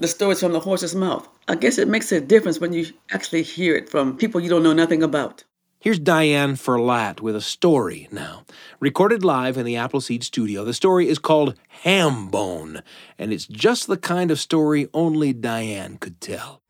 the 0.00 0.06
stories 0.06 0.38
from 0.38 0.52
the 0.52 0.60
horse's 0.60 0.94
mouth. 0.94 1.28
I 1.48 1.56
guess 1.56 1.76
it 1.76 1.88
makes 1.88 2.12
a 2.12 2.20
difference 2.20 2.60
when 2.60 2.72
you 2.72 2.86
actually 3.10 3.42
hear 3.42 3.74
it 3.74 3.88
from 3.88 4.16
people 4.16 4.40
you 4.40 4.48
don't 4.48 4.62
know 4.62 4.72
nothing 4.72 5.02
about. 5.02 5.42
Here's 5.80 5.98
Diane 5.98 6.54
Ferlatte 6.54 7.20
with 7.20 7.34
a 7.34 7.40
story 7.40 8.06
now. 8.12 8.44
Recorded 8.78 9.24
live 9.24 9.56
in 9.56 9.66
the 9.66 9.74
Appleseed 9.74 10.22
studio. 10.22 10.64
The 10.64 10.72
story 10.72 11.08
is 11.08 11.18
called 11.18 11.56
Ham 11.82 12.28
Bone, 12.28 12.84
and 13.18 13.32
it's 13.32 13.46
just 13.46 13.88
the 13.88 13.96
kind 13.96 14.30
of 14.30 14.38
story 14.38 14.86
only 14.94 15.32
Diane 15.32 15.96
could 15.96 16.20
tell. 16.20 16.62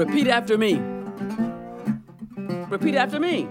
Repeat 0.00 0.28
after 0.28 0.56
me. 0.56 0.80
Repeat 2.70 2.94
after 2.94 3.20
me. 3.20 3.46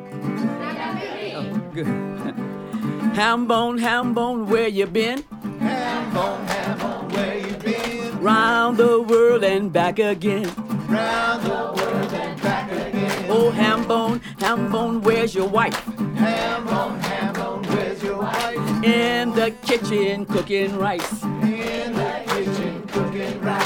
Oh, 1.35 1.69
good. 1.75 1.85
ham 3.15 3.45
bone, 3.45 3.77
ham 3.77 4.15
bone, 4.15 4.47
where 4.47 4.67
you 4.67 4.87
been? 4.87 5.21
Ham 5.59 6.11
bone, 6.11 6.47
ham 6.47 6.79
bone, 6.79 7.09
where 7.09 7.37
you 7.37 7.53
been? 7.57 8.19
Round 8.19 8.77
the 8.77 8.99
world 8.99 9.43
and 9.43 9.71
back 9.71 9.99
again. 9.99 10.51
Round 10.87 11.43
the 11.43 11.83
world 11.83 12.13
and 12.13 12.41
back 12.41 12.71
again. 12.71 13.25
Oh, 13.29 13.51
ham 13.51 13.87
bone, 13.87 14.19
ham 14.39 14.71
bone, 14.71 15.03
where's 15.03 15.35
your 15.35 15.47
wife? 15.47 15.75
Ham 16.15 16.65
bone, 16.65 16.99
ham 16.99 17.33
bone, 17.35 17.63
where's 17.65 18.01
your 18.01 18.17
wife? 18.17 18.83
In 18.83 19.29
the 19.35 19.51
kitchen 19.61 20.25
cooking 20.25 20.75
rice. 20.79 21.21
In 21.21 21.29
the 21.29 21.29
kitchen 21.45 21.45
cooking 21.45 21.99
rice. 21.99 22.08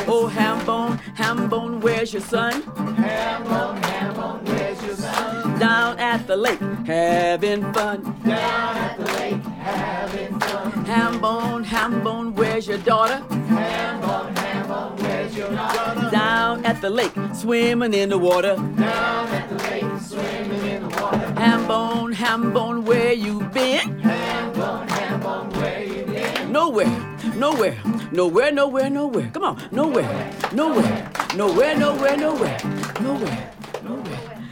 Oh, 0.05 0.27
ham 0.27 0.65
bone, 0.65 0.97
ham 1.15 1.49
bone, 1.49 1.79
where's 1.79 2.13
your 2.13 2.21
son? 2.21 2.61
Ham 2.61 3.43
bone, 3.43 3.77
ham 3.77 4.13
bone, 4.15 4.45
where's 4.45 4.81
your 4.83 4.95
son? 4.95 5.59
Down 5.59 5.97
at 5.99 6.27
the 6.27 6.35
lake, 6.35 6.59
having 6.85 7.61
fun. 7.73 8.03
Down 8.25 8.77
at 8.77 8.97
the 8.97 9.05
lake, 9.13 9.43
having 9.43 10.39
fun. 10.39 10.85
Ham 10.85 11.19
bone, 11.21 11.63
ham 11.63 12.03
bone, 12.03 12.35
where's 12.35 12.67
your 12.67 12.79
daughter? 12.79 13.17
Ham 13.47 14.01
bone, 14.01 14.35
ham 14.35 14.67
bone, 14.67 14.97
where's 14.97 15.37
your 15.37 15.49
daughter? 15.51 16.09
Down 16.11 16.65
at 16.65 16.81
the 16.81 16.89
lake, 16.89 17.13
swimming 17.33 17.93
in 17.93 18.09
the 18.09 18.17
water. 18.17 18.55
Down 18.55 19.27
at 19.29 19.49
the 19.49 19.55
lake, 19.69 20.01
swimming 20.01 20.65
in 20.65 20.89
the 20.89 21.01
water. 21.01 21.33
Ham 21.39 21.67
bone, 21.67 22.11
ham 22.11 22.51
bone, 22.51 22.83
where 22.83 23.13
you 23.13 23.39
been? 23.53 23.99
Ham 23.99 24.53
bone, 24.53 24.87
ham 24.87 25.21
bone, 25.21 25.49
where 25.61 25.83
you 25.83 26.05
been? 26.05 26.51
Nowhere, 26.51 27.12
nowhere, 27.35 27.77
nowhere, 28.11 28.51
nowhere, 28.51 28.89
nowhere. 28.89 29.29
Come 29.33 29.43
on, 29.43 29.61
nowhere, 29.71 30.31
nowhere, 30.51 31.09
nowhere, 31.35 31.75
nowhere, 31.75 32.17
nowhere, 32.17 32.57
nowhere, 33.01 33.51
nowhere. 33.83 34.43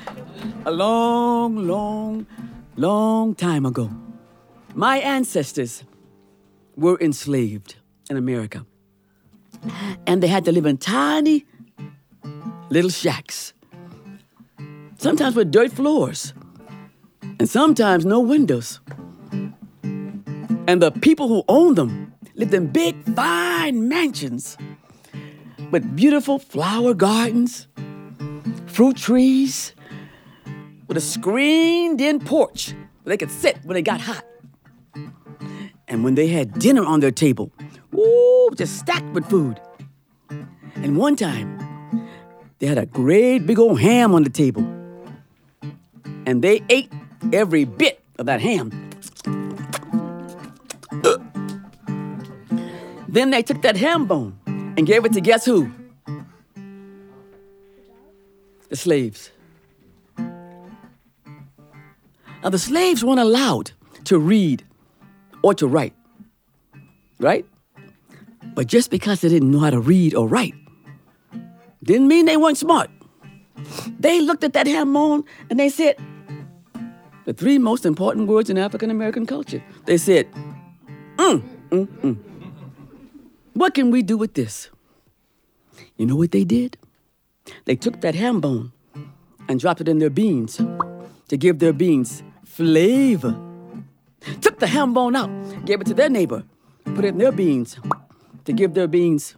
A 0.66 0.72
long, 0.72 1.68
long, 1.68 2.26
long 2.76 3.36
time 3.36 3.66
ago, 3.66 3.90
my 4.74 4.98
ancestors 4.98 5.84
were 6.76 6.98
enslaved 7.00 7.76
in 8.10 8.18
America. 8.18 8.66
And 10.08 10.24
they 10.24 10.28
had 10.28 10.46
to 10.46 10.52
live 10.52 10.66
in 10.66 10.78
tiny 10.78 11.46
little 12.70 12.90
shacks, 12.90 13.54
sometimes 14.98 15.36
with 15.36 15.52
dirt 15.52 15.72
floors, 15.72 16.34
and 17.22 17.50
sometimes 17.50 18.06
no 18.06 18.20
windows. 18.20 18.80
And 20.68 20.82
the 20.82 20.92
people 20.92 21.28
who 21.28 21.44
owned 21.48 21.76
them 21.76 22.11
lived 22.36 22.54
in 22.54 22.68
big, 22.68 22.96
fine 23.16 23.88
mansions 23.88 24.58
with 25.72 25.96
beautiful 25.96 26.40
flower 26.40 26.94
gardens, 26.94 27.68
fruit 28.68 28.98
trees, 28.98 29.74
with 30.88 30.98
a 30.98 31.02
screened 31.02 32.02
in 32.02 32.20
porch 32.20 32.74
where 33.04 33.14
they 33.14 33.18
could 33.18 33.32
sit 33.32 33.58
when 33.64 33.78
it 33.78 33.84
got 33.84 34.02
hot. 34.02 34.26
And 35.88 36.04
when 36.04 36.16
they 36.16 36.28
had 36.28 36.60
dinner 36.60 36.84
on 36.86 37.00
their 37.00 37.12
table, 37.12 37.52
ooh, 37.94 38.50
just 38.56 38.78
stacked 38.80 39.14
with 39.14 39.26
food. 39.26 39.60
And 40.76 40.98
one 40.98 41.16
time, 41.16 41.60
they 42.60 42.68
had 42.68 42.78
a 42.78 42.86
great 42.86 43.40
big 43.40 43.60
old 43.60 43.80
ham 43.80 44.14
on 44.14 44.24
the 44.24 44.30
table. 44.30 44.64
And 46.26 46.42
they 46.42 46.62
ate 46.70 46.92
every 47.34 47.66
bit 47.66 48.04
of 48.20 48.26
that 48.28 48.42
ham. 48.42 48.91
Then 53.12 53.30
they 53.30 53.44
took 53.44 53.62
that 53.62 53.76
ham 53.76 54.06
bone 54.06 54.40
and 54.48 54.88
gave 54.88 55.04
it 55.04 55.12
to 55.14 55.22
guess 55.22 55.44
who? 55.44 55.70
The 58.70 58.78
slaves. 58.78 59.32
Now, 60.18 60.80
the 62.50 62.58
slaves 62.58 63.04
weren't 63.04 63.20
allowed 63.20 63.72
to 64.06 64.18
read 64.18 64.64
or 65.44 65.54
to 65.56 65.68
write, 65.68 65.94
right? 67.20 67.46
But 68.56 68.68
just 68.68 68.90
because 68.90 69.20
they 69.20 69.30
didn't 69.30 69.52
know 69.52 69.60
how 69.60 69.72
to 69.72 69.82
read 69.82 70.16
or 70.16 70.28
write 70.28 70.56
didn't 71.84 72.08
mean 72.08 72.26
they 72.26 72.38
weren't 72.38 72.58
smart. 72.58 72.90
They 74.00 74.22
looked 74.22 74.46
at 74.46 74.54
that 74.54 74.68
ham 74.68 74.94
bone 74.94 75.26
and 75.50 75.60
they 75.60 75.70
said, 75.70 75.98
the 77.26 77.34
three 77.34 77.60
most 77.60 77.86
important 77.86 78.28
words 78.28 78.50
in 78.50 78.58
African 78.58 78.90
American 78.90 79.26
culture. 79.26 79.62
They 79.86 79.98
said, 79.98 80.28
mm, 81.18 81.44
mm, 81.70 81.88
mm. 81.88 82.31
What 83.54 83.74
can 83.74 83.92
we 83.92 84.02
do 84.02 84.18
with 84.18 84.34
this? 84.34 84.70
You 85.98 86.06
know 86.06 86.16
what 86.16 86.32
they 86.32 86.44
did? 86.44 86.78
They 87.66 87.76
took 87.76 88.00
that 88.02 88.16
ham 88.16 88.40
bone 88.40 88.72
and 89.50 89.60
dropped 89.60 89.82
it 89.82 89.90
in 89.90 90.00
their 90.00 90.10
beans 90.10 90.62
to 91.28 91.38
give 91.38 91.60
their 91.60 91.74
beans 91.74 92.24
flavor. 92.46 93.36
Took 94.40 94.60
the 94.60 94.68
ham 94.68 94.94
bone 94.94 95.16
out, 95.16 95.30
gave 95.66 95.82
it 95.82 95.88
to 95.88 95.94
their 95.94 96.10
neighbor, 96.10 96.44
put 96.96 97.04
it 97.04 97.10
in 97.10 97.18
their 97.18 97.32
beans 97.32 97.78
to 98.46 98.54
give 98.54 98.74
their 98.74 98.88
beans 98.88 99.36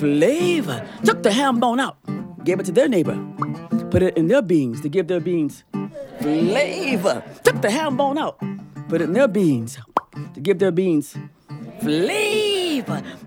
flavor. 0.00 0.84
Took 1.04 1.22
the 1.22 1.30
ham 1.30 1.60
bone 1.60 1.78
out, 1.78 1.96
gave 2.44 2.58
it 2.58 2.66
to 2.66 2.72
their 2.72 2.88
neighbor, 2.88 3.16
put 3.90 4.02
it 4.02 4.16
in 4.16 4.26
their 4.26 4.42
beans 4.42 4.80
to 4.80 4.88
give 4.88 5.06
their 5.06 5.20
beans 5.20 5.62
flavor. 6.20 7.22
Took 7.44 7.62
the 7.62 7.70
ham 7.70 7.96
bone 7.96 8.18
out, 8.18 8.40
put 8.88 9.00
it 9.00 9.04
in 9.04 9.12
their 9.12 9.28
beans 9.28 9.78
to 10.34 10.40
give 10.40 10.58
their 10.58 10.72
beans 10.72 11.16
flavor. 11.80 12.57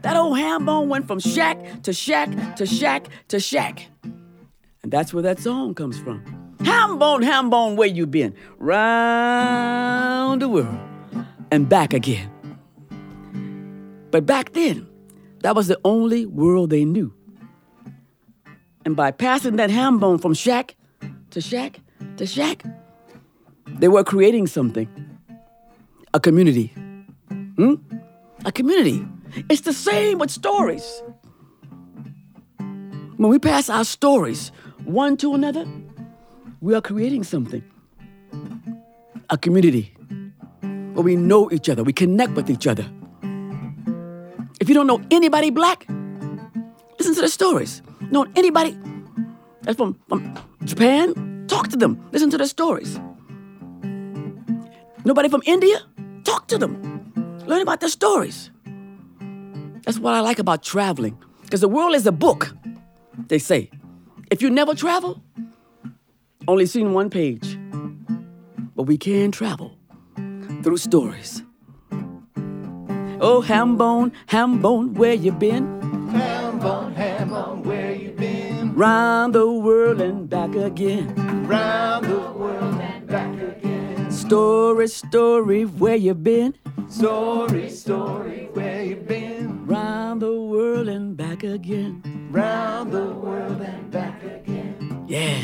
That 0.02 0.16
old 0.18 0.38
ham 0.38 0.66
bone 0.66 0.90
went 0.90 1.08
from 1.08 1.20
shack 1.20 1.84
to 1.84 1.94
shack 1.94 2.56
to 2.56 2.66
shack 2.66 3.08
to 3.30 3.40
shack. 3.40 3.88
And 4.84 4.92
that's 4.92 5.14
where 5.14 5.24
that 5.24 5.40
song 5.40 5.76
comes 5.76 6.00
from. 6.00 6.24
Ham 6.66 7.00
bone, 7.00 7.22
ham 7.22 7.50
bone, 7.50 7.76
where 7.76 7.88
you 7.88 8.06
been? 8.06 8.36
Round 8.58 10.42
the 10.42 10.50
world 10.50 10.78
and 11.52 11.68
back 11.68 11.94
again. 11.94 12.30
But 14.12 14.26
back 14.26 14.54
then, 14.54 14.88
that 15.42 15.56
was 15.56 15.68
the 15.68 15.80
only 15.84 16.26
world 16.26 16.70
they 16.70 16.86
knew. 16.86 17.14
And 18.86 18.96
by 18.96 19.12
passing 19.12 19.58
that 19.58 19.70
ham 19.70 20.00
bone 20.00 20.18
from 20.18 20.34
shack 20.34 20.76
to 21.32 21.42
shack 21.42 21.80
to 22.18 22.26
shack, 22.26 22.64
they 23.68 23.88
were 23.88 24.04
creating 24.04 24.48
something 24.48 24.88
a 26.14 26.20
community. 26.20 26.68
Hmm? 27.58 27.76
A 28.46 28.52
community. 28.52 29.06
It's 29.50 29.62
the 29.62 29.74
same 29.74 30.20
with 30.20 30.32
stories. 30.32 31.04
When 33.18 33.30
we 33.30 33.40
pass 33.40 33.70
our 33.70 33.86
stories 33.86 34.52
one 34.86 35.18
to 35.18 35.34
another, 35.34 35.66
we 36.60 36.76
are 36.76 36.82
creating 36.82 37.24
something 37.24 37.64
a 39.30 39.38
community 39.38 39.94
where 40.94 41.04
we 41.04 41.16
know 41.16 41.50
each 41.52 41.70
other, 41.70 41.84
we 41.84 41.94
connect 41.94 42.34
with 42.34 42.50
each 42.50 42.68
other. 42.68 42.86
If 44.60 44.68
you 44.68 44.76
don't 44.76 44.88
know 44.88 45.02
anybody 45.10 45.50
black, 45.50 45.88
listen 47.00 47.16
to 47.16 47.22
the 47.22 47.30
stories. 47.30 47.82
Know 48.12 48.28
anybody 48.36 48.78
that's 49.62 49.78
from, 49.78 49.98
from 50.10 50.38
Japan? 50.66 51.46
Talk 51.48 51.70
to 51.70 51.78
them. 51.78 51.98
Listen 52.12 52.30
to 52.30 52.38
their 52.38 52.48
stories. 52.48 53.00
Nobody 55.06 55.30
from 55.30 55.42
India? 55.46 55.80
Talk 56.24 56.48
to 56.48 56.58
them. 56.58 57.42
Learn 57.48 57.62
about 57.62 57.80
their 57.80 57.90
stories. 57.90 58.52
That's 59.84 60.00
what 60.00 60.14
I 60.14 60.20
like 60.20 60.40
about 60.40 60.64
traveling. 60.64 61.18
Because 61.42 61.62
the 61.62 61.68
world 61.68 61.96
is 61.96 62.06
a 62.06 62.12
book, 62.12 62.54
they 63.28 63.40
say. 63.40 63.70
If 64.30 64.42
you 64.42 64.50
never 64.50 64.74
travel, 64.74 65.22
only 66.48 66.66
seen 66.66 66.94
one 66.94 67.10
page. 67.10 67.58
But 68.76 68.84
we 68.84 68.98
can 68.98 69.32
travel 69.32 69.78
through 70.64 70.78
stories. 70.78 71.44
Oh, 73.20 73.42
ham 73.46 73.78
bone, 73.78 74.12
ham 74.28 74.62
bone, 74.62 74.94
where 74.94 75.14
you 75.14 75.32
been? 75.32 75.66
Ham 76.10 76.60
bone, 76.60 76.94
ham 76.94 77.30
bone, 77.30 77.64
where 77.64 77.94
you 77.94 78.12
been? 78.12 78.74
Round 78.74 79.36
the 79.36 79.52
world 79.52 80.02
and 80.02 80.30
back 80.30 80.56
again. 80.56 81.14
Round 81.46 82.06
the 82.06 82.32
world 82.32 82.80
and 82.82 83.06
back 83.08 83.34
again. 83.40 84.12
Story, 84.12 84.88
story, 84.88 85.66
where 85.66 85.96
you 85.96 86.14
been? 86.14 86.56
Story, 86.90 87.70
story, 87.70 88.50
where 88.54 88.84
you 88.84 88.96
been? 88.96 89.41
Round 89.66 90.22
the 90.22 90.42
world 90.42 90.88
and 90.88 91.16
back 91.16 91.44
again. 91.44 92.02
Round 92.32 92.92
the 92.92 93.06
world 93.06 93.62
and 93.62 93.92
back 93.92 94.24
again. 94.24 95.06
Yeah. 95.08 95.42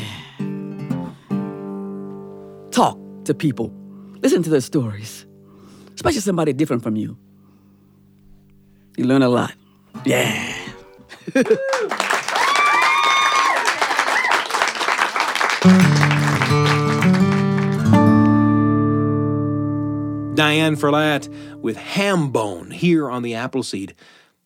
Talk 2.70 2.98
to 3.24 3.34
people. 3.34 3.72
Listen 4.20 4.42
to 4.42 4.50
their 4.50 4.60
stories, 4.60 5.24
especially 5.94 6.20
somebody 6.20 6.52
different 6.52 6.82
from 6.82 6.96
you. 6.96 7.16
You 8.96 9.04
learn 9.04 9.22
a 9.22 9.28
lot. 9.28 9.54
Yeah. 10.04 10.54
Diane 20.34 20.76
Ferlatte 20.76 21.28
with 21.60 21.76
Hambone 21.76 22.72
here 22.72 23.10
on 23.10 23.22
the 23.22 23.34
Appleseed. 23.34 23.94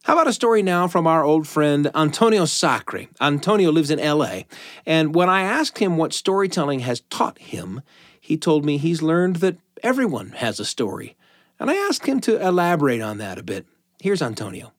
How 0.05 0.15
about 0.15 0.29
a 0.29 0.33
story 0.33 0.63
now 0.63 0.89
from 0.89 1.07
our 1.07 1.23
old 1.23 1.47
friend 1.47 1.91
Antonio 1.95 2.45
Sacre? 2.45 3.07
Antonio 3.21 3.71
lives 3.71 3.91
in 3.91 4.01
LA, 4.01 4.43
and 4.85 5.15
when 5.15 5.29
I 5.29 5.43
asked 5.43 5.79
him 5.79 5.97
what 5.97 6.13
storytelling 6.13 6.81
has 6.81 7.01
taught 7.11 7.39
him, 7.39 7.83
he 8.21 8.37
told 8.37 8.65
me 8.65 8.79
he's 8.79 9.03
learned 9.03 9.37
that 9.37 9.59
everyone 9.83 10.31
has 10.31 10.59
a 10.59 10.65
story. 10.65 11.17
And 11.61 11.71
I 11.71 11.75
asked 11.75 12.07
him 12.07 12.21
to 12.23 12.45
elaborate 12.45 13.01
on 13.01 13.19
that 13.19 13.39
a 13.39 13.43
bit. 13.43 13.67
Here's 14.01 14.23
Antonio. 14.23 14.73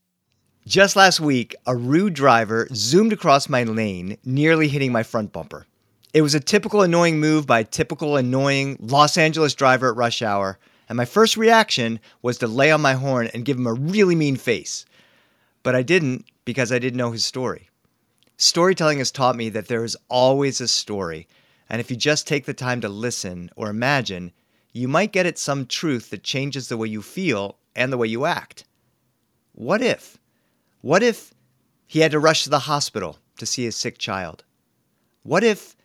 Just 0.65 0.95
last 0.95 1.19
week, 1.19 1.55
a 1.65 1.75
rude 1.75 2.13
driver 2.13 2.67
zoomed 2.73 3.13
across 3.13 3.47
my 3.47 3.63
lane, 3.63 4.17
nearly 4.25 4.67
hitting 4.67 4.91
my 4.91 5.03
front 5.03 5.31
bumper. 5.31 5.67
It 6.13 6.21
was 6.21 6.35
a 6.35 6.39
typical 6.39 6.81
annoying 6.81 7.19
move 7.19 7.47
by 7.47 7.59
a 7.59 7.63
typical 7.63 8.17
annoying 8.17 8.77
Los 8.79 9.17
Angeles 9.17 9.55
driver 9.55 9.89
at 9.89 9.97
rush 9.97 10.21
hour, 10.21 10.59
and 10.89 10.97
my 10.97 11.05
first 11.05 11.37
reaction 11.37 11.99
was 12.21 12.37
to 12.37 12.47
lay 12.47 12.71
on 12.71 12.81
my 12.81 12.93
horn 12.93 13.29
and 13.33 13.45
give 13.45 13.57
him 13.57 13.67
a 13.67 13.73
really 13.73 14.15
mean 14.15 14.35
face. 14.35 14.85
But 15.63 15.75
I 15.75 15.81
didn't 15.81 16.25
because 16.45 16.71
I 16.71 16.79
didn't 16.79 16.97
know 16.97 17.11
his 17.11 17.25
story. 17.25 17.69
Storytelling 18.37 18.97
has 18.97 19.11
taught 19.11 19.35
me 19.35 19.49
that 19.49 19.67
there 19.67 19.83
is 19.83 19.97
always 20.09 20.59
a 20.59 20.67
story, 20.67 21.27
and 21.69 21.79
if 21.79 21.89
you 21.89 21.95
just 21.95 22.27
take 22.27 22.45
the 22.45 22.53
time 22.53 22.81
to 22.81 22.89
listen 22.89 23.49
or 23.55 23.69
imagine, 23.69 24.31
you 24.73 24.87
might 24.87 25.11
get 25.13 25.25
at 25.25 25.37
some 25.37 25.65
truth 25.65 26.09
that 26.09 26.23
changes 26.23 26.67
the 26.67 26.77
way 26.77 26.87
you 26.87 27.01
feel 27.01 27.57
and 27.75 27.91
the 27.91 27.97
way 27.97 28.07
you 28.07 28.25
act. 28.25 28.65
What 29.53 29.81
if? 29.81 30.17
What 30.81 31.03
if 31.03 31.33
he 31.87 31.99
had 31.99 32.11
to 32.11 32.19
rush 32.19 32.43
to 32.43 32.49
the 32.49 32.59
hospital 32.59 33.19
to 33.37 33.45
see 33.45 33.63
his 33.63 33.75
sick 33.75 33.97
child? 33.97 34.43
What 35.21 35.43
if 35.43 35.75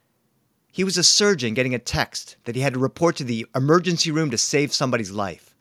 he 0.72 0.84
was 0.84 0.98
a 0.98 1.02
surgeon 1.02 1.54
getting 1.54 1.74
a 1.74 1.78
text 1.78 2.36
that 2.44 2.54
he 2.54 2.62
had 2.62 2.74
to 2.74 2.78
report 2.78 3.16
to 3.16 3.24
the 3.24 3.46
emergency 3.54 4.10
room 4.10 4.30
to 4.30 4.38
save 4.38 4.72
somebody's 4.72 5.10
life? 5.10 5.54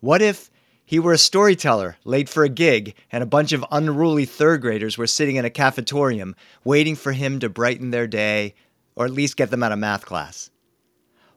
What 0.00 0.22
if 0.22 0.50
he 0.84 0.98
were 0.98 1.12
a 1.12 1.18
storyteller 1.18 1.96
late 2.04 2.28
for 2.28 2.44
a 2.44 2.48
gig 2.48 2.94
and 3.10 3.22
a 3.22 3.26
bunch 3.26 3.52
of 3.52 3.64
unruly 3.70 4.24
third 4.24 4.60
graders 4.60 4.98
were 4.98 5.06
sitting 5.06 5.36
in 5.36 5.44
a 5.44 5.50
cafetorium 5.50 6.34
waiting 6.64 6.96
for 6.96 7.12
him 7.12 7.38
to 7.40 7.48
brighten 7.48 7.90
their 7.90 8.06
day 8.06 8.54
or 8.94 9.04
at 9.04 9.12
least 9.12 9.36
get 9.36 9.50
them 9.50 9.62
out 9.62 9.72
of 9.72 9.78
math 9.78 10.04
class? 10.04 10.50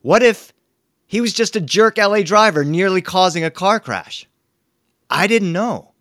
What 0.01 0.23
if 0.23 0.51
he 1.07 1.21
was 1.21 1.33
just 1.33 1.55
a 1.55 1.61
jerk 1.61 1.97
LA 1.97 2.21
driver 2.21 2.63
nearly 2.63 3.01
causing 3.01 3.43
a 3.43 3.51
car 3.51 3.79
crash? 3.79 4.27
I 5.09 5.27
didn't 5.27 5.53
know. 5.53 5.93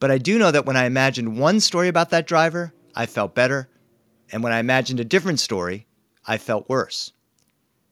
But 0.00 0.10
I 0.10 0.18
do 0.18 0.38
know 0.38 0.50
that 0.50 0.64
when 0.64 0.76
I 0.76 0.86
imagined 0.86 1.38
one 1.38 1.60
story 1.60 1.88
about 1.88 2.10
that 2.10 2.26
driver, 2.26 2.72
I 2.94 3.06
felt 3.06 3.34
better. 3.34 3.68
And 4.30 4.42
when 4.42 4.52
I 4.52 4.60
imagined 4.60 5.00
a 5.00 5.04
different 5.04 5.40
story, 5.40 5.87
I 6.28 6.38
felt 6.38 6.68
worse. 6.68 7.12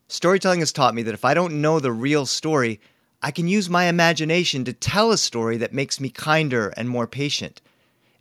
Storytelling 0.09 0.61
has 0.61 0.73
taught 0.73 0.95
me 0.95 1.03
that 1.03 1.15
if 1.15 1.25
I 1.25 1.35
don't 1.35 1.61
know 1.61 1.81
the 1.81 1.91
real 1.91 2.27
story, 2.27 2.79
I 3.23 3.33
can 3.33 3.49
use 3.49 3.69
my 3.69 3.87
imagination 3.87 4.65
to 4.65 4.73
tell 4.73 5.11
a 5.11 5.19
story 5.19 5.57
that 5.57 5.73
makes 5.73 5.99
me 5.99 6.11
kinder 6.11 6.69
and 6.77 6.89
more 6.89 7.09
patient. 7.09 7.61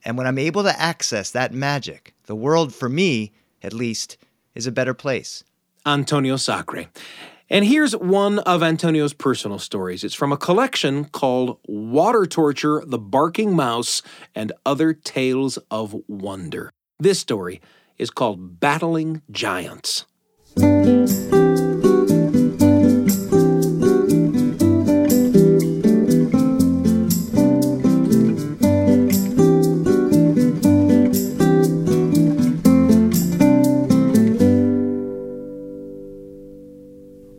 And 0.04 0.18
when 0.18 0.26
I'm 0.26 0.40
able 0.40 0.64
to 0.64 0.82
access 0.82 1.30
that 1.32 1.54
magic, 1.54 2.16
the 2.26 2.36
world, 2.36 2.74
for 2.74 2.90
me 2.90 3.34
at 3.62 3.74
least, 3.74 4.18
is 4.56 4.66
a 4.66 4.72
better 4.72 4.94
place. 4.94 5.44
Antonio 5.86 6.38
Sacre. 6.38 6.88
And 7.50 7.66
here's 7.66 7.96
one 7.96 8.40
of 8.40 8.64
Antonio's 8.64 9.14
personal 9.14 9.60
stories. 9.60 10.04
It's 10.04 10.16
from 10.16 10.32
a 10.32 10.38
collection 10.38 11.06
called 11.06 11.60
Water 11.68 12.26
Torture, 12.26 12.84
The 12.86 12.98
Barking 12.98 13.56
Mouse, 13.56 14.02
and 14.34 14.52
Other 14.66 14.94
Tales 14.94 15.60
of 15.70 15.96
Wonder. 16.08 16.72
This 17.00 17.20
story 17.20 17.62
is 17.98 18.10
called 18.10 18.60
Battling 18.60 19.22
Giants. 19.32 20.06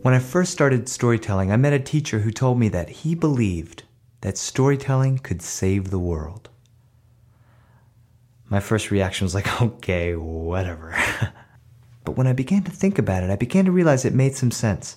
When 0.07 0.15
I 0.15 0.21
first 0.21 0.53
started 0.53 0.89
storytelling, 0.89 1.51
I 1.51 1.57
met 1.57 1.73
a 1.73 1.81
teacher 1.81 2.21
who 2.21 2.31
told 2.31 2.61
me 2.61 2.69
that 2.69 2.89
he 2.89 3.15
believed 3.17 3.83
that 4.21 4.39
storytelling 4.39 5.19
could 5.19 5.43
save 5.43 5.91
the 5.91 5.99
world. 5.99 6.49
My 8.49 8.61
first 8.61 8.91
reaction 8.91 9.25
was 9.25 9.35
like, 9.35 9.63
okay, 9.63 10.15
whatever. 10.17 10.97
But 12.07 12.17
when 12.17 12.29
I 12.29 12.33
began 12.33 12.63
to 12.63 12.71
think 12.71 13.01
about 13.01 13.25
it, 13.25 13.31
I 13.31 13.37
began 13.37 13.65
to 13.65 13.73
realize 13.73 14.05
it 14.05 14.15
made 14.15 14.37
some 14.37 14.53
sense. 14.53 14.97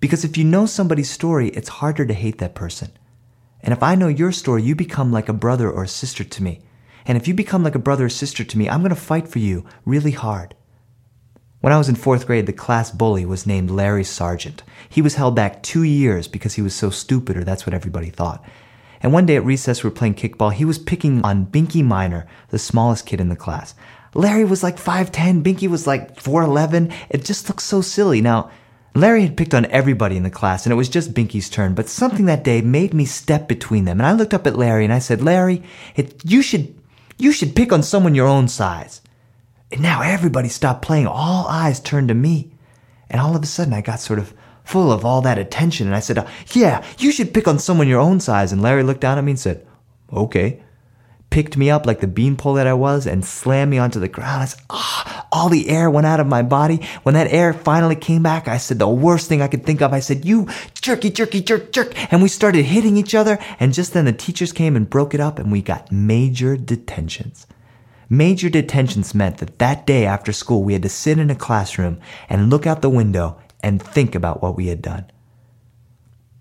Because 0.00 0.24
if 0.24 0.36
you 0.36 0.42
know 0.42 0.66
somebody's 0.66 1.08
story, 1.08 1.50
it's 1.50 1.68
harder 1.68 2.04
to 2.04 2.12
hate 2.12 2.38
that 2.38 2.56
person. 2.56 2.90
And 3.62 3.72
if 3.72 3.80
I 3.80 3.94
know 3.94 4.08
your 4.08 4.32
story, 4.32 4.64
you 4.64 4.74
become 4.74 5.12
like 5.12 5.28
a 5.28 5.32
brother 5.32 5.70
or 5.70 5.84
a 5.84 5.88
sister 5.88 6.24
to 6.24 6.42
me. 6.42 6.62
And 7.06 7.16
if 7.16 7.28
you 7.28 7.32
become 7.32 7.62
like 7.62 7.76
a 7.76 7.78
brother 7.78 8.06
or 8.06 8.08
sister 8.08 8.42
to 8.42 8.58
me, 8.58 8.68
I'm 8.68 8.80
going 8.80 8.90
to 8.90 8.96
fight 8.96 9.28
for 9.28 9.38
you 9.38 9.64
really 9.84 10.10
hard. 10.10 10.56
When 11.60 11.72
I 11.72 11.78
was 11.78 11.88
in 11.88 11.94
fourth 11.94 12.26
grade, 12.26 12.46
the 12.46 12.52
class 12.52 12.90
bully 12.90 13.24
was 13.24 13.46
named 13.46 13.70
Larry 13.70 14.04
Sargent. 14.04 14.64
He 14.88 15.02
was 15.02 15.14
held 15.14 15.36
back 15.36 15.62
two 15.62 15.84
years 15.84 16.26
because 16.26 16.54
he 16.54 16.62
was 16.62 16.74
so 16.74 16.90
stupid, 16.90 17.36
or 17.36 17.44
that's 17.44 17.66
what 17.66 17.74
everybody 17.74 18.10
thought. 18.10 18.42
And 19.02 19.12
one 19.12 19.26
day 19.26 19.36
at 19.36 19.44
recess, 19.44 19.82
we 19.82 19.88
were 19.88 19.96
playing 19.96 20.14
kickball. 20.14 20.52
He 20.52 20.64
was 20.64 20.78
picking 20.78 21.22
on 21.22 21.46
Binky 21.46 21.84
Minor, 21.84 22.26
the 22.48 22.58
smallest 22.58 23.06
kid 23.06 23.20
in 23.20 23.28
the 23.28 23.36
class. 23.36 23.74
Larry 24.14 24.44
was 24.44 24.62
like 24.62 24.76
5'10, 24.76 25.42
Binky 25.42 25.68
was 25.68 25.86
like 25.86 26.16
4'11. 26.16 26.92
It 27.08 27.24
just 27.24 27.48
looked 27.48 27.62
so 27.62 27.80
silly. 27.80 28.20
Now, 28.20 28.50
Larry 28.94 29.22
had 29.22 29.36
picked 29.36 29.54
on 29.54 29.66
everybody 29.66 30.16
in 30.16 30.24
the 30.24 30.30
class, 30.30 30.66
and 30.66 30.72
it 30.72 30.76
was 30.76 30.88
just 30.88 31.14
Binky's 31.14 31.48
turn, 31.48 31.74
but 31.74 31.88
something 31.88 32.26
that 32.26 32.42
day 32.42 32.60
made 32.60 32.92
me 32.92 33.04
step 33.04 33.46
between 33.46 33.84
them. 33.84 34.00
And 34.00 34.06
I 34.06 34.12
looked 34.12 34.34
up 34.34 34.46
at 34.46 34.56
Larry 34.56 34.84
and 34.84 34.92
I 34.92 34.98
said, 34.98 35.22
Larry, 35.22 35.62
it, 35.94 36.22
you 36.24 36.42
should, 36.42 36.74
you 37.16 37.30
should 37.30 37.54
pick 37.54 37.72
on 37.72 37.84
someone 37.84 38.16
your 38.16 38.26
own 38.26 38.48
size. 38.48 39.00
And 39.70 39.80
now 39.80 40.02
everybody 40.02 40.48
stopped 40.48 40.82
playing. 40.82 41.06
All 41.06 41.46
eyes 41.46 41.78
turned 41.78 42.08
to 42.08 42.14
me. 42.14 42.50
And 43.08 43.20
all 43.20 43.36
of 43.36 43.42
a 43.42 43.46
sudden, 43.46 43.72
I 43.72 43.80
got 43.80 44.00
sort 44.00 44.18
of 44.18 44.34
full 44.70 44.92
of 44.92 45.04
all 45.04 45.20
that 45.22 45.38
attention. 45.38 45.86
And 45.86 45.96
I 45.96 46.00
said, 46.00 46.26
Yeah, 46.52 46.84
you 46.98 47.12
should 47.12 47.34
pick 47.34 47.48
on 47.48 47.58
someone 47.58 47.88
your 47.88 48.00
own 48.00 48.20
size. 48.20 48.52
And 48.52 48.62
Larry 48.62 48.82
looked 48.82 49.00
down 49.00 49.18
at 49.18 49.24
me 49.24 49.32
and 49.32 49.40
said, 49.40 49.66
Okay 50.12 50.62
picked 51.30 51.56
me 51.56 51.70
up 51.70 51.86
like 51.86 52.00
the 52.00 52.06
beanpole 52.06 52.54
that 52.54 52.66
I 52.66 52.74
was 52.74 53.06
and 53.06 53.24
slammed 53.24 53.70
me 53.70 53.78
onto 53.78 54.00
the 54.00 54.08
ground. 54.08 54.42
I 54.42 54.44
said, 54.46 54.62
ah, 54.68 55.26
all 55.32 55.48
the 55.48 55.68
air 55.68 55.88
went 55.88 56.06
out 56.06 56.20
of 56.20 56.26
my 56.26 56.42
body. 56.42 56.80
When 57.04 57.14
that 57.14 57.32
air 57.32 57.52
finally 57.52 57.96
came 57.96 58.22
back, 58.22 58.48
I 58.48 58.58
said 58.58 58.78
the 58.78 58.88
worst 58.88 59.28
thing 59.28 59.40
I 59.40 59.48
could 59.48 59.64
think 59.64 59.80
of. 59.80 59.92
I 59.92 60.00
said, 60.00 60.24
you 60.24 60.48
jerky, 60.74 61.10
jerky, 61.10 61.40
jerk, 61.40 61.72
jerk. 61.72 62.12
And 62.12 62.20
we 62.20 62.28
started 62.28 62.64
hitting 62.64 62.96
each 62.96 63.14
other. 63.14 63.38
And 63.60 63.72
just 63.72 63.94
then 63.94 64.04
the 64.04 64.12
teachers 64.12 64.52
came 64.52 64.76
and 64.76 64.90
broke 64.90 65.14
it 65.14 65.20
up 65.20 65.38
and 65.38 65.50
we 65.50 65.62
got 65.62 65.92
major 65.92 66.56
detentions. 66.56 67.46
Major 68.08 68.48
detentions 68.48 69.14
meant 69.14 69.38
that 69.38 69.60
that 69.60 69.86
day 69.86 70.04
after 70.04 70.32
school, 70.32 70.64
we 70.64 70.72
had 70.72 70.82
to 70.82 70.88
sit 70.88 71.20
in 71.20 71.30
a 71.30 71.36
classroom 71.36 72.00
and 72.28 72.50
look 72.50 72.66
out 72.66 72.82
the 72.82 72.90
window 72.90 73.38
and 73.62 73.82
think 73.82 74.14
about 74.14 74.42
what 74.42 74.56
we 74.56 74.68
had 74.68 74.82
done. 74.82 75.10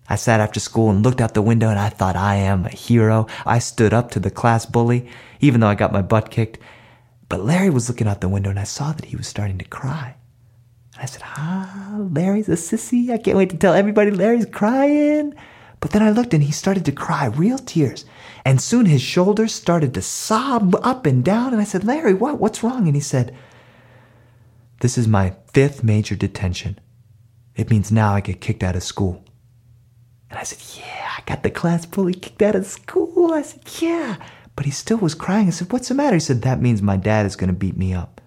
I 0.10 0.16
sat 0.16 0.40
after 0.40 0.60
school 0.60 0.90
and 0.90 1.04
looked 1.04 1.22
out 1.22 1.36
the 1.36 1.42
window 1.42 1.70
and 1.70 1.78
I 1.78 1.90
thought 1.90 2.16
I 2.16 2.36
am 2.36 2.66
a 2.66 2.70
hero. 2.70 3.28
I 3.46 3.60
stood 3.60 3.94
up 3.94 4.10
to 4.12 4.20
the 4.20 4.32
class 4.32 4.66
bully, 4.66 5.08
even 5.40 5.60
though 5.60 5.68
I 5.68 5.76
got 5.76 5.94
my 5.94 6.02
butt 6.02 6.32
kicked. 6.32 6.58
But 7.30 7.46
Larry 7.46 7.70
was 7.70 7.88
looking 7.88 8.08
out 8.08 8.22
the 8.22 8.28
window 8.28 8.50
and 8.50 8.60
I 8.60 8.64
saw 8.64 8.92
that 8.92 9.06
he 9.06 9.16
was 9.16 9.28
starting 9.28 9.60
to 9.60 9.66
cry. 9.66 10.16
And 10.96 11.04
I 11.04 11.06
said, 11.06 11.22
Ah, 11.26 11.98
Larry's 12.12 12.50
a 12.50 12.54
sissy. 12.54 13.12
I 13.12 13.20
can't 13.20 13.38
wait 13.38 13.52
to 13.52 13.58
tell 13.58 13.76
everybody 13.76 14.10
Larry's 14.10 14.48
crying. 14.48 15.36
But 15.80 15.92
then 15.92 16.02
I 16.02 16.10
looked 16.10 16.34
and 16.34 16.44
he 16.44 16.52
started 16.52 16.86
to 16.86 16.92
cry, 16.92 17.28
real 17.28 17.60
tears. 17.60 18.04
And 18.44 18.60
soon 18.60 18.88
his 18.88 19.02
shoulders 19.02 19.54
started 19.54 19.94
to 19.94 20.02
sob 20.02 20.76
up 20.82 21.06
and 21.06 21.24
down. 21.24 21.54
And 21.54 21.62
I 21.62 21.66
said, 21.66 21.84
Larry, 21.84 22.16
what? 22.16 22.40
What's 22.40 22.64
wrong? 22.64 22.88
And 22.88 22.96
he 22.96 23.02
said, 23.02 23.36
This 24.82 24.98
is 24.98 25.08
my 25.08 25.36
fifth 25.54 25.84
major 25.84 26.16
detention. 26.16 26.80
It 27.60 27.70
means 27.70 27.92
now 27.92 28.14
I 28.14 28.22
get 28.22 28.40
kicked 28.40 28.64
out 28.64 28.78
of 28.78 28.84
school. 28.84 29.22
And 30.30 30.40
I 30.40 30.44
said, 30.44 30.80
Yeah, 30.80 31.10
I 31.18 31.22
got 31.26 31.44
the 31.44 31.52
class 31.52 31.86
bully 31.86 32.14
kicked 32.14 32.42
out 32.42 32.56
of 32.56 32.66
school. 32.66 33.34
I 33.34 33.42
said, 33.42 33.64
Yeah. 33.82 34.16
But 34.56 34.64
he 34.64 34.72
still 34.72 34.98
was 34.98 35.14
crying. 35.14 35.48
I 35.48 35.50
said, 35.50 35.70
What's 35.70 35.90
the 35.90 35.94
matter? 35.94 36.16
He 36.16 36.22
said, 36.22 36.42
That 36.44 36.62
means 36.62 36.82
my 36.82 36.96
dad 36.96 37.26
is 37.26 37.36
going 37.36 37.50
to 37.50 37.54
beat 37.54 37.76
me 37.76 37.94
up. 37.94 38.22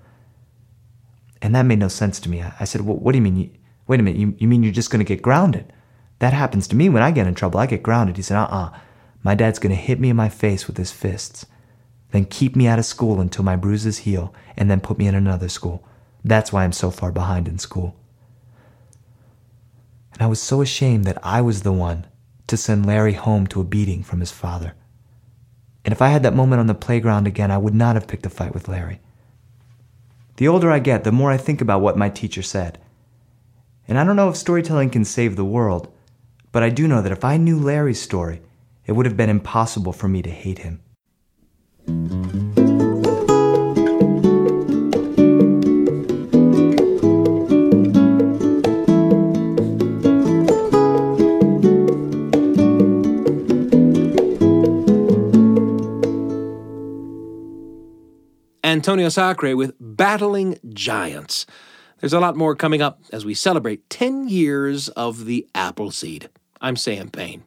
And 1.41 1.55
that 1.55 1.63
made 1.63 1.79
no 1.79 1.89
sense 1.89 2.21
to 2.21 2.29
me. 2.29 2.43
I 2.43 2.65
said, 2.65 2.83
well, 2.83 2.99
What 2.99 3.13
do 3.13 3.19
you 3.19 3.23
mean? 3.23 3.57
Wait 3.87 4.01
a 4.01 4.03
minute. 4.03 4.21
You, 4.21 4.35
you 4.37 4.47
mean 4.47 4.63
you're 4.63 4.71
just 4.71 4.91
going 4.91 5.03
to 5.03 5.15
get 5.15 5.23
grounded? 5.23 5.73
That 6.19 6.35
happens 6.35 6.69
to 6.69 6.77
me 6.77 6.91
when 6.91 7.03
I 7.03 7.11
get 7.11 7.27
in 7.27 7.35
trouble. 7.35 7.59
I 7.59 7.65
get 7.65 7.83
grounded. 7.83 8.19
He 8.19 8.23
said, 8.23 8.37
Uh 8.37 8.49
uh 8.51 8.79
My 9.23 9.35
dad's 9.35 9.59
going 9.59 9.75
to 9.75 9.81
hit 9.81 9.99
me 9.99 10.11
in 10.11 10.17
my 10.17 10.29
face 10.29 10.67
with 10.67 10.77
his 10.77 10.93
fists, 10.93 11.47
then 12.11 12.27
keep 12.27 12.55
me 12.55 12.67
out 12.67 12.79
of 12.79 12.85
school 12.85 13.19
until 13.19 13.45
my 13.45 13.57
bruises 13.57 14.01
heal, 14.01 14.35
and 14.59 14.71
then 14.71 14.83
put 14.83 14.99
me 14.99 15.07
in 15.07 15.15
another 15.15 15.49
school. 15.49 15.89
That's 16.23 16.53
why 16.53 16.65
I'm 16.65 16.73
so 16.73 16.91
far 16.91 17.11
behind 17.11 17.49
in 17.49 17.59
school. 17.59 17.97
And 20.13 20.23
I 20.23 20.27
was 20.27 20.41
so 20.41 20.61
ashamed 20.61 21.05
that 21.05 21.19
I 21.23 21.41
was 21.41 21.63
the 21.63 21.73
one 21.73 22.07
to 22.47 22.57
send 22.57 22.87
Larry 22.87 23.15
home 23.15 23.47
to 23.49 23.61
a 23.61 23.65
beating 23.65 24.03
from 24.03 24.21
his 24.21 24.31
father. 24.31 24.75
And 25.85 25.93
if 25.93 26.03
I 26.03 26.09
had 26.09 26.23
that 26.23 26.35
moment 26.35 26.61
on 26.61 26.67
the 26.67 26.75
playground 26.75 27.27
again, 27.27 27.51
I 27.51 27.59
would 27.59 27.75
not 27.75 27.97
have 27.97 28.07
picked 28.07 28.27
a 28.27 28.31
fight 28.31 28.55
with 28.55 28.69
Larry. 28.69 29.01
The 30.37 30.49
older 30.49 30.71
I 30.71 30.79
get, 30.79 31.05
the 31.05 31.13
more 31.13 31.31
I 31.31 31.37
think 31.37 31.61
about 31.61 31.81
what 31.81 31.97
my 31.97 32.09
teacher 32.09 32.43
said. 32.43 32.79
And 33.89 33.99
I 33.99 34.05
don't 34.05 34.17
know 34.17 34.29
if 34.29 34.37
storytelling 34.37 34.91
can 34.91 35.05
save 35.05 35.37
the 35.37 35.45
world, 35.45 35.93
but 36.53 36.63
I 36.63 36.69
do 36.69 36.87
know 36.87 37.03
that 37.03 37.13
if 37.13 37.25
I 37.25 37.37
knew 37.37 37.59
Larry's 37.59 38.01
story, 38.01 38.43
it 38.87 38.93
would 38.93 39.07
have 39.07 39.17
been 39.17 39.31
impossible 39.31 39.93
for 39.93 40.09
me 40.09 40.23
to 40.23 40.31
hate 40.31 40.59
him. 40.59 40.81
Antonio 58.83 59.09
Sacre 59.11 59.55
with 59.55 59.77
Battling 59.79 60.59
Giants. 60.71 61.47
There's 62.01 62.13
a 62.13 62.19
lot 62.19 62.35
more 62.35 62.57
coming 62.57 62.83
up 62.83 62.99
as 63.13 63.25
we 63.25 63.33
celebrate 63.33 63.89
10 63.89 64.29
years 64.29 64.89
of 64.89 65.27
the 65.27 65.47
Appleseed. 65.55 66.29
I'm 66.61 66.75
Sam 66.75 67.09
Payne. 67.09 67.45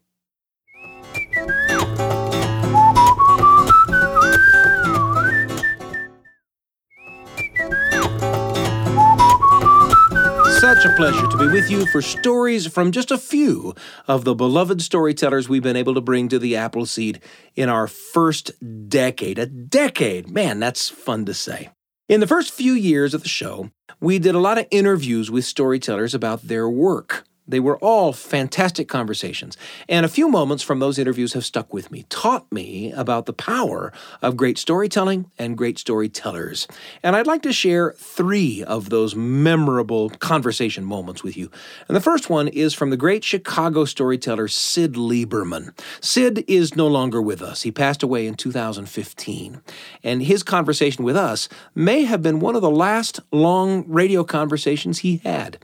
Such 10.65 10.85
a 10.85 10.95
pleasure 10.95 11.27
to 11.27 11.37
be 11.37 11.45
with 11.45 11.69
you 11.69 11.85
for 11.85 12.01
stories 12.01 12.65
from 12.65 12.91
just 12.91 13.11
a 13.11 13.19
few 13.19 13.75
of 14.07 14.23
the 14.23 14.33
beloved 14.33 14.81
storytellers 14.81 15.47
we've 15.47 15.61
been 15.61 15.75
able 15.75 15.93
to 15.93 16.01
bring 16.01 16.27
to 16.29 16.39
the 16.39 16.55
Appleseed 16.55 17.21
in 17.55 17.69
our 17.69 17.85
first 17.85 18.51
decade. 18.89 19.37
A 19.37 19.45
decade! 19.45 20.27
Man, 20.27 20.59
that's 20.59 20.89
fun 20.89 21.23
to 21.25 21.35
say. 21.35 21.69
In 22.09 22.19
the 22.19 22.25
first 22.25 22.51
few 22.51 22.73
years 22.73 23.13
of 23.13 23.21
the 23.21 23.29
show, 23.29 23.69
we 23.99 24.17
did 24.17 24.33
a 24.33 24.39
lot 24.39 24.57
of 24.57 24.65
interviews 24.71 25.29
with 25.29 25.45
storytellers 25.45 26.15
about 26.15 26.47
their 26.47 26.67
work. 26.67 27.27
They 27.47 27.59
were 27.59 27.77
all 27.77 28.11
fantastic 28.11 28.87
conversations, 28.87 29.57
and 29.87 30.05
a 30.05 30.09
few 30.09 30.29
moments 30.29 30.63
from 30.63 30.79
those 30.79 30.97
interviews 30.97 31.33
have 31.33 31.45
stuck 31.45 31.73
with 31.73 31.91
me, 31.91 32.05
taught 32.09 32.51
me 32.51 32.91
about 32.91 33.25
the 33.25 33.33
power 33.33 33.93
of 34.21 34.35
great 34.37 34.57
storytelling 34.57 35.29
and 35.37 35.57
great 35.57 35.77
storytellers. 35.77 36.67
And 37.03 37.15
I'd 37.15 37.27
like 37.27 37.43
to 37.43 37.53
share 37.53 37.93
three 37.97 38.63
of 38.63 38.89
those 38.89 39.15
memorable 39.15 40.09
conversation 40.09 40.83
moments 40.85 41.23
with 41.23 41.37
you. 41.37 41.51
And 41.87 41.95
the 41.95 42.01
first 42.01 42.29
one 42.29 42.47
is 42.47 42.73
from 42.73 42.89
the 42.89 42.97
great 42.97 43.23
Chicago 43.23 43.85
storyteller 43.85 44.47
Syd 44.47 44.93
Lieberman. 44.93 45.77
Syd 46.01 46.43
is 46.47 46.75
no 46.75 46.87
longer 46.87 47.21
with 47.21 47.41
us. 47.41 47.61
He 47.61 47.71
passed 47.71 48.03
away 48.03 48.25
in 48.25 48.35
2015. 48.35 49.61
And 50.03 50.23
his 50.23 50.43
conversation 50.43 51.03
with 51.03 51.15
us 51.15 51.47
may 51.73 52.03
have 52.03 52.21
been 52.21 52.39
one 52.39 52.55
of 52.55 52.61
the 52.61 52.69
last 52.69 53.19
long 53.31 53.85
radio 53.87 54.23
conversations 54.23 54.99
he 54.99 55.17
had. 55.17 55.59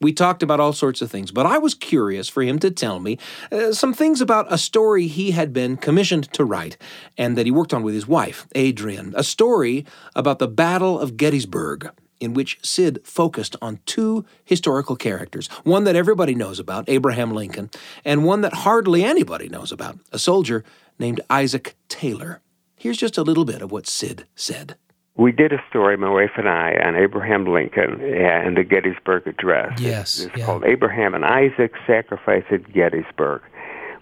We 0.00 0.12
talked 0.12 0.42
about 0.42 0.60
all 0.60 0.72
sorts 0.72 1.00
of 1.02 1.10
things, 1.10 1.30
but 1.30 1.46
I 1.46 1.58
was 1.58 1.74
curious 1.74 2.28
for 2.28 2.42
him 2.42 2.58
to 2.60 2.70
tell 2.70 3.00
me 3.00 3.18
uh, 3.50 3.72
some 3.72 3.94
things 3.94 4.20
about 4.20 4.52
a 4.52 4.58
story 4.58 5.06
he 5.06 5.30
had 5.32 5.52
been 5.52 5.76
commissioned 5.76 6.32
to 6.32 6.44
write 6.44 6.76
and 7.16 7.36
that 7.36 7.46
he 7.46 7.52
worked 7.52 7.74
on 7.74 7.82
with 7.82 7.94
his 7.94 8.06
wife, 8.06 8.46
Adrian, 8.54 9.14
A 9.16 9.24
story 9.24 9.84
about 10.14 10.38
the 10.38 10.48
Battle 10.48 10.98
of 10.98 11.16
Gettysburg, 11.16 11.90
in 12.20 12.34
which 12.34 12.58
Syd 12.62 13.00
focused 13.04 13.56
on 13.60 13.80
two 13.86 14.24
historical 14.44 14.96
characters 14.96 15.48
one 15.64 15.84
that 15.84 15.96
everybody 15.96 16.34
knows 16.34 16.58
about, 16.58 16.88
Abraham 16.88 17.32
Lincoln, 17.32 17.70
and 18.04 18.24
one 18.24 18.40
that 18.40 18.52
hardly 18.52 19.04
anybody 19.04 19.48
knows 19.48 19.72
about, 19.72 19.98
a 20.12 20.18
soldier 20.18 20.64
named 20.98 21.20
Isaac 21.28 21.76
Taylor. 21.88 22.40
Here's 22.76 22.96
just 22.96 23.18
a 23.18 23.22
little 23.22 23.44
bit 23.44 23.62
of 23.62 23.72
what 23.72 23.86
Syd 23.86 24.26
said 24.34 24.76
we 25.16 25.32
did 25.32 25.52
a 25.52 25.62
story, 25.70 25.96
my 25.96 26.10
wife 26.10 26.32
and 26.36 26.48
I, 26.48 26.74
on 26.84 26.94
Abraham 26.94 27.46
Lincoln 27.46 28.00
and 28.02 28.56
the 28.56 28.64
Gettysburg 28.64 29.26
Address. 29.26 29.80
Yes. 29.80 30.20
It's 30.20 30.36
yeah. 30.36 30.44
called 30.44 30.64
Abraham 30.64 31.14
and 31.14 31.24
Isaac 31.24 31.72
Sacrifice 31.86 32.44
at 32.50 32.70
Gettysburg. 32.72 33.42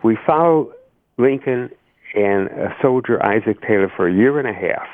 We 0.02 0.18
follow 0.26 0.72
Lincoln 1.16 1.70
and 2.14 2.48
a 2.48 2.76
soldier, 2.82 3.24
Isaac 3.24 3.60
Taylor, 3.62 3.92
for 3.94 4.08
a 4.08 4.12
year 4.12 4.38
and 4.38 4.48
a 4.48 4.52
half. 4.52 4.88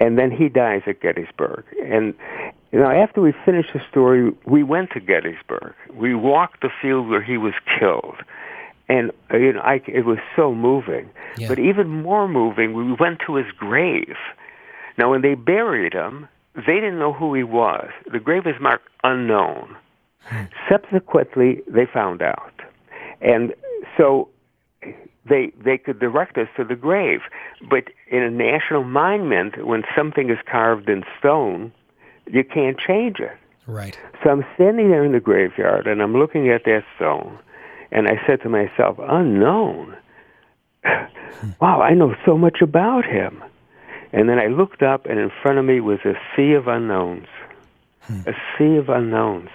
And 0.00 0.18
then 0.18 0.30
he 0.30 0.48
dies 0.48 0.82
at 0.86 1.00
Gettysburg. 1.00 1.64
And 1.84 2.14
you 2.72 2.78
know, 2.78 2.90
after 2.90 3.20
we 3.20 3.32
finished 3.44 3.70
the 3.72 3.82
story, 3.90 4.32
we 4.44 4.62
went 4.62 4.90
to 4.92 5.00
Gettysburg. 5.00 5.74
We 5.92 6.14
walked 6.14 6.62
the 6.62 6.70
field 6.80 7.08
where 7.08 7.22
he 7.22 7.36
was 7.36 7.52
killed. 7.78 8.16
And 8.88 9.12
uh, 9.32 9.36
you 9.36 9.52
know, 9.52 9.60
I, 9.60 9.82
it 9.86 10.04
was 10.04 10.18
so 10.34 10.54
moving. 10.54 11.10
Yeah. 11.36 11.48
But 11.48 11.58
even 11.58 11.88
more 11.88 12.28
moving, 12.28 12.72
we 12.72 12.92
went 12.92 13.20
to 13.26 13.36
his 13.36 13.50
grave 13.52 14.16
now, 15.00 15.10
when 15.10 15.22
they 15.22 15.34
buried 15.34 15.94
him, 15.94 16.28
they 16.54 16.74
didn't 16.74 16.98
know 16.98 17.14
who 17.14 17.32
he 17.32 17.42
was. 17.42 17.88
The 18.12 18.20
grave 18.20 18.46
is 18.46 18.60
marked 18.60 18.86
unknown. 19.02 19.74
Subsequently, 20.68 21.62
they 21.66 21.86
found 21.86 22.20
out. 22.20 22.52
And 23.22 23.54
so 23.96 24.28
they 25.26 25.52
they 25.64 25.78
could 25.78 26.00
direct 26.00 26.36
us 26.36 26.48
to 26.58 26.64
the 26.64 26.76
grave. 26.76 27.20
But 27.70 27.84
in 28.08 28.22
a 28.22 28.30
national 28.30 28.84
monument, 28.84 29.66
when 29.66 29.84
something 29.96 30.28
is 30.28 30.36
carved 30.44 30.90
in 30.90 31.02
stone, 31.18 31.72
you 32.26 32.44
can't 32.44 32.78
change 32.78 33.20
it. 33.20 33.38
Right. 33.66 33.98
So 34.22 34.28
I'm 34.28 34.44
standing 34.54 34.90
there 34.90 35.02
in 35.02 35.12
the 35.12 35.20
graveyard 35.20 35.86
and 35.86 36.02
I'm 36.02 36.14
looking 36.14 36.50
at 36.50 36.64
that 36.64 36.84
stone, 36.96 37.38
and 37.90 38.06
I 38.06 38.20
said 38.26 38.42
to 38.42 38.50
myself, 38.50 38.98
"Unknown. 38.98 39.96
wow, 41.58 41.80
I 41.80 41.94
know 41.94 42.14
so 42.26 42.36
much 42.36 42.60
about 42.60 43.06
him." 43.06 43.42
And 44.12 44.28
then 44.28 44.38
I 44.38 44.46
looked 44.46 44.82
up, 44.82 45.06
and 45.06 45.18
in 45.18 45.30
front 45.42 45.58
of 45.58 45.64
me 45.64 45.80
was 45.80 46.00
a 46.04 46.14
sea 46.34 46.52
of 46.52 46.66
unknowns, 46.66 47.26
hmm. 48.02 48.20
a 48.26 48.32
sea 48.56 48.76
of 48.76 48.88
unknowns. 48.88 49.50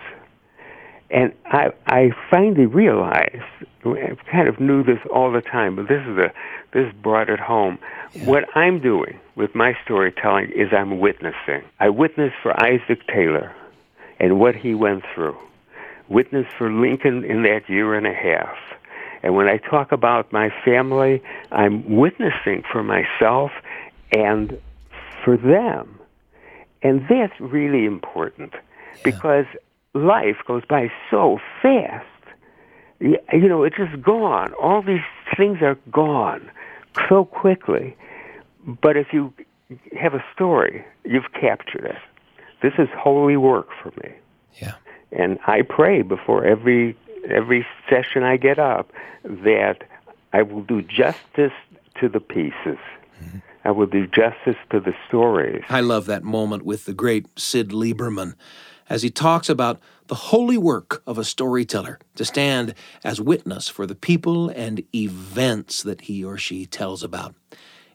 And 1.12 1.34
I, 1.46 1.72
I 1.86 2.12
finally 2.32 2.66
realized, 2.66 3.44
I 3.86 4.18
kind 4.32 4.48
of 4.48 4.60
knew 4.60 4.84
this 4.84 5.00
all 5.14 5.32
the 5.32 5.42
time, 5.42 5.76
but 5.76 5.88
this 5.88 6.02
is 6.08 6.18
a, 6.18 6.34
this 6.72 6.92
brought 7.04 7.30
it 7.30 7.40
home. 7.40 7.78
What 8.24 8.46
I'm 8.56 8.80
doing 8.80 9.20
with 9.36 9.54
my 9.54 9.78
storytelling 9.84 10.52
is 10.52 10.70
I'm 10.74 11.00
witnessing. 11.00 11.64
I 11.80 11.90
witnessed 11.90 12.36
for 12.42 12.60
Isaac 12.64 13.06
Taylor 13.08 13.54
and 14.20 14.40
what 14.40 14.56
he 14.56 14.74
went 14.74 15.04
through. 15.14 15.38
Witness 16.08 16.48
for 16.58 16.72
Lincoln 16.72 17.24
in 17.24 17.44
that 17.44 17.70
year 17.70 17.94
and 17.94 18.08
a 18.08 18.14
half. 18.14 18.58
And 19.22 19.36
when 19.36 19.48
I 19.48 19.58
talk 19.58 19.92
about 19.92 20.32
my 20.32 20.50
family, 20.64 21.22
I'm 21.52 21.96
witnessing 21.96 22.64
for 22.72 22.84
myself 22.84 23.52
and 24.16 24.58
for 25.24 25.36
them. 25.36 26.00
And 26.82 27.06
that's 27.10 27.38
really 27.40 27.86
important 27.86 28.54
because 29.04 29.46
life 29.94 30.38
goes 30.48 30.64
by 30.66 30.92
so 31.12 31.40
fast. 31.62 32.06
You 33.00 33.20
know, 33.34 33.64
it's 33.64 33.76
just 33.76 34.02
gone. 34.02 34.54
All 34.54 34.82
these 34.82 35.08
things 35.36 35.62
are 35.62 35.78
gone 35.92 36.50
so 37.10 37.26
quickly. 37.26 37.96
But 38.66 38.96
if 38.96 39.08
you 39.12 39.34
have 40.00 40.14
a 40.14 40.24
story, 40.34 40.86
you've 41.04 41.32
captured 41.34 41.86
it. 41.86 41.98
This 42.62 42.74
is 42.78 42.88
holy 42.98 43.36
work 43.36 43.68
for 43.82 43.92
me. 44.02 44.14
Yeah. 44.62 44.76
And 45.12 45.40
I 45.46 45.62
pray 45.62 46.04
before 46.04 46.46
every 46.46 46.96
every 47.30 47.66
session 47.90 48.24
I 48.24 48.38
get 48.38 48.60
up 48.60 48.92
that 49.24 49.84
I 50.32 50.44
will 50.44 50.62
do 50.62 50.82
justice 50.84 51.58
to 52.00 52.08
the 52.08 52.20
pieces. 52.20 52.80
Mm-hmm. 53.22 53.40
I 53.66 53.72
will 53.72 53.88
do 53.88 54.06
justice 54.06 54.56
to 54.70 54.80
the 54.80 54.94
stories. 55.08 55.64
I 55.70 55.82
love 55.82 56.06
that 56.06 56.24
moment 56.24 56.64
with 56.64 56.86
the 56.86 56.94
great 56.94 57.28
Syd 57.38 57.70
Lieberman 57.70 58.36
as 58.88 59.02
he 59.02 59.10
talks 59.10 59.50
about 59.50 59.80
the 60.06 60.16
holy 60.16 60.58
work 60.58 61.02
of 61.08 61.18
a 61.18 61.24
storyteller 61.24 61.98
to 62.14 62.24
stand 62.24 62.76
as 63.04 63.20
witness 63.20 63.68
for 63.68 63.88
the 63.88 63.96
people 63.96 64.50
and 64.50 64.84
events 64.94 65.82
that 65.82 66.02
he 66.02 66.24
or 66.24 66.38
she 66.38 66.68
tells 66.68 67.04
about. 67.04 67.34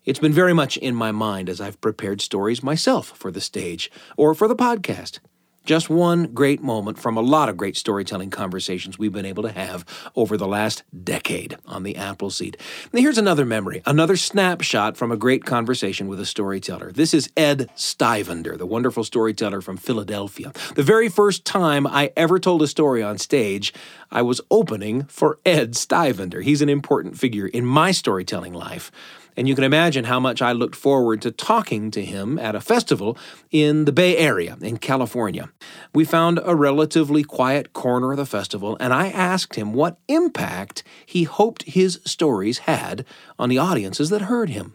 It's 0.05 0.19
been 0.19 0.33
very 0.33 0.53
much 0.53 0.77
in 0.77 0.97
my 0.97 1.13
mind 1.13 1.49
as 1.49 1.61
I've 1.61 1.81
prepared 1.81 2.21
stories 2.21 2.65
myself 2.65 3.17
for 3.17 3.31
the 3.31 3.41
stage 3.41 3.93
or 4.17 4.35
for 4.35 4.49
the 4.49 4.57
podcast. 4.57 5.21
Just 5.65 5.91
one 5.91 6.33
great 6.33 6.63
moment 6.63 6.99
from 6.99 7.17
a 7.17 7.21
lot 7.21 7.49
of 7.49 7.57
great 7.57 7.77
storytelling 7.77 8.31
conversations 8.31 8.99
we've 8.99 9.13
been 9.13 9.27
able 9.27 9.43
to 9.43 9.53
have 9.53 9.85
over 10.17 10.37
the 10.37 10.47
last 10.47 10.83
decade 11.05 11.59
on 11.67 11.83
the 11.83 11.97
Appleseed. 11.97 12.57
Now, 12.93 13.01
here's 13.01 13.19
another 13.19 13.45
memory, 13.45 13.83
another 13.85 14.17
snapshot 14.17 14.97
from 14.97 15.13
a 15.13 15.17
great 15.17 15.45
conversation 15.45 16.09
with 16.09 16.19
a 16.19 16.27
storyteller. 16.27 16.93
This 16.93 17.13
is 17.13 17.31
Ed 17.37 17.71
Stivender, 17.77 18.57
the 18.57 18.67
wonderful 18.67 19.05
storyteller 19.05 19.61
from 19.61 19.77
Philadelphia. 19.77 20.53
The 20.75 20.83
very 20.83 21.09
first 21.09 21.45
time 21.45 21.87
I 21.87 22.11
ever 22.17 22.39
told 22.39 22.63
a 22.63 22.67
story 22.67 23.03
on 23.03 23.19
stage, 23.19 23.75
I 24.11 24.23
was 24.23 24.41
opening 24.51 25.05
for 25.05 25.39
Ed 25.45 25.75
Stivender. 25.75 26.43
He's 26.43 26.63
an 26.63 26.69
important 26.71 27.19
figure 27.19 27.47
in 27.47 27.67
my 27.67 27.93
storytelling 27.93 28.55
life. 28.55 28.91
And 29.37 29.49
you 29.49 29.55
can 29.55 29.65
imagine 29.65 30.05
how 30.05 30.21
much 30.21 30.43
I 30.43 30.53
looked 30.53 30.77
forward 30.77 31.23
to 31.23 31.31
talking 31.31 31.91
to 31.93 32.05
him 32.05 32.39
at 32.39 32.55
a 32.55 32.61
festival 32.61 33.17
in 33.51 33.85
the 33.85 33.93
Bay 33.93 34.17
Area 34.17 34.57
in 34.61 34.79
California. 34.79 35.51
We 35.95 36.05
found 36.05 36.41
a 36.45 36.55
relatively 36.55 37.25
quiet 37.25 37.73
corner 37.73 38.13
of 38.13 38.17
the 38.17 38.27
festival, 38.27 38.77
and 38.81 38.93
I 38.93 39.09
asked 39.09 39.57
him 39.57 39.73
what 39.73 39.99
impact 40.09 40.83
he 41.07 41.25
hoped 41.25 41.63
his 41.63 42.01
stories 42.05 42.59
had 42.61 43.05
on 43.39 43.49
the 43.49 43.59
audiences 43.59 44.11
that 44.11 44.23
heard 44.23 44.51
him. 44.51 44.75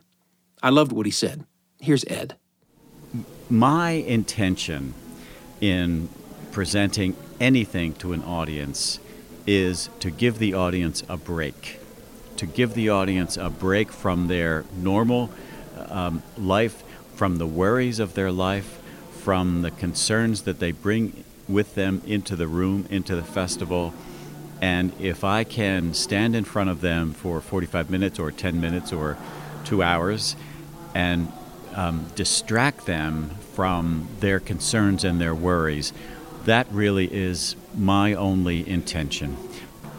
I 0.64 0.70
loved 0.70 0.92
what 0.92 1.06
he 1.06 1.12
said. 1.12 1.46
Here's 1.80 2.06
Ed. 2.06 2.36
My 3.50 3.92
intention 3.92 4.94
in 5.62 6.10
presenting 6.52 7.16
anything 7.40 7.94
to 7.94 8.14
an 8.14 8.24
audience 8.24 9.00
is 9.46 9.90
to 10.00 10.10
give 10.10 10.40
the 10.40 10.54
audience 10.54 11.04
a 11.08 11.18
break, 11.18 11.80
to 12.38 12.46
give 12.46 12.74
the 12.74 12.90
audience 12.90 13.38
a 13.38 13.50
break 13.50 13.92
from 13.92 14.28
their 14.28 14.66
normal 14.76 15.30
um, 15.90 16.22
life, 16.38 16.84
from 17.16 17.38
the 17.38 17.48
worries 17.48 18.00
of 18.00 18.14
their 18.14 18.32
life, 18.32 18.82
from 19.22 19.62
the 19.62 19.72
concerns 19.72 20.44
that 20.44 20.60
they 20.60 20.72
bring 20.72 21.24
with 21.48 21.76
them 21.76 22.02
into 22.06 22.36
the 22.36 22.48
room, 22.48 22.86
into 22.90 23.16
the 23.16 23.24
festival. 23.24 23.94
And 24.62 24.94
if 25.00 25.24
I 25.24 25.44
can 25.44 25.94
stand 25.94 26.36
in 26.36 26.44
front 26.44 26.70
of 26.70 26.82
them 26.82 27.14
for 27.14 27.42
45 27.42 27.90
minutes 27.90 28.20
or 28.20 28.32
10 28.32 28.60
minutes 28.60 28.94
or 28.94 29.18
two 29.64 29.84
hours 29.84 30.36
and 30.94 31.32
um, 31.74 32.06
distract 32.16 32.86
them 32.86 33.32
from 33.54 34.08
their 34.20 34.40
concerns 34.40 35.04
and 35.04 35.20
their 35.20 35.36
worries, 35.36 35.92
that 36.46 36.68
really 36.72 37.12
is 37.12 37.56
my 37.76 38.14
only 38.14 38.68
intention. 38.68 39.34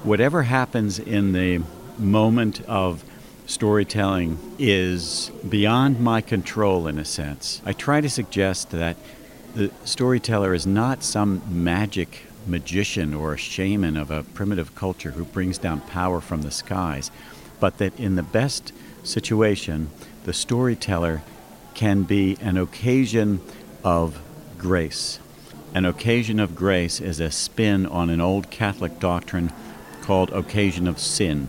Whatever 0.04 0.44
happens 0.44 0.98
in 0.98 1.32
the 1.32 1.62
moment 1.98 2.62
of 2.62 3.04
storytelling 3.46 4.38
is 4.58 5.30
beyond 5.48 6.00
my 6.00 6.20
control 6.20 6.86
in 6.86 6.98
a 6.98 7.04
sense. 7.04 7.62
I 7.64 7.72
try 7.72 8.00
to 8.00 8.10
suggest 8.10 8.70
that 8.70 8.96
the 9.54 9.70
storyteller 9.84 10.52
is 10.52 10.66
not 10.66 11.02
some 11.02 11.42
magic 11.48 12.22
magician 12.46 13.14
or 13.14 13.34
a 13.34 13.38
shaman 13.38 13.96
of 13.96 14.10
a 14.10 14.22
primitive 14.22 14.74
culture 14.74 15.12
who 15.12 15.24
brings 15.24 15.58
down 15.58 15.80
power 15.80 16.20
from 16.20 16.42
the 16.42 16.50
skies, 16.50 17.10
but 17.60 17.78
that 17.78 17.98
in 17.98 18.16
the 18.16 18.22
best 18.22 18.72
situation, 19.02 19.90
the 20.24 20.32
storyteller 20.32 21.22
can 21.74 22.02
be 22.02 22.36
an 22.40 22.56
occasion 22.56 23.40
of 23.84 24.20
grace. 24.58 25.18
An 25.74 25.84
occasion 25.84 26.40
of 26.40 26.56
grace 26.56 27.00
is 27.00 27.20
a 27.20 27.30
spin 27.30 27.86
on 27.86 28.10
an 28.10 28.20
old 28.20 28.50
Catholic 28.50 28.98
doctrine 28.98 29.52
called 30.02 30.30
occasion 30.30 30.86
of 30.88 30.98
sin. 30.98 31.48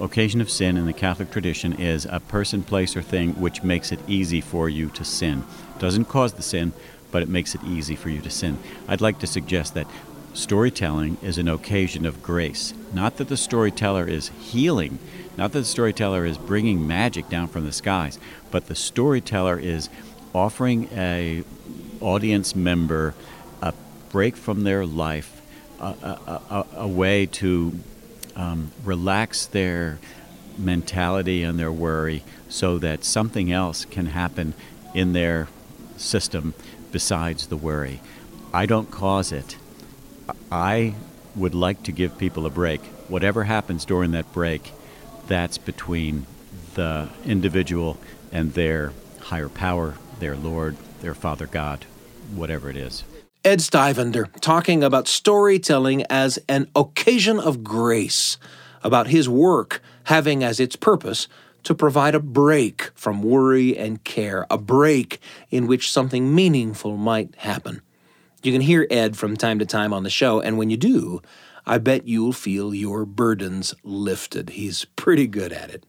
Occasion 0.00 0.40
of 0.40 0.50
sin 0.50 0.76
in 0.76 0.86
the 0.86 0.92
Catholic 0.92 1.30
tradition 1.30 1.72
is 1.74 2.04
a 2.04 2.18
person, 2.18 2.62
place, 2.64 2.96
or 2.96 3.02
thing 3.02 3.34
which 3.34 3.62
makes 3.62 3.92
it 3.92 4.00
easy 4.08 4.40
for 4.40 4.68
you 4.68 4.88
to 4.90 5.04
sin. 5.04 5.44
Doesn't 5.78 6.06
cause 6.06 6.32
the 6.32 6.42
sin, 6.42 6.72
but 7.12 7.22
it 7.22 7.28
makes 7.28 7.54
it 7.54 7.62
easy 7.62 7.94
for 7.94 8.08
you 8.08 8.20
to 8.20 8.30
sin. 8.30 8.58
I'd 8.88 9.00
like 9.00 9.20
to 9.20 9.26
suggest 9.28 9.74
that 9.74 9.86
storytelling 10.32 11.16
is 11.22 11.38
an 11.38 11.46
occasion 11.46 12.04
of 12.04 12.24
grace. 12.24 12.74
Not 12.92 13.18
that 13.18 13.28
the 13.28 13.36
storyteller 13.36 14.08
is 14.08 14.30
healing, 14.40 14.98
not 15.36 15.52
that 15.52 15.60
the 15.60 15.64
storyteller 15.64 16.26
is 16.26 16.38
bringing 16.38 16.88
magic 16.88 17.28
down 17.28 17.46
from 17.46 17.64
the 17.64 17.72
skies, 17.72 18.18
but 18.50 18.66
the 18.66 18.74
storyteller 18.74 19.60
is 19.60 19.88
offering 20.34 20.88
a 20.92 21.44
audience 22.00 22.56
member 22.56 23.14
a 23.62 23.72
break 24.10 24.36
from 24.36 24.64
their 24.64 24.84
life, 24.84 25.40
a, 25.80 25.84
a, 25.84 26.40
a, 26.50 26.66
a 26.78 26.88
way 26.88 27.26
to 27.26 27.78
um, 28.36 28.72
relax 28.84 29.46
their 29.46 29.98
mentality 30.58 31.42
and 31.42 31.58
their 31.58 31.72
worry 31.72 32.22
so 32.48 32.78
that 32.78 33.04
something 33.04 33.50
else 33.50 33.84
can 33.84 34.06
happen 34.06 34.54
in 34.94 35.12
their 35.12 35.48
system 35.96 36.54
besides 36.92 37.48
the 37.48 37.56
worry. 37.56 38.00
I 38.52 38.66
don't 38.66 38.90
cause 38.90 39.32
it. 39.32 39.56
I 40.50 40.94
would 41.34 41.54
like 41.54 41.82
to 41.84 41.92
give 41.92 42.18
people 42.18 42.46
a 42.46 42.50
break. 42.50 42.80
Whatever 43.08 43.44
happens 43.44 43.84
during 43.84 44.12
that 44.12 44.32
break, 44.32 44.72
that's 45.26 45.58
between 45.58 46.26
the 46.74 47.08
individual 47.24 47.98
and 48.30 48.52
their 48.54 48.92
higher 49.20 49.48
power, 49.48 49.94
their 50.20 50.36
Lord, 50.36 50.76
their 51.00 51.14
Father 51.14 51.46
God, 51.46 51.84
whatever 52.34 52.70
it 52.70 52.76
is. 52.76 53.04
Ed 53.44 53.58
Stivender 53.58 54.30
talking 54.40 54.82
about 54.82 55.06
storytelling 55.06 56.04
as 56.08 56.38
an 56.48 56.66
occasion 56.74 57.38
of 57.38 57.62
grace, 57.62 58.38
about 58.82 59.08
his 59.08 59.28
work 59.28 59.82
having 60.04 60.42
as 60.42 60.58
its 60.58 60.76
purpose 60.76 61.28
to 61.64 61.74
provide 61.74 62.14
a 62.14 62.20
break 62.20 62.90
from 62.94 63.22
worry 63.22 63.76
and 63.76 64.02
care, 64.02 64.46
a 64.50 64.56
break 64.56 65.20
in 65.50 65.66
which 65.66 65.92
something 65.92 66.34
meaningful 66.34 66.96
might 66.96 67.34
happen. 67.36 67.82
You 68.42 68.50
can 68.50 68.62
hear 68.62 68.86
Ed 68.90 69.14
from 69.14 69.36
time 69.36 69.58
to 69.58 69.66
time 69.66 69.92
on 69.92 70.04
the 70.04 70.10
show, 70.10 70.40
and 70.40 70.56
when 70.56 70.70
you 70.70 70.78
do, 70.78 71.20
I 71.66 71.76
bet 71.76 72.08
you'll 72.08 72.32
feel 72.32 72.74
your 72.74 73.04
burdens 73.04 73.74
lifted. 73.82 74.50
He's 74.50 74.86
pretty 74.96 75.26
good 75.26 75.52
at 75.52 75.68
it. 75.68 75.84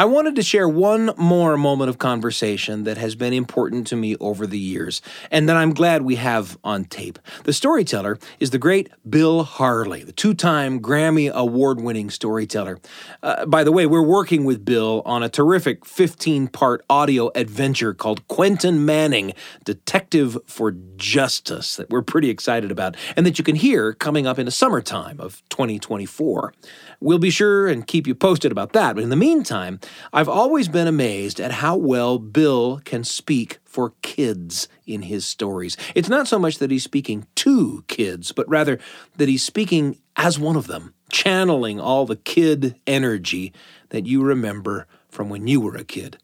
I 0.00 0.06
wanted 0.06 0.34
to 0.36 0.42
share 0.42 0.66
one 0.66 1.10
more 1.18 1.58
moment 1.58 1.90
of 1.90 1.98
conversation 1.98 2.84
that 2.84 2.96
has 2.96 3.14
been 3.14 3.34
important 3.34 3.86
to 3.88 3.96
me 3.96 4.16
over 4.16 4.46
the 4.46 4.58
years, 4.58 5.02
and 5.30 5.46
that 5.46 5.58
I'm 5.58 5.74
glad 5.74 6.00
we 6.00 6.16
have 6.16 6.56
on 6.64 6.86
tape. 6.86 7.18
The 7.44 7.52
storyteller 7.52 8.18
is 8.38 8.48
the 8.48 8.56
great 8.56 8.88
Bill 9.06 9.44
Harley, 9.44 10.02
the 10.02 10.12
two 10.12 10.32
time 10.32 10.80
Grammy 10.80 11.30
Award 11.30 11.82
winning 11.82 12.08
storyteller. 12.08 12.78
Uh, 13.22 13.44
by 13.44 13.62
the 13.62 13.72
way, 13.72 13.84
we're 13.84 14.00
working 14.00 14.46
with 14.46 14.64
Bill 14.64 15.02
on 15.04 15.22
a 15.22 15.28
terrific 15.28 15.84
15 15.84 16.48
part 16.48 16.82
audio 16.88 17.30
adventure 17.34 17.92
called 17.92 18.26
Quentin 18.26 18.86
Manning, 18.86 19.34
Detective 19.66 20.38
for 20.46 20.70
Justice, 20.96 21.76
that 21.76 21.90
we're 21.90 22.00
pretty 22.00 22.30
excited 22.30 22.70
about, 22.70 22.96
and 23.18 23.26
that 23.26 23.36
you 23.36 23.44
can 23.44 23.56
hear 23.56 23.92
coming 23.92 24.26
up 24.26 24.38
in 24.38 24.46
the 24.46 24.50
summertime 24.50 25.20
of 25.20 25.42
2024. 25.50 26.54
We'll 27.02 27.18
be 27.18 27.30
sure 27.30 27.66
and 27.66 27.86
keep 27.86 28.06
you 28.06 28.14
posted 28.14 28.52
about 28.52 28.74
that. 28.74 28.94
But 28.94 29.02
in 29.02 29.08
the 29.08 29.16
meantime, 29.16 29.80
I've 30.12 30.28
always 30.28 30.68
been 30.68 30.86
amazed 30.86 31.40
at 31.40 31.50
how 31.50 31.74
well 31.74 32.18
Bill 32.18 32.82
can 32.84 33.04
speak 33.04 33.58
for 33.64 33.94
kids 34.02 34.68
in 34.86 35.02
his 35.02 35.24
stories. 35.24 35.78
It's 35.94 36.10
not 36.10 36.28
so 36.28 36.38
much 36.38 36.58
that 36.58 36.70
he's 36.70 36.84
speaking 36.84 37.26
to 37.36 37.84
kids, 37.88 38.32
but 38.32 38.46
rather 38.50 38.78
that 39.16 39.30
he's 39.30 39.42
speaking 39.42 39.98
as 40.16 40.38
one 40.38 40.56
of 40.56 40.66
them, 40.66 40.92
channeling 41.10 41.80
all 41.80 42.04
the 42.04 42.16
kid 42.16 42.78
energy 42.86 43.54
that 43.88 44.06
you 44.06 44.22
remember 44.22 44.86
from 45.08 45.30
when 45.30 45.46
you 45.46 45.58
were 45.58 45.76
a 45.76 45.84
kid. 45.84 46.18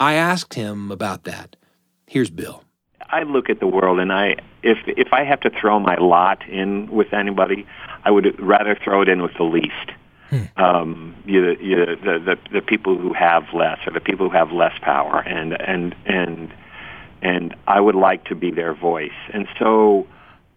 I 0.00 0.14
asked 0.14 0.54
him 0.54 0.90
about 0.90 1.24
that. 1.24 1.56
Here's 2.06 2.30
Bill. 2.30 2.64
I 3.10 3.24
look 3.24 3.50
at 3.50 3.60
the 3.60 3.66
world 3.66 4.00
and 4.00 4.10
I 4.12 4.36
if 4.62 4.78
if 4.86 5.12
I 5.12 5.24
have 5.24 5.40
to 5.40 5.50
throw 5.50 5.78
my 5.78 5.96
lot 5.96 6.48
in 6.48 6.90
with 6.90 7.12
anybody, 7.12 7.66
I 8.04 8.10
would 8.10 8.40
rather 8.40 8.76
throw 8.82 9.02
it 9.02 9.08
in 9.08 9.20
with 9.22 9.34
the 9.36 9.44
least. 9.44 9.92
Um, 10.56 11.14
you, 11.24 11.56
you, 11.60 11.76
the, 11.86 12.18
the 12.18 12.38
the 12.52 12.60
people 12.60 12.96
who 12.98 13.12
have 13.12 13.44
less, 13.52 13.78
or 13.86 13.92
the 13.92 14.00
people 14.00 14.28
who 14.28 14.36
have 14.36 14.52
less 14.52 14.76
power, 14.80 15.20
and 15.20 15.52
and 15.60 15.94
and 16.06 16.52
and 17.22 17.54
I 17.66 17.80
would 17.80 17.94
like 17.94 18.24
to 18.26 18.34
be 18.34 18.50
their 18.50 18.74
voice. 18.74 19.18
And 19.32 19.46
so, 19.58 20.06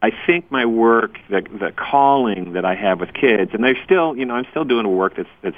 I 0.01 0.11
think 0.25 0.51
my 0.51 0.65
work, 0.65 1.17
the 1.29 1.41
the 1.41 1.71
calling 1.71 2.53
that 2.53 2.65
I 2.65 2.75
have 2.75 2.99
with 2.99 3.13
kids, 3.13 3.51
and 3.53 3.63
they're 3.63 3.81
still, 3.85 4.15
you 4.17 4.25
know, 4.25 4.35
I'm 4.35 4.47
still 4.51 4.65
doing 4.65 4.87
work 4.95 5.15
that's 5.15 5.29
that's 5.41 5.57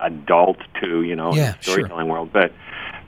adult 0.00 0.58
too, 0.80 1.02
you 1.02 1.16
know, 1.16 1.34
Yeah, 1.34 1.50
in 1.50 1.56
the 1.56 1.62
storytelling 1.62 2.08
world, 2.08 2.30
but 2.32 2.52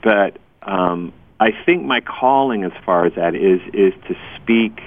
but 0.03 0.37
um, 0.61 1.13
I 1.39 1.51
think 1.65 1.83
my 1.83 2.01
calling 2.01 2.63
as 2.63 2.71
far 2.85 3.05
as 3.05 3.13
that 3.15 3.35
is 3.35 3.61
is 3.73 3.93
to 4.07 4.15
speak 4.35 4.79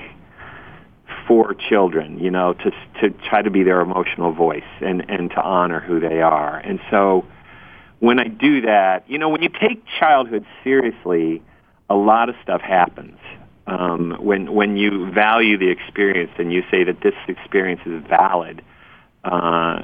for 1.27 1.55
children, 1.55 2.19
you 2.19 2.31
know, 2.31 2.55
to 2.55 2.71
to 3.01 3.11
try 3.29 3.43
to 3.43 3.51
be 3.51 3.63
their 3.63 3.81
emotional 3.81 4.33
voice 4.33 4.63
and 4.81 5.09
and 5.09 5.31
to 5.31 5.41
honor 5.41 5.81
who 5.81 6.01
they 6.01 6.21
are. 6.21 6.59
And 6.59 6.81
so 6.91 7.27
when 8.01 8.19
I 8.19 8.29
do 8.29 8.63
that, 8.63 9.09
you 9.09 9.19
know, 9.19 9.29
when 9.29 9.43
you 9.43 9.49
take 9.49 9.83
childhood 9.99 10.45
seriously, 10.63 11.43
a 11.89 11.95
lot 11.95 12.29
of 12.29 12.35
stuff 12.43 12.61
happens. 12.61 13.19
Um, 13.67 14.19
when 14.21 14.53
when 14.53 14.77
you 14.77 15.11
value 15.13 15.57
the 15.57 15.71
experience 15.71 16.33
and 16.39 16.53
you 16.53 16.63
say 16.71 16.85
that 16.85 17.01
this 17.03 17.15
experience 17.29 17.81
is 17.87 18.03
valid, 18.09 18.63
uh, 19.25 19.83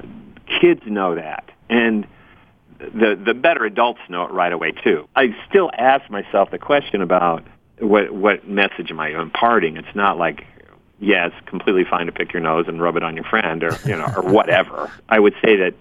kids 0.61 0.83
know 0.87 1.15
that, 1.15 1.51
and 1.71 2.07
the 2.79 3.19
the 3.25 3.33
better 3.33 3.65
adults 3.65 4.01
know 4.11 4.25
it 4.25 4.33
right 4.33 4.53
away 4.53 4.73
too. 4.73 5.09
I 5.17 5.35
still 5.49 5.71
ask 5.77 6.11
myself 6.11 6.51
the 6.51 6.59
question 6.59 7.01
about 7.01 7.45
what 7.79 8.13
what 8.13 8.47
message 8.47 8.91
am 8.91 9.01
I 9.01 9.19
imparting? 9.19 9.79
It's 9.79 9.95
not 9.95 10.19
like 10.19 10.45
yeah, 11.01 11.27
it's 11.27 11.49
completely 11.49 11.85
fine 11.85 12.07
to 12.07 12.13
pick 12.13 12.33
your 12.33 12.43
nose 12.43 12.67
and 12.69 12.81
rub 12.81 12.97
it 12.97 13.03
on 13.03 13.17
your 13.17 13.25
friend 13.25 13.65
or 13.65 13.77
you 13.85 13.97
know 13.97 14.07
or 14.17 14.23
whatever. 14.23 14.91
I 15.09 15.19
would 15.19 15.35
say 15.43 15.57
that 15.57 15.75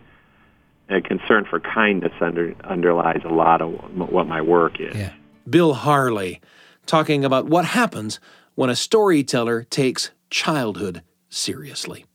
a 0.90 1.02
concern 1.02 1.46
for 1.46 1.60
kindness 1.60 2.14
under 2.22 2.56
underlies 2.64 3.22
a 3.26 3.30
lot 3.30 3.62
of 3.62 3.72
what 3.96 4.28
my 4.28 4.42
work 4.42 4.80
is. 4.80 4.96
Yeah. 4.96 5.14
Bill 5.48 5.74
Harley 5.74 6.42
talking 6.86 7.24
about 7.26 7.46
what 7.48 7.66
happens 7.66 8.20
when 8.56 8.70
a 8.70 8.76
storyteller 8.76 9.64
takes 9.64 10.12
childhood 10.30 11.04
seriously. 11.30 12.06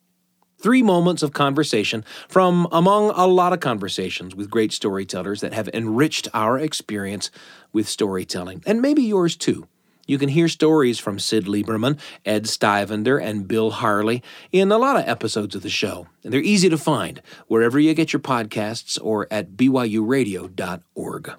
Three 0.58 0.82
moments 0.82 1.22
of 1.22 1.34
conversation 1.34 2.04
from 2.26 2.66
among 2.72 3.10
a 3.10 3.26
lot 3.26 3.52
of 3.52 3.60
conversations 3.60 4.34
with 4.34 4.50
great 4.50 4.72
storytellers 4.72 5.42
that 5.42 5.52
have 5.52 5.68
enriched 5.74 6.26
our 6.32 6.58
experience 6.58 7.30
with 7.72 7.86
storytelling, 7.86 8.62
and 8.66 8.80
maybe 8.80 9.02
yours 9.02 9.36
too. 9.36 9.68
You 10.06 10.18
can 10.18 10.28
hear 10.28 10.48
stories 10.48 10.98
from 10.98 11.18
Syd 11.18 11.44
Lieberman, 11.44 11.98
Ed 12.24 12.44
Stivender, 12.44 13.22
and 13.22 13.48
Bill 13.48 13.70
Harley 13.70 14.22
in 14.52 14.70
a 14.70 14.78
lot 14.78 14.96
of 14.96 15.08
episodes 15.08 15.54
of 15.54 15.62
the 15.62 15.70
show, 15.70 16.06
and 16.22 16.32
they're 16.32 16.40
easy 16.40 16.68
to 16.68 16.78
find 16.78 17.22
wherever 17.46 17.78
you 17.78 17.94
get 17.94 18.12
your 18.12 18.20
podcasts 18.20 18.98
or 19.02 19.26
at 19.30 19.52
byuradio.org. 19.52 21.32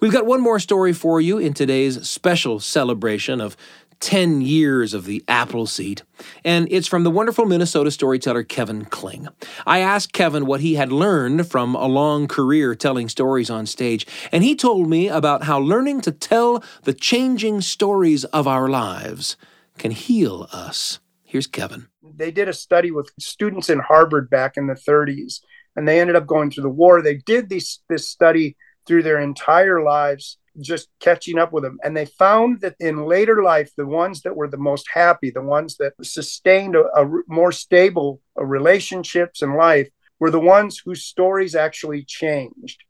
We've 0.00 0.12
got 0.12 0.26
one 0.26 0.40
more 0.40 0.58
story 0.58 0.92
for 0.92 1.20
you 1.20 1.38
in 1.38 1.54
today's 1.54 2.08
special 2.08 2.58
celebration 2.58 3.40
of 3.40 3.56
10 4.00 4.40
years 4.40 4.94
of 4.94 5.04
the 5.04 5.24
apple 5.28 5.66
seed, 5.66 6.02
and 6.44 6.68
it's 6.70 6.86
from 6.86 7.04
the 7.04 7.10
wonderful 7.10 7.44
Minnesota 7.44 7.90
storyteller 7.90 8.42
Kevin 8.42 8.84
Kling. 8.84 9.28
I 9.66 9.80
asked 9.80 10.12
Kevin 10.12 10.46
what 10.46 10.60
he 10.60 10.74
had 10.74 10.92
learned 10.92 11.50
from 11.50 11.74
a 11.74 11.86
long 11.86 12.28
career 12.28 12.74
telling 12.74 13.08
stories 13.08 13.50
on 13.50 13.66
stage, 13.66 14.06
and 14.32 14.44
he 14.44 14.54
told 14.54 14.88
me 14.88 15.08
about 15.08 15.44
how 15.44 15.58
learning 15.58 16.00
to 16.02 16.12
tell 16.12 16.62
the 16.84 16.94
changing 16.94 17.60
stories 17.60 18.24
of 18.26 18.46
our 18.46 18.68
lives 18.68 19.36
can 19.78 19.90
heal 19.90 20.48
us. 20.52 20.98
Here's 21.24 21.46
Kevin. 21.46 21.88
they 22.02 22.30
did 22.30 22.48
a 22.48 22.54
study 22.54 22.90
with 22.90 23.10
students 23.20 23.68
in 23.68 23.80
Harvard 23.80 24.30
back 24.30 24.56
in 24.56 24.66
the 24.66 24.74
30s, 24.74 25.40
and 25.76 25.86
they 25.86 26.00
ended 26.00 26.16
up 26.16 26.26
going 26.26 26.50
through 26.50 26.62
the 26.62 26.70
war. 26.70 27.02
They 27.02 27.16
did 27.16 27.48
this 27.48 27.80
this 27.88 28.08
study 28.08 28.56
through 28.86 29.02
their 29.02 29.20
entire 29.20 29.82
lives, 29.82 30.38
just 30.60 30.88
catching 31.00 31.38
up 31.38 31.52
with 31.52 31.64
them, 31.64 31.78
and 31.82 31.96
they 31.96 32.06
found 32.06 32.60
that 32.60 32.76
in 32.80 33.06
later 33.06 33.42
life, 33.42 33.70
the 33.76 33.86
ones 33.86 34.22
that 34.22 34.36
were 34.36 34.48
the 34.48 34.56
most 34.56 34.86
happy, 34.92 35.30
the 35.30 35.42
ones 35.42 35.76
that 35.76 35.92
sustained 36.02 36.76
a 36.76 37.10
more 37.26 37.52
stable 37.52 38.20
uh, 38.38 38.44
relationships 38.44 39.42
in 39.42 39.54
life, 39.54 39.88
were 40.20 40.30
the 40.30 40.40
ones 40.40 40.82
whose 40.84 41.04
stories 41.04 41.54
actually 41.54 42.04
changed. 42.04 42.82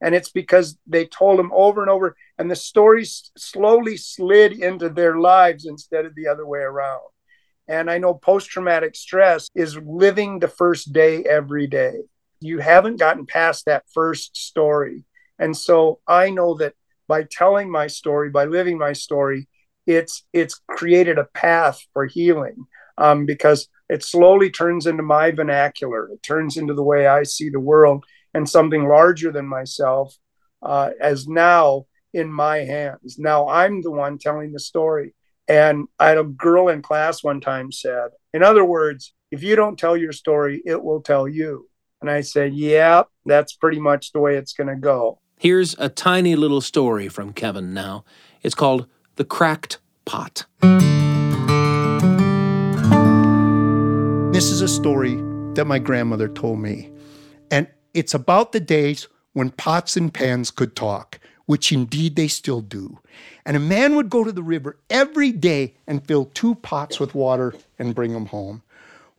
And 0.00 0.14
it's 0.14 0.30
because 0.30 0.76
they 0.86 1.06
told 1.06 1.38
them 1.38 1.50
over 1.54 1.80
and 1.80 1.90
over, 1.90 2.16
and 2.36 2.50
the 2.50 2.56
stories 2.56 3.30
slowly 3.38 3.96
slid 3.96 4.52
into 4.52 4.90
their 4.90 5.18
lives 5.18 5.64
instead 5.64 6.04
of 6.04 6.14
the 6.14 6.28
other 6.28 6.46
way 6.46 6.60
around. 6.60 7.00
And 7.68 7.90
I 7.90 7.98
know 7.98 8.12
post 8.12 8.50
traumatic 8.50 8.94
stress 8.94 9.48
is 9.54 9.78
living 9.78 10.38
the 10.38 10.48
first 10.48 10.92
day 10.92 11.22
every 11.24 11.66
day. 11.66 11.94
You 12.40 12.58
haven't 12.58 12.98
gotten 12.98 13.24
past 13.24 13.64
that 13.64 13.84
first 13.94 14.36
story. 14.36 15.04
And 15.38 15.56
so 15.56 16.00
I 16.06 16.28
know 16.30 16.54
that 16.58 16.74
by 17.08 17.24
telling 17.30 17.70
my 17.70 17.86
story, 17.86 18.30
by 18.30 18.44
living 18.44 18.78
my 18.78 18.92
story, 18.92 19.48
it's 19.86 20.24
it's 20.32 20.60
created 20.68 21.18
a 21.18 21.24
path 21.24 21.80
for 21.92 22.06
healing 22.06 22.66
um, 22.98 23.26
because 23.26 23.68
it 23.88 24.02
slowly 24.02 24.50
turns 24.50 24.86
into 24.86 25.02
my 25.02 25.30
vernacular. 25.30 26.08
It 26.08 26.22
turns 26.22 26.56
into 26.56 26.74
the 26.74 26.82
way 26.82 27.06
I 27.06 27.22
see 27.24 27.50
the 27.50 27.60
world 27.60 28.04
and 28.32 28.48
something 28.48 28.88
larger 28.88 29.30
than 29.30 29.46
myself 29.46 30.16
uh, 30.62 30.90
as 31.00 31.28
now 31.28 31.86
in 32.12 32.32
my 32.32 32.58
hands. 32.58 33.18
Now 33.18 33.48
I'm 33.48 33.82
the 33.82 33.90
one 33.90 34.18
telling 34.18 34.52
the 34.52 34.60
story. 34.60 35.14
And 35.46 35.88
I 35.98 36.08
had 36.08 36.18
a 36.18 36.24
girl 36.24 36.68
in 36.68 36.80
class 36.80 37.22
one 37.22 37.40
time 37.40 37.70
said, 37.70 38.10
in 38.32 38.42
other 38.42 38.64
words, 38.64 39.12
if 39.30 39.42
you 39.42 39.56
don't 39.56 39.78
tell 39.78 39.96
your 39.96 40.12
story, 40.12 40.62
it 40.64 40.82
will 40.82 41.02
tell 41.02 41.28
you. 41.28 41.68
And 42.00 42.10
I 42.10 42.22
said, 42.22 42.54
yeah, 42.54 43.02
that's 43.26 43.54
pretty 43.54 43.80
much 43.80 44.12
the 44.12 44.20
way 44.20 44.36
it's 44.36 44.54
going 44.54 44.68
to 44.68 44.76
go. 44.76 45.20
Here's 45.44 45.76
a 45.78 45.90
tiny 45.90 46.36
little 46.36 46.62
story 46.62 47.06
from 47.06 47.34
Kevin 47.34 47.74
now. 47.74 48.06
It's 48.42 48.54
called 48.54 48.86
The 49.16 49.26
Cracked 49.26 49.76
Pot. 50.06 50.46
This 54.32 54.50
is 54.50 54.62
a 54.62 54.68
story 54.68 55.16
that 55.52 55.66
my 55.66 55.78
grandmother 55.78 56.28
told 56.28 56.60
me. 56.60 56.90
And 57.50 57.68
it's 57.92 58.14
about 58.14 58.52
the 58.52 58.58
days 58.60 59.06
when 59.34 59.50
pots 59.50 59.98
and 59.98 60.14
pans 60.14 60.50
could 60.50 60.74
talk, 60.74 61.20
which 61.44 61.70
indeed 61.72 62.16
they 62.16 62.28
still 62.28 62.62
do. 62.62 63.00
And 63.44 63.54
a 63.54 63.60
man 63.60 63.96
would 63.96 64.08
go 64.08 64.24
to 64.24 64.32
the 64.32 64.42
river 64.42 64.78
every 64.88 65.30
day 65.30 65.74
and 65.86 66.06
fill 66.08 66.30
two 66.32 66.54
pots 66.54 66.98
with 66.98 67.14
water 67.14 67.54
and 67.78 67.94
bring 67.94 68.14
them 68.14 68.26
home. 68.28 68.62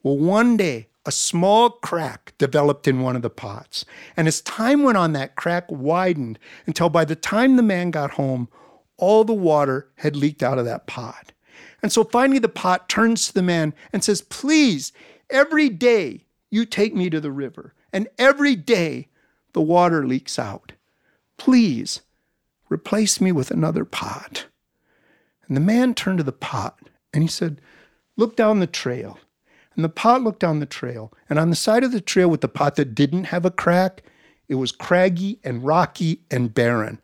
Well, 0.02 0.18
one 0.18 0.58
day, 0.58 0.88
a 1.06 1.12
small 1.12 1.70
crack 1.70 2.34
developed 2.38 2.88
in 2.88 3.02
one 3.02 3.16
of 3.16 3.22
the 3.22 3.30
pots. 3.30 3.86
And 4.18 4.28
as 4.28 4.42
time 4.42 4.84
went 4.84 4.98
on, 4.98 5.14
that 5.14 5.36
crack 5.36 5.66
widened 5.70 6.40
until 6.66 6.90
by 6.90 7.06
the 7.06 7.16
time 7.16 7.56
the 7.56 7.64
man 7.64 7.92
got 7.92 8.12
home, 8.12 8.50
all 8.98 9.24
the 9.24 9.34
water 9.34 9.90
had 9.98 10.16
leaked 10.16 10.42
out 10.42 10.58
of 10.58 10.66
that 10.66 10.88
pot. 10.88 11.32
And 11.82 11.92
so 11.92 12.04
finally, 12.04 12.40
the 12.40 12.50
pot 12.50 12.90
turns 12.90 13.28
to 13.28 13.34
the 13.34 13.44
man 13.44 13.74
and 13.94 14.04
says, 14.04 14.22
Please, 14.22 14.92
every 15.30 15.70
day 15.70 16.26
you 16.50 16.66
take 16.66 16.96
me 16.96 17.10
to 17.10 17.22
the 17.22 17.32
river, 17.32 17.74
and 17.94 18.08
every 18.18 18.56
day 18.56 19.10
the 19.54 19.62
water 19.62 20.06
leaks 20.06 20.40
out. 20.40 20.74
Please 21.38 22.02
replace 22.70 23.22
me 23.22 23.32
with 23.32 23.52
another 23.52 23.86
pot. 23.86 24.48
And 25.48 25.56
the 25.56 25.62
man 25.62 25.94
turned 25.94 26.18
to 26.18 26.24
the 26.24 26.32
pot 26.32 26.80
and 27.14 27.24
he 27.24 27.30
said, 27.30 27.62
Look 28.18 28.36
down 28.36 28.60
the 28.60 28.68
trail. 28.68 29.20
And 29.76 29.84
the 29.84 29.90
pot 29.90 30.22
looked 30.22 30.40
down 30.40 30.60
the 30.60 30.66
trail. 30.66 31.12
And 31.30 31.38
on 31.38 31.50
the 31.50 31.56
side 31.56 31.84
of 31.84 31.92
the 31.92 32.02
trail 32.02 32.30
with 32.30 32.42
the 32.42 32.48
pot 32.48 32.76
that 32.76 32.96
didn't 32.96 33.26
have 33.26 33.46
a 33.46 33.52
crack, 33.52 34.04
It 34.48 34.56
was 34.56 34.72
craggy 34.72 35.40
and 35.44 35.66
rocky 35.66 36.22
and 36.30 36.54
barren. 36.54 37.02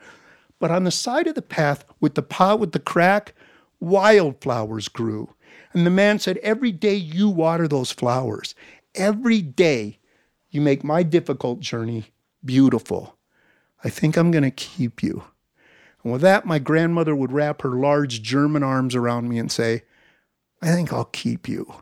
But 0.60 0.70
on 0.70 0.84
the 0.84 0.92
side 0.92 1.26
of 1.26 1.34
the 1.34 1.42
path 1.42 1.84
with 2.00 2.14
the 2.14 2.22
pot 2.22 2.60
with 2.60 2.72
the 2.72 2.80
crack, 2.80 3.34
wildflowers 3.80 4.88
grew. 4.88 5.34
And 5.74 5.86
the 5.86 5.90
man 5.90 6.20
said, 6.20 6.38
Every 6.38 6.72
day 6.72 6.96
you 6.96 7.30
water 7.30 7.68
those 7.68 7.92
flowers, 7.92 8.54
every 8.94 9.42
day 9.42 9.98
you 10.52 10.62
make 10.62 10.84
my 10.84 11.02
difficult 11.02 11.62
journey 11.62 12.06
beautiful. 12.46 13.18
I 13.84 13.90
think 13.90 14.18
I'm 14.18 14.32
going 14.32 14.44
to 14.44 14.52
keep 14.52 15.02
you. 15.02 15.24
And 16.04 16.14
with 16.14 16.22
that, 16.22 16.46
my 16.46 16.60
grandmother 16.60 17.16
would 17.16 17.32
wrap 17.32 17.62
her 17.62 17.70
large 17.70 18.22
German 18.22 18.64
arms 18.64 18.96
around 18.96 19.30
me 19.30 19.40
and 19.40 19.52
say, 19.52 19.84
I 20.62 20.72
think 20.72 20.94
I'll 20.94 21.06
keep 21.06 21.48
you. 21.48 21.74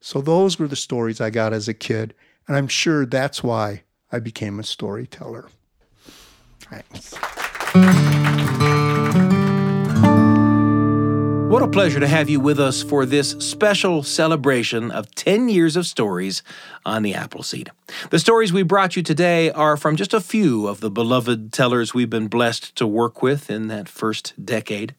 So 0.00 0.20
those 0.20 0.58
were 0.58 0.68
the 0.68 0.76
stories 0.76 1.20
I 1.20 1.30
got 1.30 1.52
as 1.52 1.68
a 1.68 1.74
kid, 1.74 2.14
and 2.46 2.56
I'm 2.56 2.68
sure 2.68 3.06
that's 3.06 3.42
why 3.42 3.82
I 4.12 4.20
became 4.20 4.58
a 4.60 4.64
storyteller. 4.64 5.48
Thanks. 6.60 8.15
What 11.56 11.64
a 11.64 11.68
pleasure 11.68 12.00
to 12.00 12.06
have 12.06 12.28
you 12.28 12.38
with 12.38 12.60
us 12.60 12.82
for 12.82 13.06
this 13.06 13.30
special 13.38 14.02
celebration 14.02 14.90
of 14.90 15.14
10 15.14 15.48
years 15.48 15.74
of 15.74 15.86
stories 15.86 16.42
on 16.84 17.02
the 17.02 17.14
Appleseed. 17.14 17.70
The 18.10 18.18
stories 18.18 18.52
we 18.52 18.62
brought 18.62 18.94
you 18.94 19.02
today 19.02 19.50
are 19.52 19.78
from 19.78 19.96
just 19.96 20.12
a 20.12 20.20
few 20.20 20.66
of 20.66 20.80
the 20.80 20.90
beloved 20.90 21.54
tellers 21.54 21.94
we've 21.94 22.10
been 22.10 22.28
blessed 22.28 22.76
to 22.76 22.86
work 22.86 23.22
with 23.22 23.48
in 23.48 23.68
that 23.68 23.88
first 23.88 24.34
decade. 24.44 24.94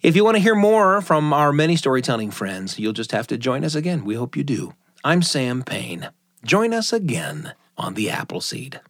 If 0.00 0.14
you 0.14 0.24
want 0.24 0.36
to 0.36 0.42
hear 0.42 0.54
more 0.54 1.00
from 1.00 1.32
our 1.32 1.52
many 1.52 1.74
storytelling 1.74 2.30
friends, 2.30 2.78
you'll 2.78 2.92
just 2.92 3.10
have 3.10 3.26
to 3.26 3.36
join 3.36 3.64
us 3.64 3.74
again. 3.74 4.04
We 4.04 4.14
hope 4.14 4.36
you 4.36 4.44
do. 4.44 4.74
I'm 5.02 5.22
Sam 5.22 5.64
Payne. 5.64 6.10
Join 6.44 6.72
us 6.72 6.92
again 6.92 7.52
on 7.76 7.94
the 7.94 8.10
Appleseed. 8.10 8.80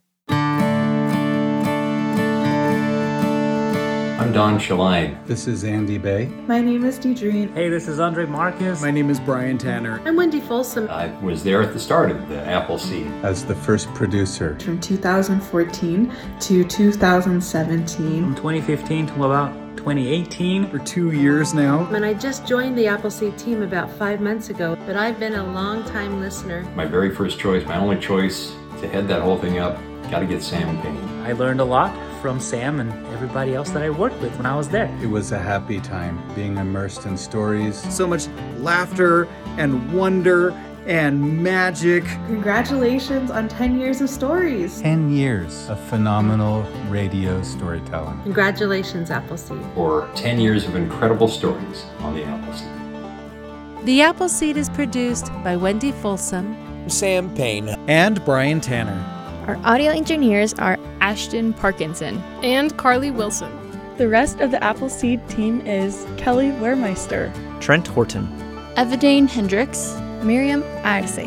I'm 4.19 4.33
Don 4.33 4.57
Shaline. 4.57 5.23
This 5.27 5.45
is 5.45 5.63
Andy 5.63 5.99
Bay. 5.99 6.25
My 6.47 6.59
name 6.59 6.83
is 6.85 6.97
Deidreen. 6.97 7.53
Hey, 7.53 7.69
this 7.69 7.87
is 7.87 7.99
Andre 7.99 8.25
Marcus. 8.25 8.81
My 8.81 8.89
name 8.89 9.11
is 9.11 9.19
Brian 9.19 9.59
Tanner. 9.59 10.01
I'm 10.05 10.15
Wendy 10.15 10.41
Folsom. 10.41 10.89
I 10.89 11.09
was 11.23 11.43
there 11.43 11.61
at 11.61 11.71
the 11.71 11.79
start 11.79 12.09
of 12.09 12.27
the 12.27 12.43
Appleseed. 12.43 13.05
As 13.23 13.45
the 13.45 13.53
first 13.53 13.87
producer. 13.93 14.57
From 14.59 14.79
2014 14.81 16.11
to 16.39 16.63
2017. 16.63 18.23
From 18.23 18.35
2015 18.35 19.05
to 19.05 19.23
about 19.23 19.53
2018. 19.77 20.67
For 20.71 20.79
two 20.79 21.11
years 21.11 21.53
now. 21.53 21.85
And 21.93 22.03
I 22.03 22.15
just 22.15 22.47
joined 22.47 22.75
the 22.75 22.87
Appleseed 22.87 23.37
team 23.37 23.61
about 23.61 23.91
five 23.99 24.19
months 24.19 24.49
ago, 24.49 24.75
but 24.87 24.95
I've 24.95 25.19
been 25.19 25.35
a 25.35 25.53
long 25.53 25.85
time 25.85 26.19
listener. 26.19 26.63
My 26.75 26.85
very 26.85 27.13
first 27.13 27.37
choice, 27.37 27.63
my 27.67 27.77
only 27.77 27.99
choice 27.99 28.55
to 28.81 28.87
head 28.87 29.07
that 29.09 29.21
whole 29.21 29.37
thing 29.37 29.59
up, 29.59 29.77
got 30.09 30.21
to 30.21 30.25
get 30.25 30.41
Sam 30.41 30.81
Payne. 30.81 31.07
I 31.23 31.33
learned 31.33 31.59
a 31.59 31.65
lot 31.65 31.95
from 32.21 32.39
Sam 32.39 32.79
and 32.79 32.91
everybody 33.07 33.53
else 33.55 33.69
that 33.71 33.83
I 33.83 33.89
worked 33.89 34.19
with 34.21 34.35
when 34.37 34.45
I 34.45 34.55
was 34.55 34.69
there. 34.69 34.95
It 35.01 35.07
was 35.07 35.31
a 35.31 35.39
happy 35.39 35.79
time 35.79 36.21
being 36.35 36.57
immersed 36.57 37.05
in 37.05 37.17
stories. 37.17 37.77
So 37.93 38.07
much 38.07 38.27
laughter 38.57 39.27
and 39.57 39.93
wonder 39.93 40.51
and 40.87 41.43
magic. 41.43 42.03
Congratulations 42.27 43.29
on 43.29 43.49
10 43.49 43.77
years 43.79 43.99
of 43.99 44.09
stories. 44.09 44.81
10 44.81 45.11
years 45.11 45.69
of 45.69 45.79
phenomenal 45.89 46.63
radio 46.89 47.41
storytelling. 47.43 48.21
Congratulations, 48.23 49.11
Appleseed. 49.11 49.63
For 49.75 50.09
10 50.15 50.39
years 50.39 50.65
of 50.65 50.75
incredible 50.75 51.27
stories 51.27 51.85
on 51.99 52.15
the 52.15 52.23
Appleseed. 52.23 53.85
The 53.85 54.01
Appleseed 54.01 54.55
is 54.57 54.69
produced 54.69 55.27
by 55.43 55.57
Wendy 55.57 55.91
Folsom, 55.91 56.89
Sam 56.89 57.33
Payne, 57.35 57.69
and 57.87 58.23
Brian 58.23 58.61
Tanner. 58.61 59.16
Our 59.47 59.57
audio 59.63 59.91
engineers 59.93 60.53
are 60.55 60.77
Ashton 60.99 61.53
Parkinson 61.53 62.17
and 62.43 62.77
Carly 62.77 63.11
Wilson. 63.11 63.49
The 63.95 64.09
rest 64.09 64.41
of 64.41 64.51
the 64.51 64.61
Appleseed 64.61 65.25
team 65.29 65.61
is 65.61 66.05
Kelly 66.17 66.49
Wehrmeister, 66.49 67.31
Trent 67.61 67.87
Horton, 67.87 68.27
Evadane 68.75 69.29
Hendricks, 69.29 69.95
Miriam 70.21 70.63
Arce, 70.83 71.19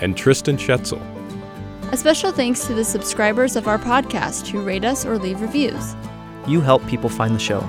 and 0.00 0.16
Tristan 0.16 0.56
Schetzel. 0.56 0.98
A 1.92 1.96
special 1.98 2.32
thanks 2.32 2.66
to 2.66 2.72
the 2.72 2.86
subscribers 2.86 3.54
of 3.54 3.68
our 3.68 3.78
podcast 3.78 4.46
who 4.46 4.62
rate 4.62 4.86
us 4.86 5.04
or 5.04 5.18
leave 5.18 5.42
reviews. 5.42 5.94
You 6.46 6.62
help 6.62 6.86
people 6.86 7.10
find 7.10 7.34
the 7.34 7.38
show. 7.38 7.68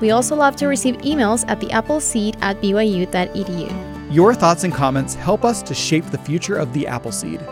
We 0.00 0.12
also 0.12 0.34
love 0.34 0.56
to 0.56 0.66
receive 0.66 0.96
emails 1.02 1.44
at 1.46 1.60
theappleseed 1.60 2.38
at 2.40 2.62
byu.edu. 2.62 4.14
Your 4.14 4.34
thoughts 4.34 4.64
and 4.64 4.72
comments 4.72 5.14
help 5.14 5.44
us 5.44 5.62
to 5.64 5.74
shape 5.74 6.06
the 6.06 6.16
future 6.16 6.56
of 6.56 6.72
the 6.72 6.86
Appleseed. 6.86 7.46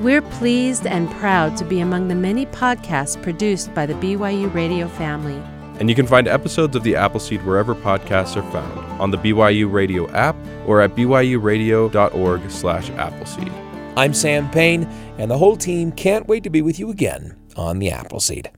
We're 0.00 0.20
pleased 0.20 0.86
and 0.86 1.10
proud 1.12 1.56
to 1.56 1.64
be 1.64 1.80
among 1.80 2.08
the 2.08 2.14
many 2.14 2.44
podcasts 2.44 3.20
produced 3.22 3.72
by 3.72 3.86
the 3.86 3.94
BYU 3.94 4.52
Radio 4.52 4.88
family. 4.88 5.42
And 5.80 5.88
you 5.88 5.94
can 5.94 6.06
find 6.06 6.28
episodes 6.28 6.76
of 6.76 6.82
The 6.82 6.96
Appleseed 6.96 7.42
wherever 7.46 7.74
podcasts 7.74 8.36
are 8.36 8.50
found, 8.52 8.78
on 9.00 9.10
the 9.10 9.16
BYU 9.16 9.72
Radio 9.72 10.10
app 10.10 10.36
or 10.66 10.82
at 10.82 10.94
byuradio.org 10.94 12.50
slash 12.50 12.90
appleseed. 12.90 13.52
I'm 13.96 14.12
Sam 14.12 14.50
Payne, 14.50 14.84
and 15.16 15.30
the 15.30 15.38
whole 15.38 15.56
team 15.56 15.92
can't 15.92 16.28
wait 16.28 16.44
to 16.44 16.50
be 16.50 16.60
with 16.60 16.78
you 16.78 16.90
again 16.90 17.34
on 17.56 17.78
The 17.78 17.90
Appleseed. 17.90 18.50